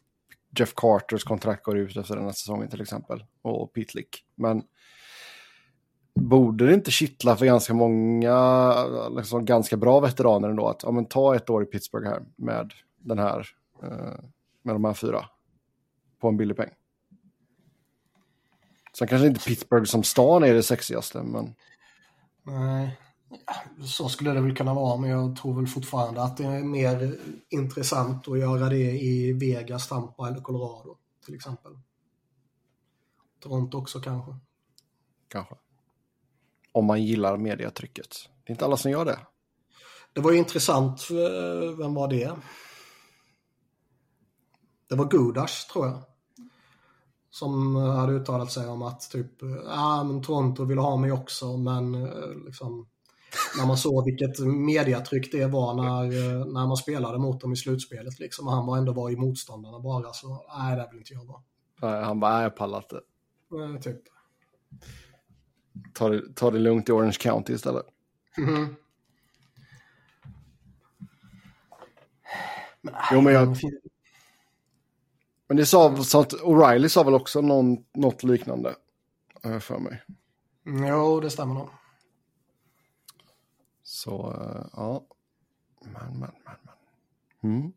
Jeff 0.58 0.74
Carters 0.74 1.24
kontrakt 1.24 1.64
går 1.64 1.78
ut 1.78 1.96
efter 1.96 2.16
den 2.16 2.24
här 2.24 2.32
säsongen 2.32 2.68
till 2.68 2.80
exempel. 2.80 3.24
Och 3.42 3.72
Pitlick. 3.72 4.24
Men 4.34 4.62
borde 6.14 6.66
det 6.66 6.74
inte 6.74 6.90
kittla 6.90 7.36
för 7.36 7.46
ganska 7.46 7.74
många, 7.74 8.74
liksom 9.16 9.44
ganska 9.44 9.76
bra 9.76 10.00
veteraner 10.00 10.48
ändå 10.48 10.68
att 10.68 10.82
ja, 10.82 10.90
men 10.90 11.04
ta 11.04 11.36
ett 11.36 11.50
år 11.50 11.62
i 11.62 11.66
Pittsburgh 11.66 12.08
här 12.08 12.22
med 12.36 12.72
den 12.98 13.18
här, 13.18 13.48
eh, 13.82 14.24
med 14.62 14.74
de 14.74 14.84
här 14.84 14.94
fyra 14.94 15.24
på 16.20 16.28
en 16.28 16.36
billig 16.36 16.56
peng. 16.56 16.70
Sen 18.98 19.08
kanske 19.08 19.26
inte 19.26 19.40
Pittsburgh 19.40 19.84
som 19.84 20.02
stan 20.02 20.44
är 20.44 20.54
det 20.54 20.62
sexigaste, 20.62 21.22
men... 21.22 21.54
Nej, 22.42 22.98
så 23.84 24.08
skulle 24.08 24.30
det 24.30 24.40
väl 24.40 24.56
kunna 24.56 24.74
vara, 24.74 24.96
men 24.96 25.10
jag 25.10 25.36
tror 25.36 25.54
väl 25.54 25.66
fortfarande 25.66 26.22
att 26.22 26.36
det 26.36 26.44
är 26.44 26.62
mer 26.64 27.18
intressant 27.48 28.28
att 28.28 28.38
göra 28.38 28.68
det 28.68 29.02
i 29.02 29.32
Vegas, 29.32 29.88
Tampa 29.88 30.28
eller 30.28 30.40
Colorado 30.40 30.96
till 31.24 31.34
exempel. 31.34 31.72
Toronto 33.40 33.78
också 33.78 34.00
kanske. 34.00 34.32
Kanske. 35.28 35.54
Om 36.72 36.84
man 36.84 37.04
gillar 37.04 37.36
mediatrycket. 37.36 38.08
Det 38.44 38.50
är 38.50 38.54
inte 38.54 38.64
alla 38.64 38.76
som 38.76 38.90
gör 38.90 39.04
det. 39.04 39.18
Det 40.12 40.20
var 40.20 40.32
intressant. 40.32 41.10
Vem 41.78 41.94
var 41.94 42.08
det? 42.08 42.36
Det 44.88 44.94
var 44.96 45.08
Gudas, 45.08 45.66
tror 45.66 45.86
jag. 45.86 46.02
Som 47.30 47.76
hade 47.76 48.12
uttalat 48.12 48.52
sig 48.52 48.68
om 48.68 48.82
att 48.82 49.10
typ, 49.10 49.42
ja 49.42 49.60
ah, 49.66 50.04
men 50.04 50.22
Toronto 50.22 50.64
vill 50.64 50.78
ha 50.78 50.96
mig 50.96 51.12
också 51.12 51.56
men 51.56 51.94
eh, 51.94 52.44
liksom 52.46 52.86
när 53.58 53.66
man 53.66 53.76
såg 53.76 54.04
vilket 54.04 54.38
mediatryck 54.38 55.32
det 55.32 55.46
var 55.46 55.74
när, 55.74 56.04
när 56.52 56.66
man 56.66 56.76
spelade 56.76 57.18
mot 57.18 57.40
dem 57.40 57.52
i 57.52 57.56
slutspelet. 57.56 58.18
Liksom. 58.18 58.46
Och 58.46 58.52
han 58.52 58.66
var 58.66 58.78
ändå 58.78 58.92
var 58.92 59.10
i 59.10 59.16
motståndarna 59.16 59.80
bara. 59.80 60.12
Så 60.12 60.46
nej, 60.58 60.76
det 60.76 60.88
vill 60.90 60.98
inte 60.98 61.14
jag 61.14 61.24
vara. 61.24 61.42
Nej, 61.82 62.04
han 62.04 62.20
bara, 62.20 62.34
nej, 62.34 62.42
jag 62.42 62.56
pallar 62.56 62.78
inte. 62.78 63.00
Nej, 63.50 63.82
typ. 63.82 64.00
Ta 65.94 66.08
det, 66.08 66.34
ta 66.34 66.50
det 66.50 66.58
lugnt 66.58 66.88
i 66.88 66.92
Orange 66.92 67.16
County 67.20 67.52
istället. 67.52 67.86
Mm. 68.38 68.76
Men, 72.82 72.94
jo, 73.12 73.20
men 73.20 73.32
jag... 73.32 73.56
Men 75.50 75.56
det 75.56 75.66
sa, 75.66 75.88
att 75.88 76.32
O'Reilly 76.32 76.88
sa 76.88 77.02
väl 77.02 77.14
också 77.14 77.40
någon, 77.40 77.76
något 77.94 78.22
liknande 78.22 78.74
för 79.60 79.78
mig. 79.78 80.02
Jo, 80.88 81.20
det 81.20 81.30
stämmer 81.30 81.54
nog. 81.54 81.68
Så 83.82 84.32
eh, 84.32 84.66
ja, 84.72 85.04
men, 85.80 86.18
men, 86.18 86.30
men, 86.44 86.54
men. 87.42 87.52
Mm. 87.52 87.72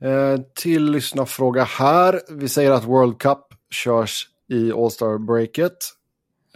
Eh, 0.00 0.40
till 0.54 0.84
lyssnarfråga 0.84 1.64
här. 1.64 2.20
Vi 2.28 2.48
säger 2.48 2.70
att 2.70 2.84
World 2.84 3.18
Cup 3.18 3.54
körs 3.70 4.28
i 4.46 4.72
All-Star-breaket. 4.72 5.76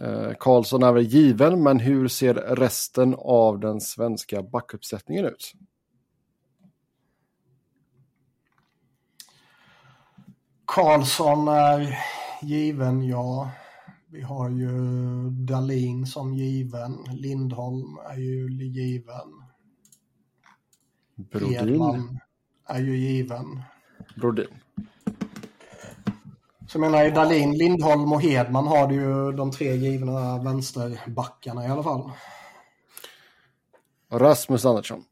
Eh, 0.01 0.33
Karlsson 0.39 0.83
är 0.83 0.93
väl 0.93 1.03
given, 1.03 1.63
men 1.63 1.81
hur 1.81 2.09
ser 2.09 2.35
resten 2.35 3.15
av 3.19 3.61
den 3.61 3.81
svenska 3.81 4.43
backuppsättningen 4.43 5.25
ut? 5.25 5.53
Karlsson 10.75 11.49
är 11.49 11.99
given, 12.43 13.03
ja. 13.03 13.51
Vi 14.07 14.23
har 14.23 14.51
ju 14.51 14.71
Dalin 15.31 16.07
som 16.07 16.35
given. 16.35 17.05
Lindholm 17.11 17.99
är 18.11 18.17
ju 18.17 18.53
given. 18.53 19.43
Brodin. 21.15 22.21
är 22.67 22.81
ju 22.81 22.97
given. 22.97 23.63
Brodin. 24.17 24.47
Så 26.69 26.79
jag 26.79 26.81
menar 26.81 27.11
Dalin, 27.11 27.59
Lindholm 27.59 28.13
och 28.13 28.23
Hedman 28.23 28.67
har 28.67 28.87
du 28.87 28.95
ju 28.95 29.33
de 29.33 29.51
tre 29.51 29.77
givna 29.77 30.39
vänsterbackarna 30.39 31.67
i 31.67 31.69
alla 31.69 31.83
fall. 31.83 32.11
Rasmus 34.11 34.65
Andersson. 34.65 35.05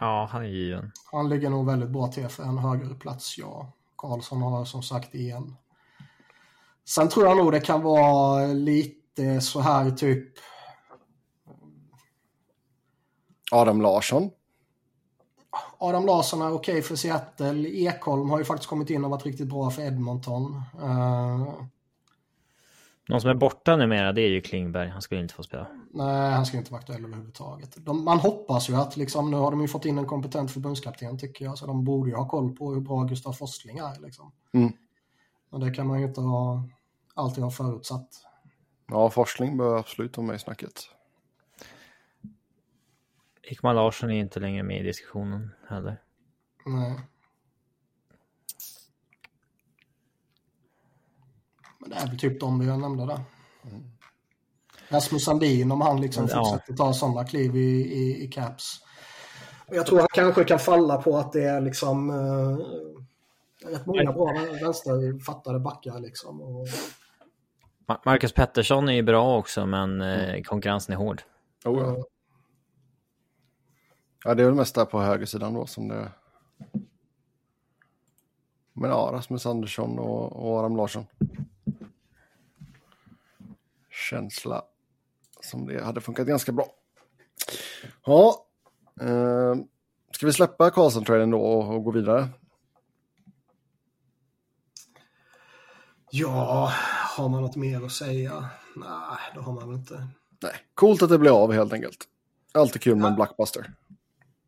Ja, 0.00 0.28
han 0.32 0.42
är 0.42 0.48
given. 0.48 0.92
Han 1.12 1.28
ligger 1.28 1.50
nog 1.50 1.66
väldigt 1.66 1.90
bra 1.90 2.06
till 2.06 2.28
för 2.28 2.42
en 2.42 2.58
högre 2.58 2.94
plats, 2.94 3.38
ja. 3.38 3.72
Karlsson 3.98 4.42
har 4.42 4.64
som 4.64 4.82
sagt 4.82 5.14
igen. 5.14 5.56
Sen 6.88 7.08
tror 7.08 7.26
jag 7.26 7.36
nog 7.36 7.52
det 7.52 7.60
kan 7.60 7.82
vara 7.82 8.46
lite 8.46 9.40
så 9.40 9.60
här 9.60 9.90
typ... 9.90 10.28
Adam 13.52 13.80
Larsson. 13.80 14.30
Adam 15.78 16.06
Larsson 16.06 16.42
är 16.42 16.52
okej 16.52 16.72
okay 16.72 16.82
för 16.82 16.96
Seattle. 16.96 17.68
Ekholm 17.68 18.30
har 18.30 18.38
ju 18.38 18.44
faktiskt 18.44 18.68
kommit 18.68 18.90
in 18.90 19.04
och 19.04 19.10
varit 19.10 19.26
riktigt 19.26 19.48
bra 19.48 19.70
för 19.70 19.82
Edmonton. 19.82 20.62
Uh... 20.82 21.62
Någon 23.08 23.20
som 23.20 23.30
är 23.30 23.34
borta 23.34 23.76
numera 23.76 24.12
det 24.12 24.22
är 24.22 24.28
ju 24.28 24.40
Klingberg. 24.40 24.88
Han 24.88 25.02
skulle 25.02 25.20
inte 25.20 25.34
få 25.34 25.42
spela. 25.42 25.66
Nej, 25.90 26.32
han 26.32 26.46
ska 26.46 26.56
inte 26.56 26.72
vara 26.72 26.80
aktuell 26.80 27.04
överhuvudtaget. 27.04 27.76
De, 27.84 28.04
man 28.04 28.18
hoppas 28.18 28.70
ju 28.70 28.74
att 28.74 28.96
liksom, 28.96 29.30
nu 29.30 29.36
har 29.36 29.50
de 29.50 29.60
ju 29.60 29.68
fått 29.68 29.84
in 29.84 29.98
en 29.98 30.06
kompetent 30.06 30.50
förbundskapten 30.50 31.18
tycker 31.18 31.44
jag. 31.44 31.58
Så 31.58 31.66
de 31.66 31.84
borde 31.84 32.10
ju 32.10 32.16
ha 32.16 32.28
koll 32.28 32.56
på 32.56 32.74
hur 32.74 32.80
bra 32.80 33.02
Gustav 33.02 33.32
Forsling 33.32 33.78
är. 33.78 34.00
Liksom. 34.00 34.32
Mm. 34.52 34.72
Men 35.50 35.60
det 35.60 35.70
kan 35.70 35.86
man 35.86 36.00
ju 36.00 36.06
inte 36.06 36.20
ha, 36.20 36.68
alltid 37.14 37.44
ha 37.44 37.50
förutsatt. 37.50 38.08
Ja, 38.88 39.10
Forsling 39.10 39.56
bör 39.56 39.78
absolut 39.78 40.16
vara 40.16 40.26
med 40.26 40.36
i 40.36 40.38
snacket. 40.38 40.80
Ekman 43.42 43.76
Larsson 43.76 44.10
är 44.10 44.20
inte 44.20 44.40
längre 44.40 44.62
med 44.62 44.80
i 44.80 44.82
diskussionen 44.82 45.50
heller. 45.68 46.00
Nej. 46.66 47.00
Men 51.86 51.90
det 51.90 52.04
är 52.04 52.06
väl 52.06 52.18
typ 52.18 52.40
de 52.40 52.58
vi 52.58 52.66
nämnde 52.66 53.06
där. 53.06 53.20
Mm. 53.64 53.82
Rasmus 54.88 55.24
Sandin 55.24 55.72
om 55.72 55.80
han 55.80 56.00
liksom 56.00 56.28
ja. 56.30 56.44
fortsätter 56.44 56.74
ta 56.74 56.92
sådana 56.92 57.24
kliv 57.24 57.56
i, 57.56 57.94
i, 57.94 58.24
i 58.24 58.28
caps. 58.28 58.80
Jag 59.70 59.86
tror 59.86 59.98
han 59.98 60.08
kanske 60.14 60.44
kan 60.44 60.58
falla 60.58 61.02
på 61.02 61.16
att 61.16 61.32
det 61.32 61.44
är 61.44 61.60
liksom 61.60 62.10
uh, 62.10 62.58
rätt 63.72 63.86
många 63.86 64.12
bra 64.12 64.32
vänsterfattade 64.62 65.60
backar 65.60 66.00
liksom. 66.00 66.40
Och... 66.40 66.66
Marcus 68.04 68.32
Pettersson 68.32 68.88
är 68.88 68.92
ju 68.92 69.02
bra 69.02 69.38
också 69.38 69.66
men 69.66 70.00
mm. 70.00 70.44
konkurrensen 70.44 70.92
är 70.92 70.98
hård. 70.98 71.22
Oh, 71.64 71.82
ja. 71.82 72.04
ja, 74.24 74.34
det 74.34 74.42
är 74.42 74.46
väl 74.46 74.54
mest 74.54 74.74
där 74.74 74.84
på 74.84 75.00
högersidan 75.00 75.54
då 75.54 75.66
som 75.66 75.88
det... 75.88 76.12
Men 78.72 78.90
ja, 78.90 79.10
Rasmus 79.12 79.46
Andersson 79.46 79.98
och, 79.98 80.32
och 80.32 80.58
Aram 80.60 80.76
Larsson. 80.76 81.06
Känsla 83.96 84.64
som 85.40 85.66
det 85.66 85.84
hade 85.84 86.00
funkat 86.00 86.26
ganska 86.26 86.52
bra. 86.52 86.66
Ja, 88.04 88.46
eh, 89.00 89.54
ska 90.10 90.26
vi 90.26 90.32
släppa 90.32 90.70
Karlsson-traden 90.70 91.30
då 91.30 91.40
och, 91.40 91.74
och 91.74 91.84
gå 91.84 91.90
vidare? 91.90 92.28
Ja, 96.10 96.72
har 97.16 97.28
man 97.28 97.42
något 97.42 97.56
mer 97.56 97.84
att 97.84 97.92
säga? 97.92 98.48
Nej, 98.76 99.18
det 99.34 99.40
har 99.40 99.52
man 99.52 99.68
väl 99.68 99.78
inte. 99.78 100.08
Nej, 100.42 100.52
coolt 100.74 101.02
att 101.02 101.08
det 101.08 101.18
blev 101.18 101.32
av 101.32 101.52
helt 101.52 101.72
enkelt. 101.72 102.04
Alltid 102.52 102.82
kul 102.82 102.96
med 102.96 103.06
en 103.06 103.14
blockbuster. 103.14 103.72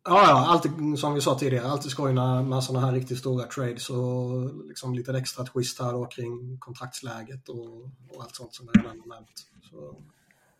Ja, 0.03 0.29
ja, 0.29 0.45
alltid 0.47 0.99
som 0.99 1.13
vi 1.13 1.21
sa 1.21 1.35
tidigare, 1.39 1.67
alltid 1.67 1.91
skoj 1.91 2.13
med 2.13 2.63
sådana 2.63 2.85
här 2.85 2.93
riktigt 2.93 3.17
stora 3.17 3.45
trades 3.45 3.89
och 3.89 4.67
liksom 4.67 4.93
lite 4.93 5.17
extra 5.17 5.45
twist 5.45 5.81
här 5.81 5.91
då 5.91 6.05
kring 6.05 6.57
kontraktsläget 6.59 7.49
och, 7.49 7.83
och 7.83 8.21
allt 8.21 8.35
sånt 8.35 8.53
som 8.53 8.69
jag 8.73 8.83
redan 8.83 8.99
har 8.99 9.15
nämnt. 9.15 9.29
Så, 9.69 9.95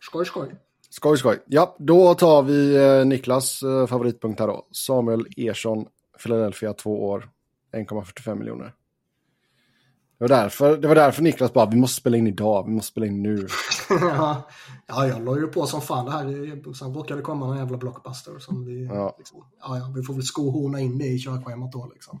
skoj, 0.00 0.26
skoj. 0.26 0.54
Skoj, 0.90 1.18
skoj. 1.18 1.42
Ja, 1.46 1.76
då 1.78 2.14
tar 2.14 2.42
vi 2.42 2.76
eh, 2.76 3.06
Niklas 3.06 3.62
eh, 3.62 3.86
favoritpunkt 3.86 4.40
här 4.40 4.46
då. 4.46 4.66
Samuel 4.72 5.26
Ersson, 5.36 5.86
Philadelphia, 6.22 6.72
två 6.72 7.04
år, 7.08 7.30
1,45 7.72 8.34
miljoner. 8.34 8.74
Det 10.20 10.24
var, 10.24 10.28
därför, 10.28 10.76
det 10.76 10.88
var 10.88 10.94
därför 10.94 11.22
Niklas 11.22 11.52
bara, 11.52 11.66
vi 11.66 11.76
måste 11.76 12.00
spela 12.00 12.16
in 12.16 12.26
idag, 12.26 12.64
vi 12.66 12.72
måste 12.72 12.90
spela 12.90 13.06
in 13.06 13.22
nu. 13.22 13.46
ja, 13.90 14.46
jag 14.86 15.24
la 15.24 15.36
ju 15.36 15.46
på 15.46 15.66
som 15.66 15.80
fan 15.80 16.04
det 16.04 16.10
här. 16.10 16.74
Sen 16.74 16.94
råkade 16.94 17.20
det 17.20 17.24
komma 17.24 17.52
en 17.52 17.58
jävla 17.58 17.78
blockbuster 17.78 18.38
som 18.38 18.64
vi... 18.64 18.84
Ja. 18.84 19.14
Liksom, 19.18 19.44
ja, 19.60 19.78
ja, 19.78 19.92
vi 19.96 20.02
får 20.02 20.14
väl 20.14 20.22
skohorna 20.22 20.80
in 20.80 20.98
det 20.98 21.06
i 21.06 21.18
körschemat 21.18 21.72
då 21.72 21.90
liksom. 21.94 22.20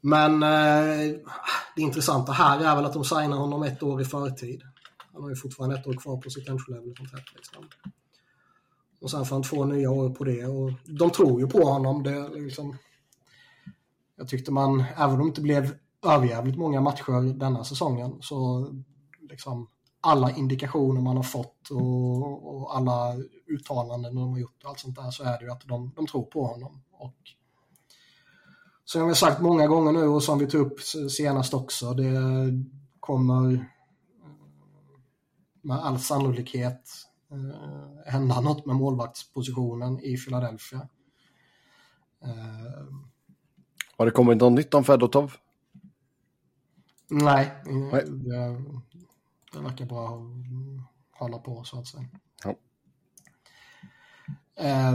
Men 0.00 0.42
eh, 0.42 1.16
det 1.76 1.82
intressanta 1.82 2.32
här 2.32 2.60
är 2.60 2.76
väl 2.76 2.84
att 2.84 2.94
de 2.94 3.04
signar 3.04 3.36
honom 3.36 3.62
ett 3.62 3.82
år 3.82 4.00
i 4.00 4.04
förtid. 4.04 4.62
Han 5.12 5.22
har 5.22 5.30
ju 5.30 5.36
fortfarande 5.36 5.76
ett 5.76 5.86
år 5.86 5.94
kvar 5.94 6.16
på 6.16 6.30
sitt 6.30 6.48
entry 6.48 6.74
level-kontrakt. 6.74 7.34
Liksom. 7.36 7.68
Och 9.00 9.10
sen 9.10 9.24
får 9.24 9.36
han 9.36 9.42
två 9.42 9.64
nya 9.64 9.90
år 9.90 10.10
på 10.10 10.24
det. 10.24 10.46
Och 10.46 10.72
de 10.84 11.10
tror 11.10 11.40
ju 11.40 11.46
på 11.46 11.64
honom. 11.64 12.02
Det, 12.02 12.28
liksom, 12.28 12.76
jag 14.16 14.28
tyckte 14.28 14.52
man, 14.52 14.84
även 14.96 15.14
om 15.14 15.18
det 15.18 15.28
inte 15.28 15.40
blev 15.40 15.74
överjävligt 16.06 16.58
många 16.58 16.80
matcher 16.80 17.38
denna 17.38 17.64
säsongen, 17.64 18.18
så 18.20 18.68
liksom 19.20 19.68
alla 20.00 20.30
indikationer 20.30 21.00
man 21.00 21.16
har 21.16 21.22
fått 21.22 21.70
och, 21.70 22.56
och 22.56 22.76
alla 22.76 23.16
uttalanden 23.46 24.14
de 24.14 24.32
har 24.32 24.38
gjort 24.38 24.64
och 24.64 24.70
allt 24.70 24.78
sånt 24.78 24.96
där 24.96 25.10
så 25.10 25.24
är 25.24 25.38
det 25.38 25.44
ju 25.44 25.50
att 25.50 25.68
de, 25.68 25.92
de 25.96 26.06
tror 26.06 26.24
på 26.24 26.46
honom. 26.46 26.82
Och 26.92 27.16
som 28.84 29.00
jag 29.00 29.08
har 29.08 29.14
sagt 29.14 29.40
många 29.40 29.66
gånger 29.66 29.92
nu 29.92 30.06
och 30.06 30.22
som 30.22 30.38
vi 30.38 30.46
tog 30.46 30.60
upp 30.66 30.80
senast 31.10 31.54
också, 31.54 31.94
det 31.94 32.12
kommer 33.00 33.68
med 35.62 35.78
all 35.78 35.98
sannolikhet 35.98 36.90
eh, 37.30 38.12
hända 38.12 38.40
något 38.40 38.66
med 38.66 38.76
målvaktspositionen 38.76 40.00
i 40.00 40.16
Philadelphia. 40.16 40.88
Eh, 42.24 42.84
Har 43.96 44.04
det 44.04 44.10
kommit 44.10 44.38
något 44.38 44.52
nytt 44.52 44.74
om 44.74 44.84
Fedotov? 44.84 45.32
Nej, 47.10 47.62
Nej. 47.66 48.04
Det, 48.06 48.62
det 49.52 49.60
verkar 49.60 49.86
bara 49.86 50.10
hålla 51.12 51.38
på 51.38 51.64
så 51.64 51.78
att 51.78 51.86
säga. 51.86 52.04
Ja. 52.44 52.54
Eh, 54.64 54.94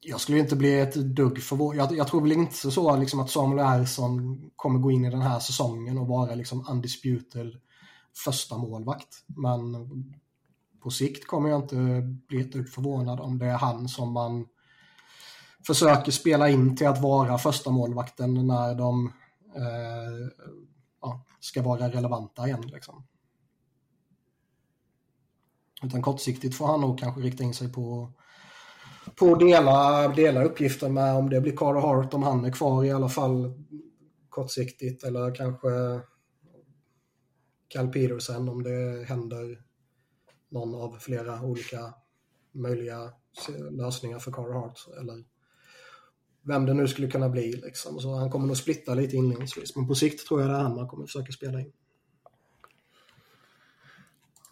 jag 0.00 0.20
skulle 0.20 0.38
inte 0.38 0.56
bli 0.56 0.80
ett 0.80 0.94
dugg 0.94 1.42
förvånad. 1.42 1.76
Jag, 1.76 1.98
jag, 1.98 2.08
tror 2.08 2.20
väl 2.20 2.32
inte 2.32 2.70
så 2.70 2.96
liksom, 2.96 3.20
att 3.20 3.30
Samuel 3.30 3.80
Ersson 3.82 4.50
kommer 4.56 4.78
gå 4.78 4.90
in 4.90 5.04
i 5.04 5.10
den 5.10 5.22
här 5.22 5.38
säsongen 5.38 5.98
och 5.98 6.06
vara 6.06 6.34
liksom 6.34 6.66
undisputed 6.70 7.60
första 8.24 8.58
målvakt. 8.58 9.24
Men 9.26 9.86
på 10.82 10.90
sikt 10.90 11.26
kommer 11.26 11.48
jag 11.48 11.62
inte 11.62 12.02
bli 12.28 12.40
ett 12.40 12.52
dugg 12.52 12.68
förvånad 12.68 13.20
om 13.20 13.38
det 13.38 13.46
är 13.46 13.58
han 13.58 13.88
som 13.88 14.12
man 14.12 14.46
försöker 15.66 16.12
spela 16.12 16.48
in 16.48 16.76
till 16.76 16.86
att 16.86 17.02
vara 17.02 17.38
första 17.38 17.70
målvakten 17.70 18.46
när 18.46 18.74
de 18.74 19.12
Eh, 19.56 20.28
ja, 21.00 21.24
ska 21.40 21.62
vara 21.62 21.88
relevanta 21.88 22.46
igen. 22.46 22.62
Liksom. 22.66 23.06
Utan 25.82 26.02
kortsiktigt 26.02 26.56
får 26.56 26.66
han 26.66 26.80
nog 26.80 26.98
kanske 26.98 27.20
rikta 27.20 27.44
in 27.44 27.54
sig 27.54 27.72
på 27.72 28.12
på 29.16 29.34
dela, 29.34 30.08
dela 30.08 30.44
uppgifter 30.44 30.88
med 30.88 31.14
om 31.14 31.30
det 31.30 31.40
blir 31.40 31.56
Carter 31.56 31.80
Hart 31.80 32.14
om 32.14 32.22
han 32.22 32.44
är 32.44 32.52
kvar 32.52 32.84
i 32.84 32.90
alla 32.90 33.08
fall 33.08 33.54
kortsiktigt 34.28 35.04
eller 35.04 35.34
kanske 35.34 36.00
Cal 37.68 37.88
Peterson 37.88 38.48
om 38.48 38.62
det 38.62 39.04
händer 39.08 39.62
någon 40.48 40.74
av 40.74 40.98
flera 40.98 41.42
olika 41.42 41.94
möjliga 42.52 43.12
lösningar 43.70 44.18
för 44.18 44.32
Carter 44.32 44.52
Hart 44.52 44.78
eller 45.00 45.24
vem 46.42 46.66
det 46.66 46.74
nu 46.74 46.88
skulle 46.88 47.10
kunna 47.10 47.28
bli. 47.28 47.52
Liksom. 47.52 48.00
Så 48.00 48.14
han 48.14 48.30
kommer 48.30 48.46
nog 48.46 48.56
splitta 48.56 48.94
lite 48.94 49.16
inledningsvis, 49.16 49.76
men 49.76 49.88
på 49.88 49.94
sikt 49.94 50.28
tror 50.28 50.40
jag 50.40 50.50
det 50.50 50.56
är 50.56 50.60
han 50.60 50.74
man 50.74 50.88
kommer 50.88 51.06
försöka 51.06 51.32
spela 51.32 51.60
in. 51.60 51.72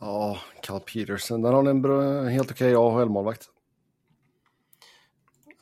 Ja, 0.00 0.38
Cal 0.62 0.80
Peterson, 0.80 1.42
där 1.42 1.52
har 1.52 1.62
ni 1.62 1.70
en 1.70 2.28
helt 2.28 2.50
okej 2.50 2.76
okay 2.76 3.00
AHL-målvakt. 3.00 3.48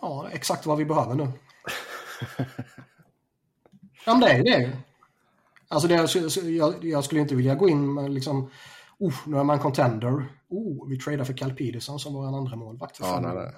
Ja, 0.01 0.29
exakt 0.33 0.67
vad 0.67 0.79
vi 0.79 0.85
behöver 0.85 1.15
nu. 1.15 1.33
ja, 4.07 4.13
men 4.15 4.21
det 4.21 4.29
är 4.29 4.45
det 4.45 4.63
ju. 4.63 4.71
Alltså 5.69 5.89
det, 5.89 6.47
jag, 6.51 6.85
jag, 6.85 7.05
skulle 7.05 7.21
inte 7.21 7.35
vilja 7.35 7.55
gå 7.55 7.69
in 7.69 7.95
med 7.95 8.11
liksom, 8.11 8.51
oh, 8.99 9.15
nu 9.27 9.37
är 9.37 9.45
man 9.45 9.59
contender. 9.59 10.29
Oh, 10.49 10.89
vi 10.89 10.99
tradar 10.99 11.25
för 11.25 11.37
Cal 11.37 11.55
Peterson 11.55 11.99
som 11.99 12.15
var 12.15 12.29
en 12.29 12.35
andra 12.35 12.57
målvakt 12.57 12.99
ja, 13.01 13.21
nej, 13.21 13.35
nej. 13.35 13.53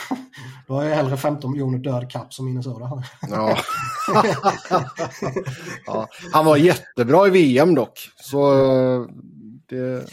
Då 0.66 0.74
har 0.74 0.84
jag 0.84 0.96
hellre 0.96 1.16
15 1.16 1.50
miljoner 1.50 1.78
död 1.78 2.10
kapp 2.10 2.34
som 2.34 2.46
Minnesota 2.46 2.84
har. 2.84 3.06
Ja. 3.30 3.58
ja. 5.86 6.08
Han 6.32 6.44
var 6.44 6.56
jättebra 6.56 7.26
i 7.26 7.30
VM 7.30 7.74
dock. 7.74 8.10
Så 8.16 8.54
det... 9.66 10.06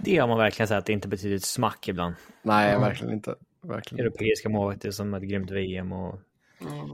Det 0.00 0.18
har 0.18 0.28
man 0.28 0.38
verkligen 0.38 0.68
sett 0.68 0.78
att 0.78 0.86
det 0.86 0.92
inte 0.92 1.08
betyder 1.08 1.36
ett 1.36 1.44
smack 1.44 1.88
ibland. 1.88 2.14
Nej, 2.42 2.70
mm. 2.70 2.80
verkligen 2.80 3.14
inte. 3.14 3.34
Verkligen 3.62 4.06
Europeiska 4.06 4.48
målvakter 4.48 4.90
som 4.90 5.14
ett 5.14 5.22
grymt 5.22 5.50
VM 5.50 5.92
och... 5.92 6.18
Mm. 6.60 6.88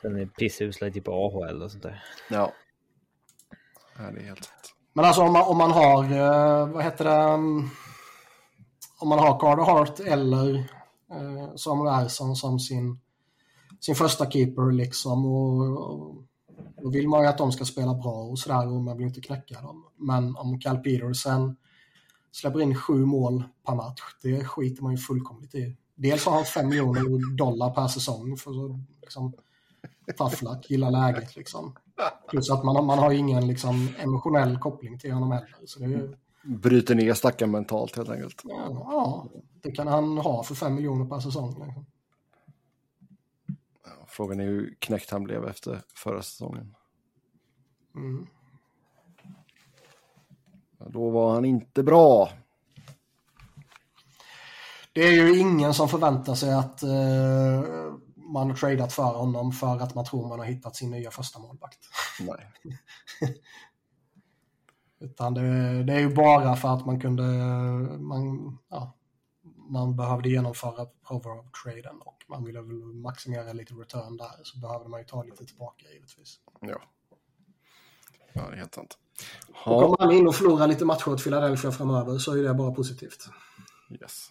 Sen 0.00 0.16
är 0.16 0.26
pissusla 0.26 0.90
typ 0.90 1.08
AHL 1.08 1.62
och 1.62 1.70
sånt 1.70 1.82
där. 1.82 2.02
Ja. 2.28 2.52
ja 3.98 4.10
det 4.10 4.20
är 4.20 4.24
helt 4.24 4.40
rätt. 4.40 4.74
Men 4.92 5.04
alltså 5.04 5.22
om 5.22 5.32
man, 5.32 5.42
om 5.42 5.58
man 5.58 5.70
har, 5.70 6.04
eh, 6.04 6.68
vad 6.68 6.84
heter 6.84 7.04
det, 7.04 7.34
um, 7.34 7.70
om 8.98 9.08
man 9.08 9.18
har 9.18 9.40
Carter 9.40 9.62
Hart 9.62 10.00
eller 10.00 10.64
eh, 11.10 11.54
Samuel 11.56 12.04
Ersson 12.04 12.36
som 12.36 12.60
sin, 12.60 13.00
sin 13.80 13.94
första 13.94 14.30
keeper 14.30 14.72
liksom 14.72 15.26
och, 15.26 15.90
och 15.90 16.24
då 16.82 16.90
vill 16.90 17.08
man 17.08 17.22
ju 17.22 17.26
att 17.26 17.38
de 17.38 17.52
ska 17.52 17.64
spela 17.64 17.94
bra 17.94 18.22
och 18.22 18.38
sådär 18.38 18.68
och 18.68 18.82
man 18.82 18.96
vill 18.96 19.06
inte 19.06 19.20
knäcka 19.20 19.60
dem. 19.60 19.84
Men 19.96 20.36
om 20.36 20.60
Cal 20.60 20.78
Petersen 20.78 21.56
släpper 22.32 22.60
in 22.60 22.74
sju 22.74 23.04
mål 23.04 23.44
per 23.66 23.74
match, 23.74 24.00
det 24.22 24.44
skiter 24.44 24.82
man 24.82 24.92
ju 24.92 24.98
fullkomligt 24.98 25.54
i. 25.54 25.76
Dels 25.94 26.26
har 26.26 26.32
han 26.32 26.44
fem 26.44 26.68
miljoner 26.68 27.36
dollar 27.36 27.70
per 27.70 27.86
säsong 27.86 28.36
för 28.36 28.50
att 28.50 28.80
liksom, 29.02 29.32
tafflack, 30.16 30.70
gilla 30.70 30.90
läget 30.90 31.36
liksom. 31.36 31.76
Plus 32.30 32.50
att 32.50 32.64
man, 32.64 32.86
man 32.86 32.98
har 32.98 33.10
ingen 33.10 33.46
liksom, 33.46 33.88
emotionell 33.98 34.58
koppling 34.58 34.98
till 34.98 35.12
honom 35.12 35.32
heller. 35.32 35.56
Så 35.64 35.80
det 35.80 35.84
är, 35.84 36.16
Bryter 36.42 36.94
ner 36.94 37.14
stackaren 37.14 37.50
mentalt 37.50 37.96
helt 37.96 38.08
enkelt. 38.08 38.40
Ja, 38.44 38.66
ja, 38.70 39.26
det 39.62 39.72
kan 39.72 39.86
han 39.86 40.18
ha 40.18 40.42
för 40.42 40.54
fem 40.54 40.74
miljoner 40.74 41.04
per 41.04 41.20
säsong. 41.20 41.64
Liksom. 41.64 41.86
Frågan 44.06 44.40
är 44.40 44.44
hur 44.44 44.76
knäckt 44.78 45.10
han 45.10 45.24
blev 45.24 45.44
efter 45.44 45.82
förra 45.94 46.22
säsongen. 46.22 46.74
Mm. 47.94 48.26
Då 50.86 51.10
var 51.10 51.34
han 51.34 51.44
inte 51.44 51.82
bra. 51.82 52.30
Det 54.92 55.00
är 55.00 55.12
ju 55.12 55.38
ingen 55.38 55.74
som 55.74 55.88
förväntar 55.88 56.34
sig 56.34 56.52
att 56.52 56.82
uh, 56.82 57.94
man 58.16 58.50
har 58.50 58.56
tradat 58.56 58.92
för 58.92 59.02
honom 59.02 59.52
för 59.52 59.80
att 59.80 59.94
man 59.94 60.04
tror 60.04 60.28
man 60.28 60.38
har 60.38 60.46
hittat 60.46 60.76
sin 60.76 60.90
nya 60.90 61.10
första 61.10 61.38
målvakt. 61.38 61.78
Nej. 62.20 62.52
Utan 65.00 65.34
det, 65.34 65.42
det, 65.82 65.92
är 65.92 66.00
ju 66.00 66.14
bara 66.14 66.56
för 66.56 66.68
att 66.74 66.86
man 66.86 67.00
kunde, 67.00 67.22
man, 67.98 68.58
ja, 68.68 68.92
man 69.68 69.96
behövde 69.96 70.28
genomföra 70.28 70.86
Provorov-traden 71.08 72.00
och 72.00 72.24
man 72.28 72.44
ville 72.44 72.60
väl 72.60 72.84
maximera 72.84 73.52
lite 73.52 73.74
return 73.74 74.16
där 74.16 74.30
så 74.42 74.58
behövde 74.58 74.88
man 74.88 75.00
ju 75.00 75.06
ta 75.06 75.22
lite 75.22 75.46
tillbaka 75.46 75.86
givetvis. 75.92 76.40
Ja. 76.60 76.80
Ja, 78.32 78.42
det 78.48 78.52
är 78.52 78.56
helt 78.56 78.74
sant. 78.74 78.98
Ha. 79.54 79.74
Och 79.74 79.82
kommer 79.82 79.98
han 79.98 80.18
in 80.18 80.28
och 80.28 80.34
förlorar 80.34 80.66
lite 80.66 80.84
matcher 80.84 81.08
åt 81.08 81.24
Philadelphia 81.24 81.72
framöver 81.72 82.18
så 82.18 82.32
är 82.32 82.42
det 82.42 82.54
bara 82.54 82.72
positivt. 82.72 83.28
Yes. 83.90 84.30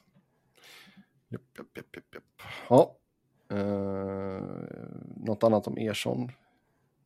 Japp, 1.29 1.41
japp, 1.57 1.67
japp, 1.77 1.95
japp, 1.95 2.05
japp. 2.13 2.23
Ja. 2.69 2.95
Uh, 3.51 4.41
något 5.15 5.43
annat 5.43 5.67
om 5.67 5.77
Ersson? 5.77 6.31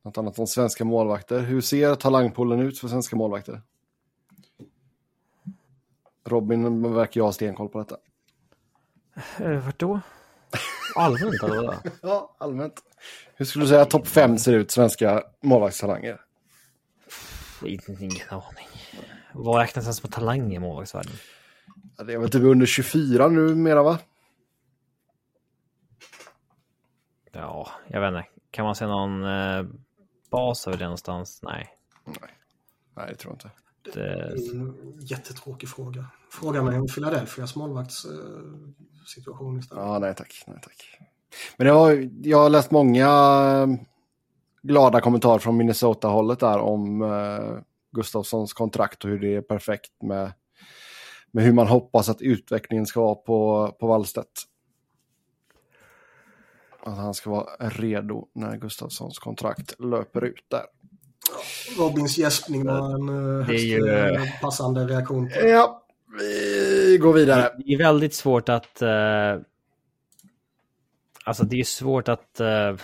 Något 0.04 0.18
annat 0.18 0.38
om 0.38 0.46
svenska 0.46 0.84
målvakter? 0.84 1.40
Hur 1.40 1.60
ser 1.60 1.94
talangpoolen 1.94 2.60
ut 2.60 2.78
för 2.78 2.88
svenska 2.88 3.16
målvakter? 3.16 3.62
Robin 6.24 6.94
verkar 6.94 7.20
jag 7.20 7.24
ha 7.24 7.32
stenkoll 7.32 7.68
på 7.68 7.78
detta. 7.78 7.96
Uh, 9.40 9.64
vart 9.64 9.78
då? 9.78 10.00
Allmänt 10.96 11.42
eller 11.42 11.78
ja, 12.02 12.36
allmänt. 12.38 12.82
Hur 13.34 13.44
skulle 13.44 13.64
du 13.64 13.68
säga 13.68 13.82
att 13.82 13.90
topp 13.90 14.06
fem 14.06 14.38
ser 14.38 14.52
ut, 14.52 14.70
svenska 14.70 15.22
målvaktstalanger? 15.40 16.20
Ingen 17.66 18.28
aning. 18.28 18.68
Vad 19.32 19.60
räknas 19.60 19.84
ens 19.84 19.96
som 19.96 20.10
talang 20.10 20.54
i 20.54 20.58
målvaktsvärlden? 20.58 21.12
Ja, 21.96 22.04
det 22.04 22.12
är 22.12 22.18
väl 22.18 22.30
typ 22.30 22.42
under 22.42 22.66
24 22.66 23.28
nu 23.28 23.54
mera 23.54 23.82
va? 23.82 23.98
Ja, 27.32 27.70
jag 27.88 28.00
vet 28.00 28.08
inte. 28.08 28.28
Kan 28.50 28.64
man 28.64 28.74
se 28.74 28.86
någon 28.86 29.24
eh, 29.24 29.64
bas 30.34 30.66
över 30.66 30.78
det 30.78 30.84
någonstans? 30.84 31.40
Nej. 31.42 31.68
Nej, 32.04 32.16
Nej 32.96 33.06
det 33.08 33.16
tror 33.16 33.32
jag 33.32 33.36
inte. 33.36 33.50
Det 33.94 34.00
är 34.00 34.54
en 34.54 34.98
jättetråkig 35.00 35.68
fråga. 35.68 36.06
Fråga 36.30 36.62
mig 36.62 36.78
om 36.78 36.86
Philadelphias 36.86 37.56
målvaktssituation 37.56 39.58
istället. 39.58 39.84
Ja, 39.84 39.98
nej 39.98 40.14
tack. 40.14 40.44
Nej, 40.46 40.58
tack. 40.62 40.98
Men 41.56 41.66
jag 41.66 41.74
har, 41.74 42.08
jag 42.22 42.38
har 42.38 42.50
läst 42.50 42.70
många 42.70 43.08
glada 44.62 45.00
kommentarer 45.00 45.38
från 45.38 45.56
Minnesota-hållet 45.56 46.40
där 46.40 46.58
om 46.58 47.02
uh, 47.02 47.58
Gustafssons 47.92 48.52
kontrakt 48.52 49.04
och 49.04 49.10
hur 49.10 49.18
det 49.18 49.34
är 49.34 49.40
perfekt 49.40 50.02
med, 50.02 50.32
med 51.30 51.44
hur 51.44 51.52
man 51.52 51.66
hoppas 51.66 52.08
att 52.08 52.22
utvecklingen 52.22 52.86
ska 52.86 53.00
vara 53.00 53.14
på, 53.14 53.68
på 53.80 53.86
Wallstedt. 53.86 54.42
Att 56.86 56.96
han 56.96 57.14
ska 57.14 57.30
vara 57.30 57.46
redo 57.58 58.28
när 58.32 58.56
Gustafssons 58.56 59.18
kontrakt 59.18 59.80
löper 59.80 60.24
ut 60.24 60.44
där. 60.48 60.64
Robins 61.78 62.18
gäspning 62.18 62.66
var 62.66 62.94
en 62.94 63.08
uh, 63.08 63.42
högst 63.42 63.64
ju... 63.64 63.88
Eh, 63.88 64.40
passande 64.40 64.86
reaktion. 64.86 65.28
På. 65.28 65.46
Ja, 65.46 65.86
vi 66.18 66.98
går 67.00 67.12
vidare. 67.12 67.52
Det 67.58 67.72
är 67.72 67.78
väldigt 67.78 68.14
svårt 68.14 68.48
att... 68.48 68.82
Uh... 68.82 69.42
Alltså 71.26 71.44
det 71.44 71.60
är 71.60 71.64
svårt 71.64 72.08
att 72.08 72.40
uh 72.40 72.76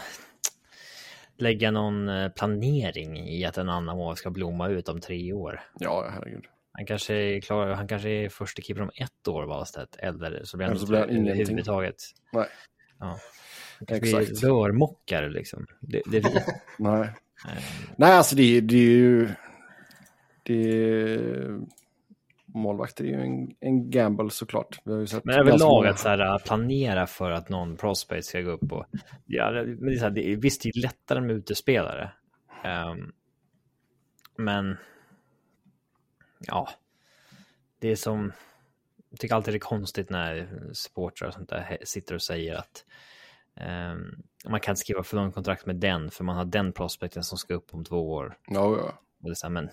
lägga 1.40 1.70
någon 1.70 2.08
eh, 2.08 2.28
planering 2.28 3.28
i 3.28 3.44
att 3.44 3.58
en 3.58 3.68
annan 3.68 3.96
mål 3.96 4.16
ska 4.16 4.30
blomma 4.30 4.68
ut 4.68 4.88
om 4.88 5.00
tre 5.00 5.32
år. 5.32 5.60
Ja, 5.78 6.10
herregud. 6.12 6.44
Han 6.72 6.86
kanske 6.86 7.14
är 7.14 7.40
klar, 7.40 7.66
han 7.66 7.88
kanske 7.88 8.08
är 8.08 8.28
första 8.28 8.62
keeper 8.62 8.82
om 8.82 8.90
ett 8.94 9.28
år 9.28 9.42
Wahlstedt, 9.42 9.96
eller 9.96 10.44
så 10.44 10.56
blir 10.56 10.66
han, 10.66 10.76
ingenting. 10.76 11.28
överhuvudtaget. 11.28 11.96
Nej. 12.32 12.46
Ja. 12.98 13.18
Exakt. 13.88 14.42
rörmokare 14.42 15.28
liksom. 15.28 15.66
Det, 15.80 16.02
det 16.06 16.44
Nej. 16.78 17.14
Nej, 17.96 18.12
alltså 18.12 18.36
det, 18.36 18.60
det 18.60 18.76
är 18.76 18.80
ju... 18.80 19.28
Det, 20.42 21.18
målvakter 22.54 23.04
är 23.04 23.08
ju 23.08 23.20
en, 23.20 23.54
en 23.60 23.90
gamble 23.90 24.30
såklart. 24.30 24.80
Vi 24.84 24.92
har 24.92 25.00
ju 25.00 25.06
sett 25.06 25.24
men 25.24 25.38
överlag 25.38 25.86
att 25.86 25.98
så 25.98 26.08
här, 26.08 26.38
planera 26.38 27.06
för 27.06 27.30
att 27.30 27.48
någon 27.48 27.76
prospect 27.76 28.26
ska 28.26 28.40
gå 28.40 28.50
upp 28.50 28.72
och... 28.72 28.86
Ja, 29.26 29.50
men 29.52 29.86
det 29.86 29.92
är 29.92 29.96
så 29.96 30.04
här, 30.04 30.10
det 30.10 30.32
är, 30.32 30.36
visst, 30.36 30.62
det 30.62 30.68
är 30.68 30.82
lättare 30.82 31.20
med 31.20 31.30
utespelare. 31.30 32.12
Um, 32.64 33.12
men... 34.36 34.76
Ja. 36.46 36.68
Det 37.78 37.88
är 37.88 37.96
som... 37.96 38.32
Jag 39.10 39.20
tycker 39.20 39.34
alltid 39.34 39.54
det 39.54 39.58
är 39.58 39.60
konstigt 39.60 40.10
när 40.10 40.48
supportrar 40.72 41.28
och 41.28 41.34
sånt 41.34 41.48
där 41.48 41.78
sitter 41.84 42.14
och 42.14 42.22
säger 42.22 42.54
att 42.54 42.84
man 44.48 44.60
kan 44.60 44.72
inte 44.72 44.80
skriva 44.80 45.02
för 45.02 45.16
långt 45.16 45.34
kontrakt 45.34 45.66
med 45.66 45.76
den 45.76 46.10
för 46.10 46.24
man 46.24 46.36
har 46.36 46.44
den 46.44 46.72
prospekten 46.72 47.22
som 47.22 47.38
ska 47.38 47.54
upp 47.54 47.74
om 47.74 47.84
två 47.84 48.12
år. 48.12 48.38
Ja, 48.46 48.76
ja. 48.76 48.98
Och 49.22 49.28
det 49.28 49.30
är 49.30 49.34
så 49.34 49.46
här, 49.46 49.52
men 49.52 49.70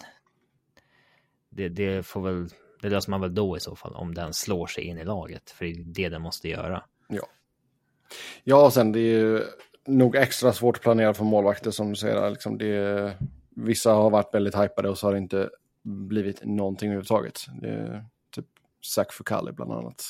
det, 1.49 1.69
det 1.69 2.05
får 2.05 2.21
väl 2.21 2.49
det 2.81 2.89
löser 2.89 3.11
man 3.11 3.21
väl 3.21 3.35
då 3.35 3.57
i 3.57 3.59
så 3.59 3.75
fall, 3.75 3.95
om 3.95 4.13
den 4.13 4.33
slår 4.33 4.67
sig 4.67 4.83
in 4.83 4.97
i 4.97 5.03
laget. 5.03 5.51
För 5.51 5.65
det 5.65 5.71
är 5.71 5.83
det 5.83 6.09
den 6.09 6.21
måste 6.21 6.49
göra. 6.49 6.83
Ja. 7.07 7.27
Ja, 8.43 8.65
och 8.65 8.73
sen 8.73 8.91
det 8.91 8.99
är 8.99 9.19
ju 9.19 9.43
nog 9.85 10.15
extra 10.15 10.53
svårt 10.53 10.75
att 10.75 10.81
planera 10.81 11.13
för 11.13 11.23
målvakter 11.23 11.71
som 11.71 11.89
du 11.89 11.95
säger. 11.95 12.29
Liksom 12.29 12.57
det, 12.57 13.17
vissa 13.49 13.91
har 13.91 14.09
varit 14.09 14.33
väldigt 14.33 14.55
hypade 14.55 14.89
och 14.89 14.97
så 14.97 15.07
har 15.07 15.11
det 15.11 15.17
inte 15.17 15.49
blivit 15.83 16.45
någonting 16.45 16.89
överhuvudtaget. 16.89 17.39
Det 17.61 17.69
är 17.69 18.05
typ 18.31 18.45
Zach 18.95 19.11
Fucali 19.11 19.51
bland 19.51 19.71
annat. 19.71 20.03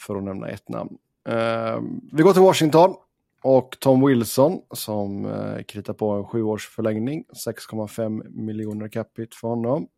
För 0.00 0.16
att 0.16 0.24
nämna 0.24 0.48
ett 0.48 0.68
namn. 0.68 0.98
Uh, 1.28 1.82
vi 2.12 2.22
går 2.22 2.32
till 2.32 2.42
Washington. 2.42 2.94
Och 3.42 3.76
Tom 3.80 4.06
Wilson 4.06 4.60
som 4.70 5.24
uh, 5.24 5.62
kritar 5.62 5.92
på 5.92 6.10
en 6.10 6.24
sjuårs 6.24 6.68
förlängning. 6.68 7.24
6,5 7.46 8.28
miljoner 8.28 8.88
capita 8.88 9.36
för 9.40 9.48
honom 9.48 9.88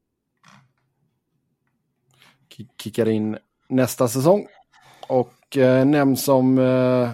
kickar 2.79 3.09
in 3.09 3.39
nästa 3.69 4.09
säsong. 4.09 4.47
Och 5.09 5.57
eh, 5.57 5.85
nämns 5.85 6.25
som 6.25 6.59
eh, 6.59 7.11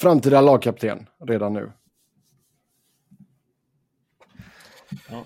framtida 0.00 0.40
lagkapten 0.40 1.06
redan 1.26 1.52
nu. 1.52 1.72
Ja. 5.08 5.24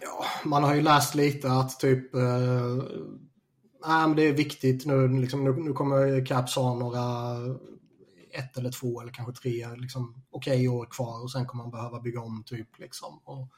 ja. 0.00 0.24
man 0.44 0.64
har 0.64 0.74
ju 0.74 0.82
läst 0.82 1.14
lite 1.14 1.52
att 1.52 1.80
typ 1.80 2.14
eh, 2.14 2.20
nej, 3.86 4.06
men 4.06 4.16
det 4.16 4.22
är 4.22 4.32
viktigt 4.32 4.86
nu, 4.86 5.08
liksom, 5.08 5.44
nu, 5.44 5.52
nu 5.52 5.72
kommer 5.72 6.26
Caps 6.26 6.56
ha 6.56 6.74
några 6.74 7.36
ett 8.30 8.56
eller 8.56 8.70
två 8.70 9.00
eller 9.00 9.12
kanske 9.12 9.42
tre 9.42 9.66
liksom, 9.76 10.22
okej 10.30 10.68
okay 10.68 10.68
år 10.68 10.86
kvar 10.86 11.22
och 11.22 11.30
sen 11.30 11.46
kommer 11.46 11.64
man 11.64 11.70
behöva 11.70 12.00
bygga 12.00 12.20
om 12.20 12.42
typ. 12.46 12.78
Liksom. 12.78 13.20
Och 13.24 13.48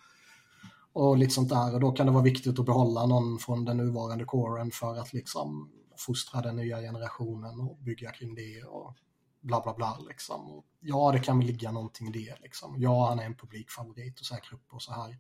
och 0.97 1.17
lite 1.17 1.35
sånt 1.35 1.49
där. 1.49 1.75
Och 1.75 1.81
då 1.81 1.93
kan 1.93 2.07
det 2.07 2.13
vara 2.13 2.23
viktigt 2.23 2.59
att 2.59 2.67
behålla 2.67 3.07
någon 3.07 3.39
från 3.39 3.65
den 3.65 3.77
nuvarande 3.77 4.25
kåren 4.25 4.71
för 4.71 4.99
att 4.99 5.13
liksom 5.13 5.71
fostra 5.99 6.41
den 6.41 6.57
nya 6.57 6.81
generationen 6.81 7.61
och 7.61 7.79
bygga 7.79 8.11
kring 8.11 8.35
det 8.35 8.63
och 8.63 8.95
bla 9.41 9.61
bla 9.61 9.75
bla 9.75 9.99
liksom. 10.09 10.51
Och 10.51 10.65
ja, 10.81 11.13
det 11.13 11.19
kan 11.19 11.39
väl 11.39 11.47
ligga 11.47 11.73
någonting 11.73 12.09
i 12.09 12.13
det 12.13 12.35
liksom. 12.43 12.75
Ja, 12.79 13.09
han 13.09 13.19
är 13.19 13.25
en 13.25 13.35
publikfavorit 13.35 14.21
och 14.21 14.27
säkra 14.27 14.57
upp 14.57 14.75
och 14.75 14.83
så 14.83 14.93
här. 14.93 15.19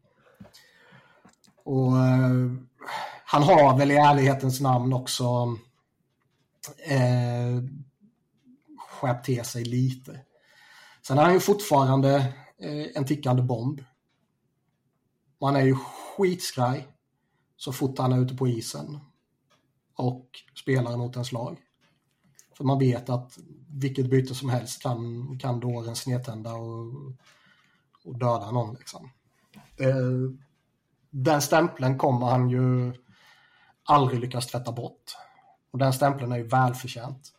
Och 1.66 1.98
eh, 1.98 2.52
han 3.24 3.42
har 3.42 3.78
väl 3.78 3.90
i 3.90 3.96
ärlighetens 3.96 4.60
namn 4.60 4.92
också 4.92 5.24
eh, 6.86 7.62
skärpt 8.78 9.24
till 9.26 9.44
sig 9.44 9.64
lite. 9.64 10.20
Sen 11.06 11.18
är 11.18 11.22
han 11.22 11.34
ju 11.34 11.40
fortfarande 11.40 12.14
eh, 12.58 12.86
en 12.94 13.06
tickande 13.06 13.42
bomb. 13.42 13.84
Man 15.40 15.56
är 15.56 15.62
ju 15.62 15.74
skitskraj 15.74 16.88
så 17.56 17.72
fort 17.72 17.98
han 17.98 18.12
är 18.12 18.20
ute 18.20 18.34
på 18.34 18.48
isen 18.48 18.98
och 19.94 20.26
spelar 20.54 20.96
mot 20.96 21.14
ens 21.14 21.32
lag. 21.32 21.58
För 22.56 22.64
man 22.64 22.78
vet 22.78 23.08
att 23.08 23.38
vilket 23.68 24.10
byte 24.10 24.34
som 24.34 24.48
helst 24.48 24.82
kan, 24.82 25.38
kan 25.38 25.60
dåren 25.60 25.96
snedtända 25.96 26.54
och, 26.54 26.92
och 28.04 28.18
döda 28.18 28.50
någon. 28.50 28.74
Liksom. 28.74 29.10
Eh, 29.76 30.45
den 31.18 31.42
stämpeln 31.42 31.98
kommer 31.98 32.26
han 32.26 32.50
ju 32.50 32.92
aldrig 33.84 34.20
lyckas 34.20 34.46
tvätta 34.46 34.72
bort. 34.72 35.16
Och 35.70 35.78
den 35.78 35.92
stämpeln 35.92 36.32
är 36.32 36.36
ju 36.36 36.42
välförtjänt. 36.42 37.32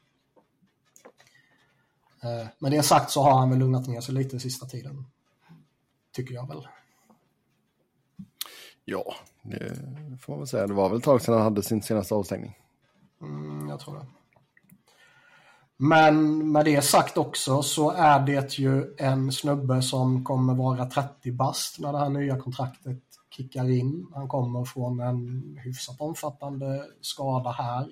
Eh, 2.24 2.48
med 2.60 2.72
det 2.72 2.84
sagt 2.84 3.12
så 3.12 3.22
har 3.22 3.40
han 3.40 3.50
väl 3.50 3.60
lugnat 3.60 3.88
ner 3.88 4.02
sig 4.02 4.16
lite 4.16 4.40
sista 4.40 4.66
tiden. 4.66 5.06
Tycker 6.12 6.34
jag 6.34 6.48
väl. 6.48 6.68
Ja, 8.86 9.16
det 9.42 9.76
får 10.22 10.34
man 10.34 10.40
väl 10.40 10.48
säga. 10.48 10.68
Det 10.68 10.74
var 10.74 10.90
väl 10.90 10.98
ett 10.98 11.04
tag 11.04 11.22
sedan 11.22 11.34
han 11.34 11.44
hade 11.44 11.64
sin 11.64 11.82
senaste 11.82 12.16
avstängning. 12.16 12.58
Mm, 13.22 13.70
jag 13.70 13.80
tror 13.80 13.96
det. 13.96 14.06
Men 15.78 16.52
med 16.52 16.66
det 16.66 16.82
sagt 16.82 17.18
också 17.18 17.64
så 17.64 17.92
är 17.92 18.20
det 18.20 18.60
ju 18.60 18.96
en 18.98 19.32
snubbe 19.32 19.82
som 19.82 20.24
kommer 20.24 20.54
vara 20.54 20.86
30 20.86 21.32
bast 21.32 21.80
när 21.80 21.92
det 21.92 22.00
här 22.00 22.10
nya 22.10 22.40
kontraktet 22.40 23.04
kickar 23.38 23.70
in. 23.70 24.08
Han 24.14 24.28
kommer 24.28 24.66
från 24.66 25.00
en 25.00 25.58
hyfsat 25.64 26.02
omfattande 26.02 26.86
skada 27.02 27.52
här. 27.52 27.88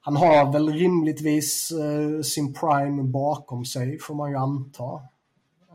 Han 0.00 0.16
har 0.16 0.52
väl 0.52 0.72
rimligtvis 0.72 1.70
eh, 1.70 2.22
sin 2.22 2.54
prime 2.54 3.02
bakom 3.02 3.64
sig 3.64 3.98
får 3.98 4.14
man 4.14 4.30
ju 4.30 4.36
anta. 4.36 4.92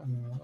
Uh. 0.05 0.35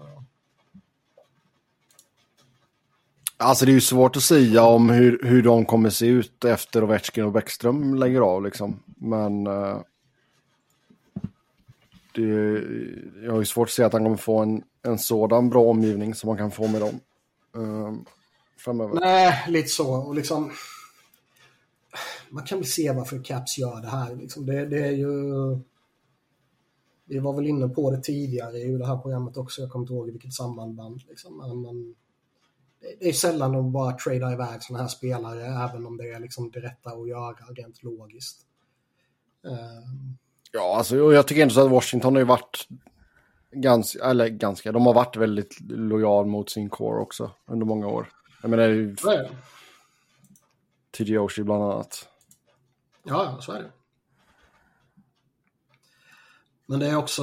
Alltså 3.36 3.64
det 3.64 3.70
är 3.70 3.74
ju 3.74 3.80
svårt 3.80 4.16
att 4.16 4.22
säga 4.22 4.62
om 4.62 4.90
hur, 4.90 5.20
hur 5.22 5.42
de 5.42 5.64
kommer 5.64 5.90
se 5.90 6.06
ut 6.06 6.44
efter 6.44 6.84
Ovechkin 6.84 7.24
och 7.24 7.32
Bäckström 7.32 7.94
lägger 7.94 8.20
av 8.20 8.42
liksom. 8.42 8.82
Men 8.96 9.46
Eh, 9.46 9.80
det, 12.14 12.62
jag 13.24 13.32
har 13.32 13.38
ju 13.38 13.44
svårt 13.44 13.68
att 13.68 13.72
se 13.72 13.82
att 13.82 13.92
han 13.92 14.04
kommer 14.04 14.16
få 14.16 14.38
en, 14.38 14.62
en 14.82 14.98
sådan 14.98 15.50
bra 15.50 15.62
omgivning 15.62 16.14
som 16.14 16.28
man 16.28 16.36
kan 16.36 16.50
få 16.50 16.68
med 16.68 16.80
dem. 16.80 17.00
Uh, 17.56 17.94
framöver. 18.56 19.00
Nej, 19.00 19.44
lite 19.48 19.68
så. 19.68 19.94
Och 19.94 20.14
liksom, 20.14 20.52
man 22.28 22.44
kan 22.44 22.58
väl 22.58 22.66
se 22.66 22.92
varför 22.92 23.24
Caps 23.24 23.58
gör 23.58 23.80
det 23.80 23.88
här. 23.88 24.16
Liksom 24.16 24.46
det, 24.46 24.66
det, 24.66 24.86
är 24.86 24.92
ju... 24.92 25.12
Vi 27.04 27.18
var 27.18 27.32
väl 27.32 27.46
inne 27.46 27.68
på 27.68 27.90
det 27.90 28.02
tidigare 28.02 28.58
i 28.58 28.76
det 28.76 28.86
här 28.86 28.96
programmet 28.96 29.36
också. 29.36 29.60
Jag 29.60 29.70
kommer 29.70 29.82
inte 29.82 29.92
ihåg 29.92 30.08
i 30.08 30.12
vilket 30.12 30.34
samband. 30.34 31.02
Liksom. 31.08 31.62
Men, 31.62 31.94
det 33.00 33.08
är 33.08 33.12
sällan 33.12 33.52
de 33.52 33.72
bara 33.72 33.92
tradar 33.92 34.32
iväg 34.32 34.62
sådana 34.62 34.82
här 34.82 34.88
spelare, 34.88 35.46
även 35.46 35.86
om 35.86 35.96
det 35.96 36.10
är 36.10 36.20
liksom 36.20 36.50
det 36.50 36.60
rätta 36.60 36.90
att 36.90 37.08
göra 37.08 37.36
rent 37.56 37.82
logiskt. 37.82 38.46
Um... 39.42 40.18
Ja, 40.52 40.76
alltså, 40.76 40.96
jag 40.96 41.26
tycker 41.26 41.42
ändå 41.42 41.54
så 41.54 41.64
att 41.64 41.70
Washington 41.70 42.14
har 42.14 42.20
ju 42.20 42.26
varit 42.26 42.68
ganska, 43.52 44.04
eller 44.04 44.28
ganska, 44.28 44.72
de 44.72 44.86
har 44.86 44.94
varit 44.94 45.16
väldigt 45.16 45.60
lojal 45.60 46.26
mot 46.26 46.50
sin 46.50 46.68
core 46.68 47.00
också 47.00 47.30
under 47.46 47.66
många 47.66 47.86
år. 47.86 48.12
Jag 48.42 48.50
menar, 48.50 48.68
ju... 48.68 48.96
TG 50.90 51.42
bland 51.44 51.62
annat. 51.62 52.08
Ja, 53.04 53.38
så 53.40 53.52
är 53.52 53.62
det. 53.62 53.70
Men 56.66 56.80
det 56.80 56.86
är 56.86 56.96
också... 56.96 57.22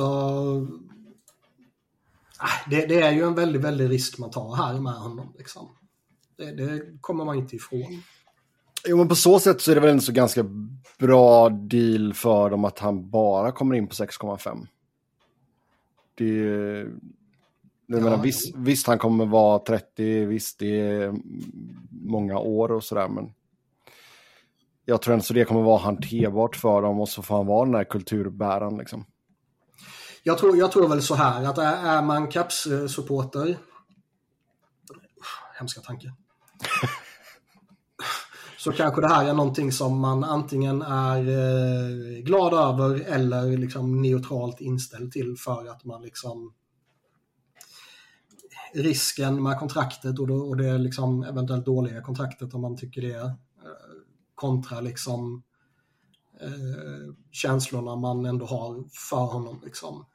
Äh, 2.41 2.69
det, 2.69 2.85
det, 2.85 3.01
är 3.01 3.11
ju 3.11 3.23
en 3.23 3.35
väldigt, 3.35 3.61
väldigt 3.61 3.89
risk 3.89 4.17
man 4.17 4.31
tar 4.31 4.55
här 4.55 4.79
med 4.79 4.93
honom. 4.93 5.33
Liksom. 5.37 5.77
Det, 6.37 6.51
det, 6.51 6.81
kommer 7.01 7.25
man 7.25 7.35
inte 7.35 7.55
ifrån. 7.55 8.03
Jo, 8.87 8.97
men 8.97 9.07
på 9.07 9.15
så 9.15 9.39
sätt 9.39 9.61
så 9.61 9.71
är 9.71 9.75
det 9.75 9.81
väl 9.81 9.89
en 9.89 10.01
så 10.01 10.11
ganska 10.11 10.45
bra 10.99 11.49
deal 11.49 12.13
för 12.13 12.49
dem 12.49 12.65
att 12.65 12.79
han 12.79 13.09
bara 13.09 13.51
kommer 13.51 13.75
in 13.75 13.87
på 13.87 13.93
6,5. 13.93 14.67
Det, 16.15 16.33
jag 17.87 17.99
ja, 17.99 18.03
menar, 18.03 18.17
visst, 18.17 18.55
visst, 18.55 18.87
han 18.87 18.97
kommer 18.97 19.25
vara 19.25 19.59
30, 19.59 20.25
visst 20.25 20.59
det 20.59 20.79
är 20.79 21.13
många 21.91 22.39
år 22.39 22.71
och 22.71 22.83
sådär, 22.83 23.07
men 23.07 23.33
jag 24.85 25.01
tror 25.01 25.13
ändå 25.13 25.25
det 25.33 25.45
kommer 25.45 25.61
vara 25.61 25.79
hanterbart 25.79 26.55
för 26.55 26.81
dem 26.81 26.99
och 26.99 27.09
så 27.09 27.21
får 27.21 27.35
han 27.35 27.47
vara 27.47 27.65
den 27.65 27.75
här 27.75 27.83
kulturbäraren 27.83 28.77
liksom. 28.77 29.05
Jag 30.23 30.37
tror, 30.37 30.57
jag 30.57 30.71
tror 30.71 30.87
väl 30.87 31.01
så 31.01 31.15
här 31.15 31.43
att 31.43 31.57
är 31.57 32.01
man 32.01 32.27
Caps-supporter 32.27 33.57
hemska 35.59 35.81
tanke. 35.81 36.13
så 38.65 38.71
kanske 38.71 39.01
det 39.01 39.07
här 39.07 39.29
är 39.29 39.33
någonting 39.33 39.71
som 39.71 39.99
man 39.99 40.23
antingen 40.23 40.81
är 40.81 41.19
eh, 41.19 42.23
glad 42.23 42.53
över 42.53 42.99
eller 42.99 43.57
liksom 43.57 44.01
neutralt 44.01 44.61
inställd 44.61 45.11
till 45.11 45.35
för 45.37 45.67
att 45.67 45.85
man 45.85 46.01
liksom 46.01 46.53
risken 48.73 49.43
med 49.43 49.59
kontraktet 49.59 50.19
och, 50.19 50.27
då, 50.27 50.35
och 50.35 50.57
det 50.57 50.77
liksom 50.77 51.23
eventuellt 51.23 51.65
dåliga 51.65 52.01
kontraktet 52.01 52.53
om 52.53 52.61
man 52.61 52.77
tycker 52.77 53.01
det 53.01 53.35
kontra 54.35 54.81
liksom 54.81 55.43
eh, 56.41 57.13
känslorna 57.31 57.95
man 57.95 58.25
ändå 58.25 58.45
har 58.45 58.83
för 59.09 59.25
honom. 59.25 59.61
Liksom. 59.65 60.05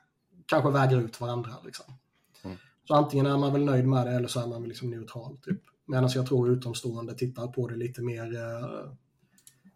Kanske 0.46 0.70
väger 0.70 1.00
ut 1.00 1.20
varandra. 1.20 1.52
Liksom. 1.64 1.94
Mm. 2.42 2.56
Så 2.88 2.94
antingen 2.94 3.26
är 3.26 3.36
man 3.36 3.52
väl 3.52 3.64
nöjd 3.64 3.86
med 3.86 4.06
det 4.06 4.12
eller 4.12 4.28
så 4.28 4.40
är 4.40 4.46
man 4.46 4.62
liksom 4.62 4.90
neutral. 4.90 5.38
Typ. 5.42 5.60
Medan 5.90 6.04
alltså, 6.04 6.18
jag 6.18 6.26
tror 6.26 6.50
utomstående 6.50 7.14
tittar 7.14 7.46
på 7.46 7.68
det 7.68 7.76
lite 7.76 8.02
mer 8.02 8.34
eh, 8.34 8.92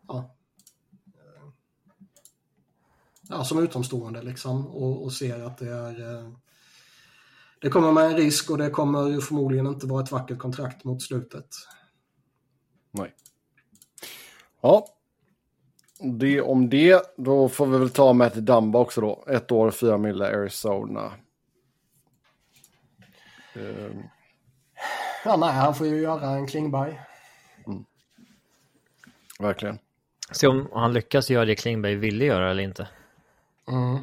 ja, 0.09 0.37
ja, 3.29 3.45
som 3.45 3.59
utomstående 3.59 4.23
liksom 4.23 4.67
och, 4.67 5.05
och 5.05 5.13
ser 5.13 5.41
att 5.41 5.59
det 5.59 5.71
är 5.71 6.19
eh, 6.19 6.31
det 7.61 7.71
kommer 7.71 7.93
med 7.93 8.05
en 8.05 8.17
risk 8.17 8.51
och 8.51 8.59
det 8.59 8.71
kommer 8.71 9.21
förmodligen 9.21 9.67
inte 9.67 9.87
vara 9.87 10.03
ett 10.03 10.13
vackert 10.13 10.39
kontrakt 10.39 10.85
mot 10.85 11.03
slutet. 11.03 11.49
Nej. 12.91 13.15
Ja. 14.61 14.87
Det 16.19 16.41
om 16.41 16.71
det, 16.71 17.15
då 17.17 17.49
får 17.49 17.67
vi 17.67 17.79
väl 17.79 17.91
ta 17.91 18.13
med 18.13 18.33
till 18.33 18.45
Damba 18.45 18.79
också 18.79 19.01
då. 19.01 19.25
Ett 19.29 19.53
år, 19.53 19.71
fyra 19.71 19.99
mille 19.99 20.27
Arizona. 20.27 21.13
Um. 23.55 24.03
Ja, 25.25 25.37
nej, 25.37 25.53
han 25.53 25.75
får 25.75 25.87
ju 25.87 26.01
göra 26.01 26.31
en 26.31 26.47
Klingberg. 26.47 27.01
Mm. 27.67 27.85
Verkligen. 29.39 29.79
Se 30.33 30.47
om 30.47 30.69
han 30.73 30.93
lyckas 30.93 31.31
göra 31.31 31.45
det 31.45 31.55
Klingberg 31.55 31.95
ville 31.95 32.25
göra 32.25 32.51
eller 32.51 32.63
inte. 32.63 32.89
Mm. 33.69 33.99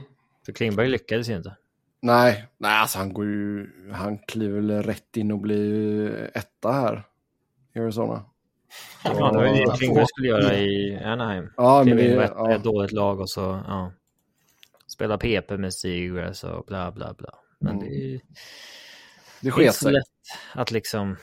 För 0.46 0.52
Klingberg 0.52 0.90
lyckades 0.90 1.30
ju 1.30 1.36
inte. 1.36 1.56
Nej, 2.02 2.46
nej 2.58 2.80
alltså 2.80 2.98
han 2.98 3.14
går 3.14 3.26
ju, 3.26 3.70
han 3.92 4.18
kliver 4.18 4.62
väl 4.62 4.84
rätt 4.84 5.18
in 5.18 5.32
och 5.32 5.40
blir 5.40 6.32
etta 6.34 6.72
här 6.72 7.04
i 7.74 7.80
Arizona. 7.80 8.26
Ja, 9.04 9.32
det 9.32 9.38
var 9.38 9.46
ju 9.46 9.66
det 9.66 9.78
Klingberg 9.78 10.06
skulle 10.08 10.28
göra 10.28 10.58
i 10.58 11.00
Anaheim. 11.04 11.54
Ja, 11.58 11.84
men 11.86 11.98
det, 11.98 12.14
ja. 12.14 12.52
ett 12.52 12.64
dåligt 12.64 12.92
lag 12.92 13.20
och 13.20 13.30
så 13.30 13.64
ja, 13.68 13.92
spela 14.88 15.18
PP 15.18 15.58
med 15.58 15.74
Seagrass 15.74 16.44
och 16.44 16.66
bla 16.66 16.92
bla 16.92 17.14
bla. 17.14 17.34
Men 17.60 17.76
mm. 17.76 17.90
det, 17.90 18.20
det 19.42 19.52
sket 19.52 19.76
sig. 19.76 19.92
lätt 19.92 20.06
att 20.54 20.72
liksom... 20.72 21.18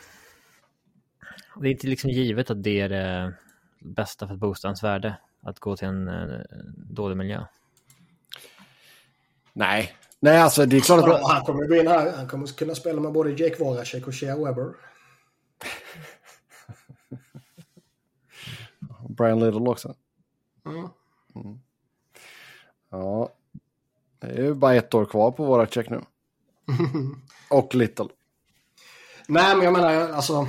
Det 1.61 1.69
är 1.69 1.73
inte 1.73 1.87
liksom 1.87 2.11
givet 2.11 2.51
att 2.51 2.62
det 2.62 2.81
är 2.81 2.89
det 2.89 3.35
bästa 3.79 4.29
för 4.29 4.66
hans 4.66 4.83
värde. 4.83 5.16
Att 5.41 5.59
gå 5.59 5.77
till 5.77 5.89
en, 5.89 6.09
en 6.09 6.47
dålig 6.77 7.16
miljö. 7.16 7.45
Nej, 9.53 9.93
nej 10.21 10.41
alltså 10.41 10.66
det 10.66 10.77
är 10.77 10.81
klart 10.81 11.09
att... 11.09 11.33
Han 11.33 11.45
kommer 11.45 11.66
bli 11.66 11.89
här. 11.89 12.16
Han 12.16 12.29
kommer 12.29 12.47
kunna 12.47 12.75
spela 12.75 13.01
med 13.01 13.12
både 13.12 13.31
Jake 13.31 13.64
Voracek 13.64 14.07
och 14.07 14.14
Shea 14.14 14.37
Weber. 14.37 14.73
Brian 19.09 19.41
Little 19.41 19.61
också. 19.61 19.95
Mm. 20.66 20.89
Mm. 21.35 21.61
Ja, 22.91 23.33
det 24.19 24.27
är 24.27 24.43
ju 24.43 24.55
bara 24.55 24.75
ett 24.75 24.95
år 24.95 25.05
kvar 25.05 25.31
på 25.31 25.45
våra 25.45 25.66
check 25.66 25.91
nu. 25.91 26.01
och 27.51 27.74
Little. 27.74 28.09
Nej, 29.28 29.57
men 29.57 29.64
jag 29.64 29.72
menar 29.72 30.09
alltså. 30.09 30.49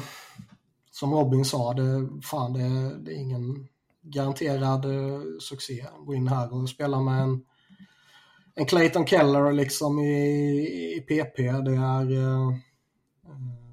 Som 0.92 1.14
Robin 1.14 1.46
sa, 1.46 1.74
det, 1.74 2.10
fan, 2.24 2.54
det, 2.54 2.98
det 3.00 3.12
är 3.12 3.18
ingen 3.18 3.68
garanterad 4.02 4.86
succé 4.86 5.42
succé. 5.42 5.86
Gå 6.06 6.14
in 6.14 6.28
här 6.28 6.54
och 6.54 6.70
spela 6.70 7.02
med 7.02 7.22
en, 7.22 7.42
en 8.56 8.66
Clayton 8.66 9.06
Keller 9.06 9.52
liksom 9.52 10.00
i, 10.00 10.18
i 10.98 11.02
PP. 11.02 11.38
Det 11.38 11.76
är... 11.76 12.12
Eh, 12.12 12.48
eh, 13.26 13.70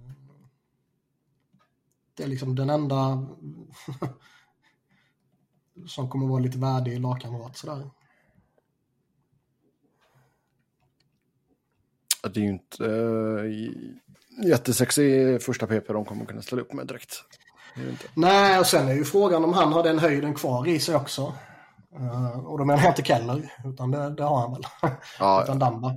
det 2.17 2.23
är 2.23 2.27
liksom 2.27 2.55
den 2.55 2.71
enda 2.71 3.27
som 5.87 6.11
kommer 6.11 6.27
vara 6.27 6.41
lite 6.41 6.59
värdig 6.59 7.01
lagkamrat 7.01 7.57
sådär. 7.57 7.91
Det 12.35 12.41
är 12.41 12.43
ju 12.43 12.49
inte 12.49 12.85
uh, 12.85 13.71
jättesexig 14.45 15.43
första 15.43 15.67
PP 15.67 15.93
de 15.93 16.05
kommer 16.05 16.25
kunna 16.25 16.43
ställa 16.43 16.63
upp 16.63 16.73
med 16.73 16.87
direkt. 16.87 17.25
Nej, 18.15 18.59
och 18.59 18.67
sen 18.67 18.89
är 18.89 18.93
ju 18.93 19.05
frågan 19.05 19.45
om 19.45 19.53
han 19.53 19.73
har 19.73 19.83
den 19.83 19.99
höjden 19.99 20.35
kvar 20.35 20.69
i 20.69 20.79
sig 20.79 20.95
också. 20.95 21.35
Uh, 22.01 22.39
och 22.39 22.59
då 22.59 22.65
menar 22.65 22.83
jag 22.83 22.91
inte 22.91 23.03
Keller, 23.03 23.53
utan 23.65 23.91
det, 23.91 24.11
det 24.11 24.23
har 24.23 24.41
han 24.41 24.53
väl. 24.53 24.63
Ja, 25.19 25.43
utan 25.43 25.59
Damba. 25.59 25.89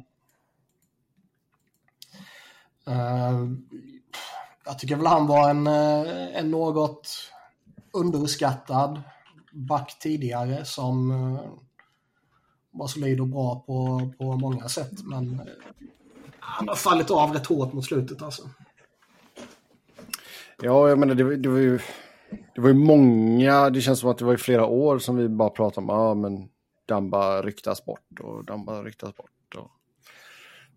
Uh, 2.87 3.49
jag 4.65 4.79
tycker 4.79 4.95
väl 4.95 5.07
han 5.07 5.27
var 5.27 5.49
en, 5.49 5.67
en 5.67 6.51
något 6.51 7.31
underskattad 7.93 9.01
back 9.53 9.97
tidigare 9.99 10.65
som 10.65 11.09
var 12.71 12.87
solid 12.87 13.19
och 13.19 13.27
bra 13.27 13.55
på, 13.59 14.09
på 14.17 14.23
många 14.23 14.69
sätt. 14.69 15.03
Men 15.03 15.41
han 16.49 16.67
har 16.67 16.75
fallit 16.75 17.11
av 17.11 17.33
rätt 17.33 17.45
hårt 17.45 17.73
mot 17.73 17.85
slutet 17.85 18.21
alltså. 18.21 18.49
Ja, 20.61 20.89
jag 20.89 20.99
menar 20.99 21.15
det, 21.15 21.35
det 21.35 21.49
var 21.49 21.57
ju... 21.57 21.79
Det 22.55 22.61
var 22.61 22.69
ju 22.69 22.75
många, 22.75 23.69
det 23.69 23.81
känns 23.81 23.99
som 23.99 24.09
att 24.09 24.17
det 24.17 24.25
var 24.25 24.33
i 24.33 24.37
flera 24.37 24.65
år 24.65 24.99
som 24.99 25.15
vi 25.15 25.29
bara 25.29 25.49
pratade 25.49 25.85
om, 25.85 25.89
ja 25.89 25.95
ah, 25.95 26.13
men 26.13 26.49
Damba 26.85 27.41
ryktas 27.41 27.85
bort 27.85 28.19
och 28.19 28.45
Damba 28.45 28.83
ryktas 28.83 29.15
bort. 29.15 29.55
Och... 29.57 29.71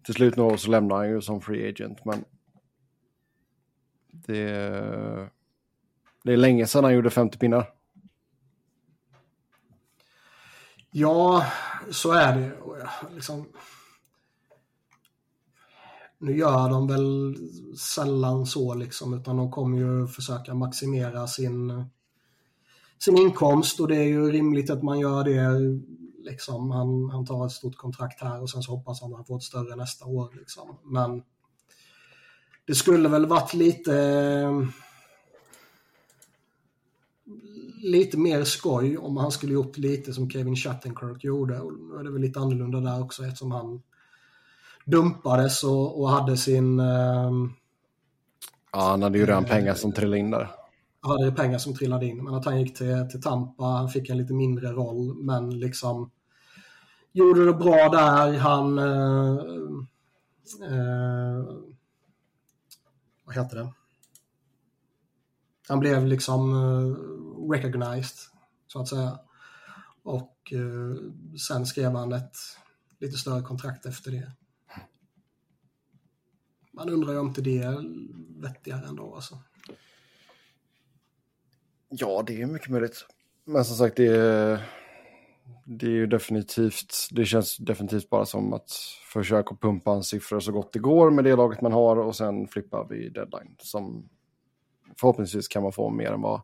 Till 0.04 0.14
slut 0.14 0.36
nu 0.36 0.56
så 0.56 0.70
lämnar 0.70 0.96
han 0.96 1.08
ju 1.08 1.20
som 1.20 1.40
free 1.40 1.68
agent, 1.68 2.04
men 2.04 2.24
det, 4.12 4.40
det 6.24 6.32
är 6.32 6.36
länge 6.36 6.66
sedan 6.66 6.84
han 6.84 6.94
gjorde 6.94 7.10
50 7.10 7.38
pinnar. 7.38 7.72
Ja, 10.90 11.46
så 11.90 12.12
är 12.12 12.36
det. 12.36 12.52
Liksom, 13.14 13.46
nu 16.22 16.38
gör 16.38 16.70
de 16.70 16.86
väl 16.86 17.36
sällan 17.78 18.46
så 18.46 18.74
liksom, 18.74 19.14
utan 19.14 19.36
de 19.36 19.50
kommer 19.50 19.78
ju 19.78 20.06
försöka 20.06 20.54
maximera 20.54 21.26
sin, 21.26 21.84
sin 22.98 23.18
inkomst 23.18 23.80
och 23.80 23.88
det 23.88 23.96
är 23.96 24.08
ju 24.08 24.30
rimligt 24.30 24.70
att 24.70 24.82
man 24.82 24.98
gör 24.98 25.24
det. 25.24 25.80
Liksom. 26.30 26.70
Han, 26.70 27.10
han 27.10 27.26
tar 27.26 27.46
ett 27.46 27.52
stort 27.52 27.76
kontrakt 27.76 28.20
här 28.20 28.42
och 28.42 28.50
sen 28.50 28.62
så 28.62 28.76
hoppas 28.76 29.00
han 29.00 29.10
att 29.10 29.16
han 29.16 29.24
får 29.24 29.36
ett 29.36 29.42
större 29.42 29.76
nästa 29.76 30.04
år. 30.06 30.34
Liksom. 30.38 30.78
Men 30.84 31.22
det 32.66 32.74
skulle 32.74 33.08
väl 33.08 33.26
varit 33.26 33.54
lite 33.54 33.92
lite 37.82 38.18
mer 38.18 38.44
skoj 38.44 38.98
om 38.98 39.16
han 39.16 39.32
skulle 39.32 39.52
gjort 39.52 39.76
lite 39.76 40.12
som 40.12 40.30
Kevin 40.30 40.56
Shattenkirk 40.56 41.24
gjorde. 41.24 41.60
Och 41.60 41.72
nu 41.72 42.00
är 42.00 42.04
det 42.04 42.10
väl 42.10 42.22
lite 42.22 42.40
annorlunda 42.40 42.80
där 42.80 43.02
också 43.02 43.24
eftersom 43.24 43.52
han 43.52 43.82
dumpades 44.84 45.64
och, 45.64 46.00
och 46.00 46.10
hade 46.10 46.36
sin... 46.36 46.80
Eh, 46.80 47.30
ja, 48.72 48.80
han 48.80 49.02
hade 49.02 49.18
ju 49.18 49.26
redan 49.26 49.44
eh, 49.44 49.50
pengar 49.50 49.74
som 49.74 49.92
trillade 49.92 50.18
in 50.18 50.30
där. 50.30 50.50
Hade 51.00 51.32
pengar 51.32 51.58
som 51.58 51.74
trillade 51.74 52.06
in, 52.06 52.24
men 52.24 52.34
att 52.34 52.44
han 52.44 52.60
gick 52.60 52.78
till, 52.78 53.08
till 53.10 53.22
Tampa, 53.22 53.64
han 53.64 53.88
fick 53.88 54.08
en 54.08 54.18
lite 54.18 54.34
mindre 54.34 54.72
roll, 54.72 55.14
men 55.22 55.58
liksom 55.58 56.10
gjorde 57.12 57.46
det 57.46 57.54
bra 57.54 57.88
där. 57.88 58.38
Han... 58.38 58.78
Eh, 58.78 59.38
eh, 60.70 61.44
vad 63.24 63.34
heter 63.34 63.56
det? 63.56 63.72
Han 65.68 65.80
blev 65.80 66.06
liksom 66.06 66.54
uh, 66.54 66.96
recognized, 67.50 68.16
så 68.66 68.80
att 68.80 68.88
säga. 68.88 69.18
Och 70.02 70.52
sen 71.48 71.66
skrev 71.66 71.92
han 71.92 72.12
ett 72.12 72.36
lite 73.00 73.18
större 73.18 73.42
kontrakt 73.42 73.86
efter 73.86 74.10
det. 74.10 74.32
Man 76.72 76.88
undrar 76.88 77.12
ju 77.12 77.18
om 77.18 77.26
inte 77.26 77.40
det 77.40 77.58
är 77.58 77.84
vettigare 78.42 78.86
ändå 78.86 79.14
alltså. 79.14 79.38
Ja, 81.88 82.24
det 82.26 82.42
är 82.42 82.46
mycket 82.46 82.68
möjligt. 82.68 83.06
Men 83.44 83.64
som 83.64 83.76
sagt, 83.76 83.96
det 83.96 84.16
är, 84.16 84.68
det 85.64 85.86
är 85.86 85.90
ju 85.90 86.06
definitivt, 86.06 86.94
det 87.10 87.24
känns 87.24 87.56
definitivt 87.56 88.10
bara 88.10 88.26
som 88.26 88.52
att 88.52 88.70
försöka 89.12 89.54
pumpa 89.54 89.92
en 89.92 90.02
siffror 90.02 90.40
så 90.40 90.52
gott 90.52 90.72
det 90.72 90.78
går 90.78 91.10
med 91.10 91.24
det 91.24 91.36
laget 91.36 91.60
man 91.60 91.72
har 91.72 91.96
och 91.96 92.16
sen 92.16 92.48
flippa 92.48 92.84
vid 92.84 93.12
deadline. 93.12 93.56
Som 93.58 94.08
förhoppningsvis 95.00 95.48
kan 95.48 95.62
man 95.62 95.72
få 95.72 95.90
mer 95.90 96.12
än 96.12 96.20
vad 96.20 96.40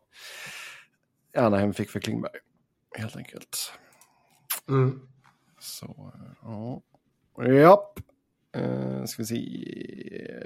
Anaheim 1.36 1.74
fick 1.74 1.90
för 1.90 2.00
Klingberg. 2.00 2.40
Helt 2.96 3.16
enkelt. 3.16 3.72
Mm. 4.68 5.08
Så, 5.60 6.12
ja. 6.42 6.82
Japp. 7.44 8.00
Uh, 8.58 9.04
ska 9.04 9.22
vi 9.22 9.26
se. 9.26 9.38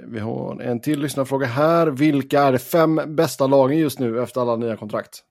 Vi 0.07 0.19
har 0.19 0.61
en 0.61 0.79
till 0.79 0.99
lyssnarfråga 0.99 1.47
här. 1.47 1.87
Vilka 1.87 2.41
är 2.41 2.51
de 2.51 2.59
fem 2.59 3.01
bästa 3.07 3.47
lagen 3.47 3.77
just 3.77 3.99
nu 3.99 4.23
efter 4.23 4.41
alla 4.41 4.55
nya 4.55 4.77
kontrakt? 4.77 5.23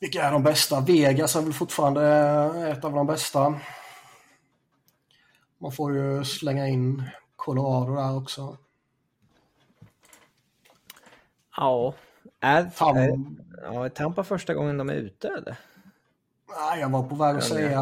Vilka 0.00 0.22
är 0.22 0.32
de 0.32 0.42
bästa? 0.42 0.80
Vegas 0.80 1.36
är 1.36 1.42
väl 1.42 1.52
fortfarande 1.52 2.02
ett 2.68 2.84
av 2.84 2.92
de 2.92 3.06
bästa. 3.06 3.60
Man 5.58 5.72
får 5.72 5.94
ju 5.94 6.24
slänga 6.24 6.68
in 6.68 7.02
Colorado 7.36 7.94
där 7.94 8.16
också. 8.16 8.58
Ja, 11.56 11.94
är, 12.40 12.62
är, 12.62 13.18
ja, 13.62 13.84
är 13.84 13.88
Tampa 13.88 14.24
första 14.24 14.54
gången 14.54 14.78
de 14.78 14.90
är 14.90 14.94
ute 14.94 15.28
eller? 15.28 15.56
Nej, 16.56 16.80
jag 16.80 16.88
var 16.88 17.02
på 17.02 17.14
väg 17.14 17.36
att 17.36 17.44
säga 17.44 17.80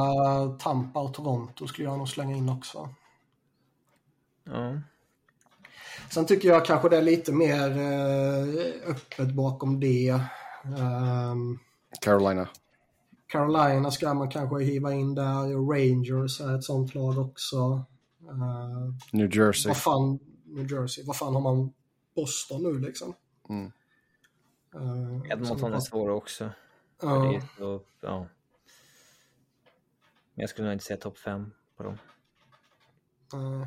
Tampa 0.58 1.00
och 1.00 1.14
Toronto 1.14 1.66
skulle 1.66 1.88
jag 1.88 1.98
nog 1.98 2.08
slänga 2.08 2.36
in 2.36 2.48
också. 2.48 2.88
Ja. 4.44 4.80
Sen 6.10 6.26
tycker 6.26 6.48
jag 6.48 6.64
kanske 6.64 6.88
det 6.88 6.96
är 6.96 7.02
lite 7.02 7.32
mer 7.32 7.78
eh, 7.78 8.90
öppet 8.90 9.34
bakom 9.34 9.80
det. 9.80 10.20
Um, 10.64 11.58
Carolina. 12.00 12.48
Carolina 13.26 13.90
ska 13.90 14.14
man 14.14 14.30
kanske 14.30 14.64
hiva 14.64 14.92
in 14.92 15.14
där. 15.14 15.70
Rangers 15.72 16.40
är 16.40 16.56
ett 16.56 16.64
sånt 16.64 16.94
lag 16.94 17.18
också. 17.18 17.84
Uh, 18.30 18.94
New 19.12 19.36
Jersey. 19.36 19.68
Vad 19.68 19.76
fan, 19.76 20.18
New 20.44 20.72
Jersey. 20.72 21.04
Vad 21.06 21.16
fan 21.16 21.34
har 21.34 21.40
man 21.40 21.72
Boston 22.16 22.62
nu 22.62 22.78
liksom? 22.78 23.14
Mm. 23.48 23.72
Uh, 24.74 25.30
Edmonton 25.30 25.72
är 25.72 25.80
svåra 25.80 26.14
också. 26.14 26.44
Uh, 27.04 27.40
så, 27.58 27.80
ja. 28.00 28.26
Men 30.40 30.42
jag 30.42 30.50
skulle 30.50 30.66
nog 30.66 30.74
inte 30.74 30.84
säga 30.84 30.96
topp 30.96 31.18
fem 31.18 31.50
på 31.76 31.82
dem. 31.82 31.98
Uh. 33.34 33.66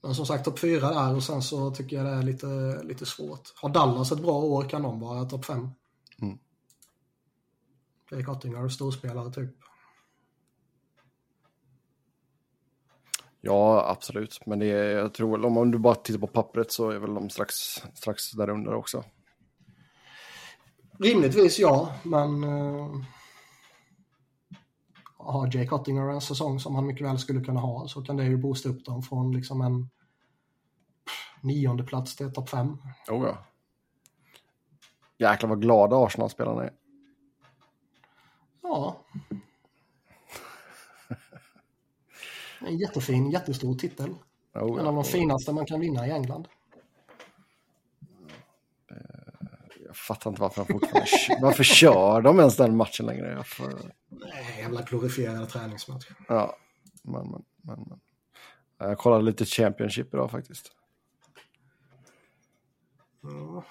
Men 0.00 0.14
som 0.14 0.26
sagt 0.26 0.44
topp 0.44 0.58
fyra 0.58 0.88
där 0.88 1.14
och 1.16 1.22
sen 1.22 1.42
så 1.42 1.70
tycker 1.70 1.96
jag 1.96 2.06
det 2.06 2.12
är 2.12 2.22
lite, 2.22 2.82
lite 2.82 3.06
svårt. 3.06 3.52
Har 3.56 3.68
Dallas 3.68 4.12
ett 4.12 4.22
bra 4.22 4.32
år 4.32 4.68
kan 4.68 4.82
de 4.82 5.00
vara 5.00 5.24
topp 5.24 5.44
fem. 5.44 5.70
Mm. 6.22 6.38
Ottinger, 8.28 8.68
storspelare 8.68 9.32
typ. 9.32 9.56
Ja, 13.40 13.90
absolut. 13.90 14.46
Men 14.46 14.58
det 14.58 14.66
är, 14.66 14.96
jag 14.96 15.14
tror 15.14 15.44
om 15.44 15.70
du 15.70 15.78
bara 15.78 15.94
tittar 15.94 16.20
på 16.20 16.26
pappret 16.26 16.72
så 16.72 16.90
är 16.90 16.98
väl 16.98 17.14
de 17.14 17.30
strax, 17.30 17.54
strax 17.94 18.32
där 18.32 18.50
under 18.50 18.74
också. 18.74 19.04
Rimligtvis 21.02 21.58
ja, 21.58 21.94
men 22.02 22.44
uh, 22.44 23.04
har 25.16 25.56
Jake 25.56 25.74
Ottinger 25.74 26.08
en 26.08 26.20
säsong 26.20 26.60
som 26.60 26.74
han 26.74 26.86
mycket 26.86 27.06
väl 27.06 27.18
skulle 27.18 27.40
kunna 27.40 27.60
ha 27.60 27.88
så 27.88 28.02
kan 28.02 28.16
det 28.16 28.24
ju 28.24 28.36
boosta 28.36 28.68
upp 28.68 28.84
dem 28.84 29.02
från 29.02 29.32
liksom 29.32 29.60
en 29.60 29.90
nionde 31.40 31.84
plats 31.84 32.16
till 32.16 32.32
topp 32.32 32.48
fem. 32.48 32.78
Oh 33.08 33.26
ja. 33.26 33.38
Jäklar 35.18 35.48
vad 35.48 35.60
glada 35.60 35.96
Arsenal-spelarna 35.96 36.64
är. 36.64 36.72
Ja. 38.62 38.96
En 42.66 42.78
jättefin, 42.78 43.30
jättestor 43.30 43.74
titel. 43.74 44.14
Oh, 44.54 44.80
en 44.80 44.86
av 44.86 44.94
de 44.94 45.04
finaste 45.04 45.52
man 45.52 45.66
kan 45.66 45.80
vinna 45.80 46.06
i 46.06 46.10
England. 46.10 46.48
Jag 49.92 49.96
fattar 49.96 50.30
inte 50.30 50.42
varför 50.42 50.64
de 50.64 50.72
fortfarande 50.72 51.08
Varför 51.42 51.64
kör 51.64 52.20
de 52.20 52.38
ens 52.38 52.56
den 52.56 52.76
matchen 52.76 53.06
längre? 53.06 53.32
Jag 53.32 53.46
får... 53.46 53.66
Nej, 54.08 54.58
jävla 54.58 54.82
glorifierad 54.82 55.48
träningsmatch. 55.48 56.06
Ja, 56.28 56.56
men, 57.02 57.30
men, 57.30 57.42
men, 57.62 57.86
men. 57.88 58.00
Jag 58.78 58.98
kollade 58.98 59.22
lite 59.22 59.44
Championship 59.44 60.14
idag 60.14 60.30
faktiskt. 60.30 60.72
Ja. 63.22 63.64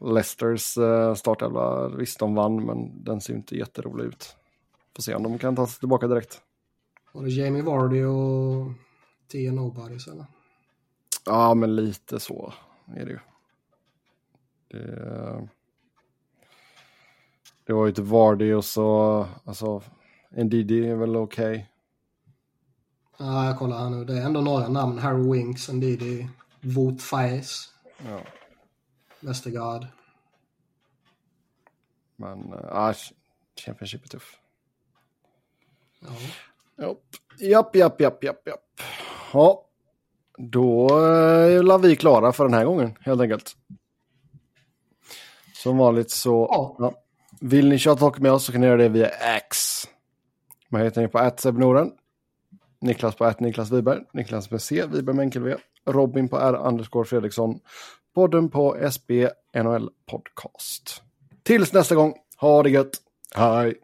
Leicesters 0.00 0.78
uh, 0.78 1.14
startelva, 1.14 1.88
visst 1.88 2.18
de 2.18 2.34
vann, 2.34 2.66
men 2.66 3.04
den 3.04 3.20
ser 3.20 3.34
inte 3.34 3.56
jätterolig 3.56 4.04
ut. 4.04 4.36
Får 4.96 5.02
se 5.02 5.14
om 5.14 5.22
de 5.22 5.38
kan 5.38 5.56
ta 5.56 5.66
sig 5.66 5.78
tillbaka 5.78 6.06
direkt. 6.06 6.40
Var 7.12 7.22
det 7.22 7.30
Jamie 7.30 7.62
Vardy 7.62 8.04
och 8.04 8.72
Tia 9.28 9.52
Nobodies 9.52 10.06
eller? 10.06 10.26
Ja, 11.26 11.54
men 11.54 11.76
lite 11.76 12.20
så 12.20 12.52
är 12.86 13.04
det 13.04 13.10
ju. 13.10 13.18
Det, 14.72 15.48
Det 17.64 17.72
var 17.72 17.84
ju 17.84 17.88
inte 17.88 18.02
Vardy 18.02 18.52
och 18.52 18.64
så, 18.64 19.26
alltså, 19.44 19.82
Ndidi 20.30 20.88
är 20.88 20.96
väl 20.96 21.16
okej. 21.16 21.52
Okay. 21.52 21.64
Ja, 23.18 23.46
jag 23.46 23.58
kollar 23.58 23.78
här 23.78 23.90
nu. 23.90 24.04
Det 24.04 24.18
är 24.18 24.26
ändå 24.26 24.40
några 24.40 24.68
namn. 24.68 24.98
Harry 24.98 25.32
Winks, 25.32 25.68
Ndidi, 25.68 26.28
Wout 26.60 27.02
Faes. 27.02 27.72
Ja. 28.08 28.20
Westergaard. 29.20 29.86
Men, 32.16 32.52
äh, 32.52 32.92
Championship 33.64 34.04
är 34.04 34.08
tuff. 34.08 34.38
Ja. 36.76 36.96
Japp, 37.38 37.76
japp, 37.76 38.00
japp, 38.00 38.24
japp, 38.24 38.46
japp. 38.46 38.80
Ja, 39.32 39.66
då 40.36 40.98
är 40.98 41.70
eh, 41.70 41.78
vi 41.78 41.96
klara 41.96 42.32
för 42.32 42.44
den 42.44 42.54
här 42.54 42.64
gången 42.64 42.96
helt 43.00 43.20
enkelt. 43.20 43.56
Som 45.62 45.78
vanligt 45.78 46.10
så 46.10 46.48
ja. 46.50 46.76
Ja. 46.78 46.94
vill 47.40 47.68
ni 47.68 47.78
köra 47.78 47.96
talk 47.96 48.18
med 48.18 48.32
oss 48.32 48.44
så 48.44 48.52
kan 48.52 48.60
ni 48.60 48.66
göra 48.66 48.76
det 48.76 48.88
via 48.88 49.08
X. 49.08 49.58
Vad 50.68 50.82
heter 50.82 51.02
ni 51.02 51.08
på 51.08 51.50
Norden? 51.58 51.92
Niklas 52.80 53.14
på 53.14 53.32
Niklas 53.38 53.70
Wiberg, 53.70 54.00
Niklas 54.12 54.50
med 54.50 54.62
C, 54.62 54.86
Wiberg 54.86 55.16
med 55.16 55.22
enkel 55.22 55.42
V, 55.42 55.56
Robin 55.86 56.28
på 56.28 56.38
R 56.38 56.54
underscore 56.54 57.04
Fredriksson, 57.04 57.60
podden 58.14 58.50
på 58.50 58.76
SB 58.90 59.28
NHL 59.54 59.88
Podcast. 60.10 61.02
Tills 61.42 61.72
nästa 61.72 61.94
gång, 61.94 62.14
ha 62.36 62.62
det 62.62 62.70
gött, 62.70 62.96
hej! 63.34 63.81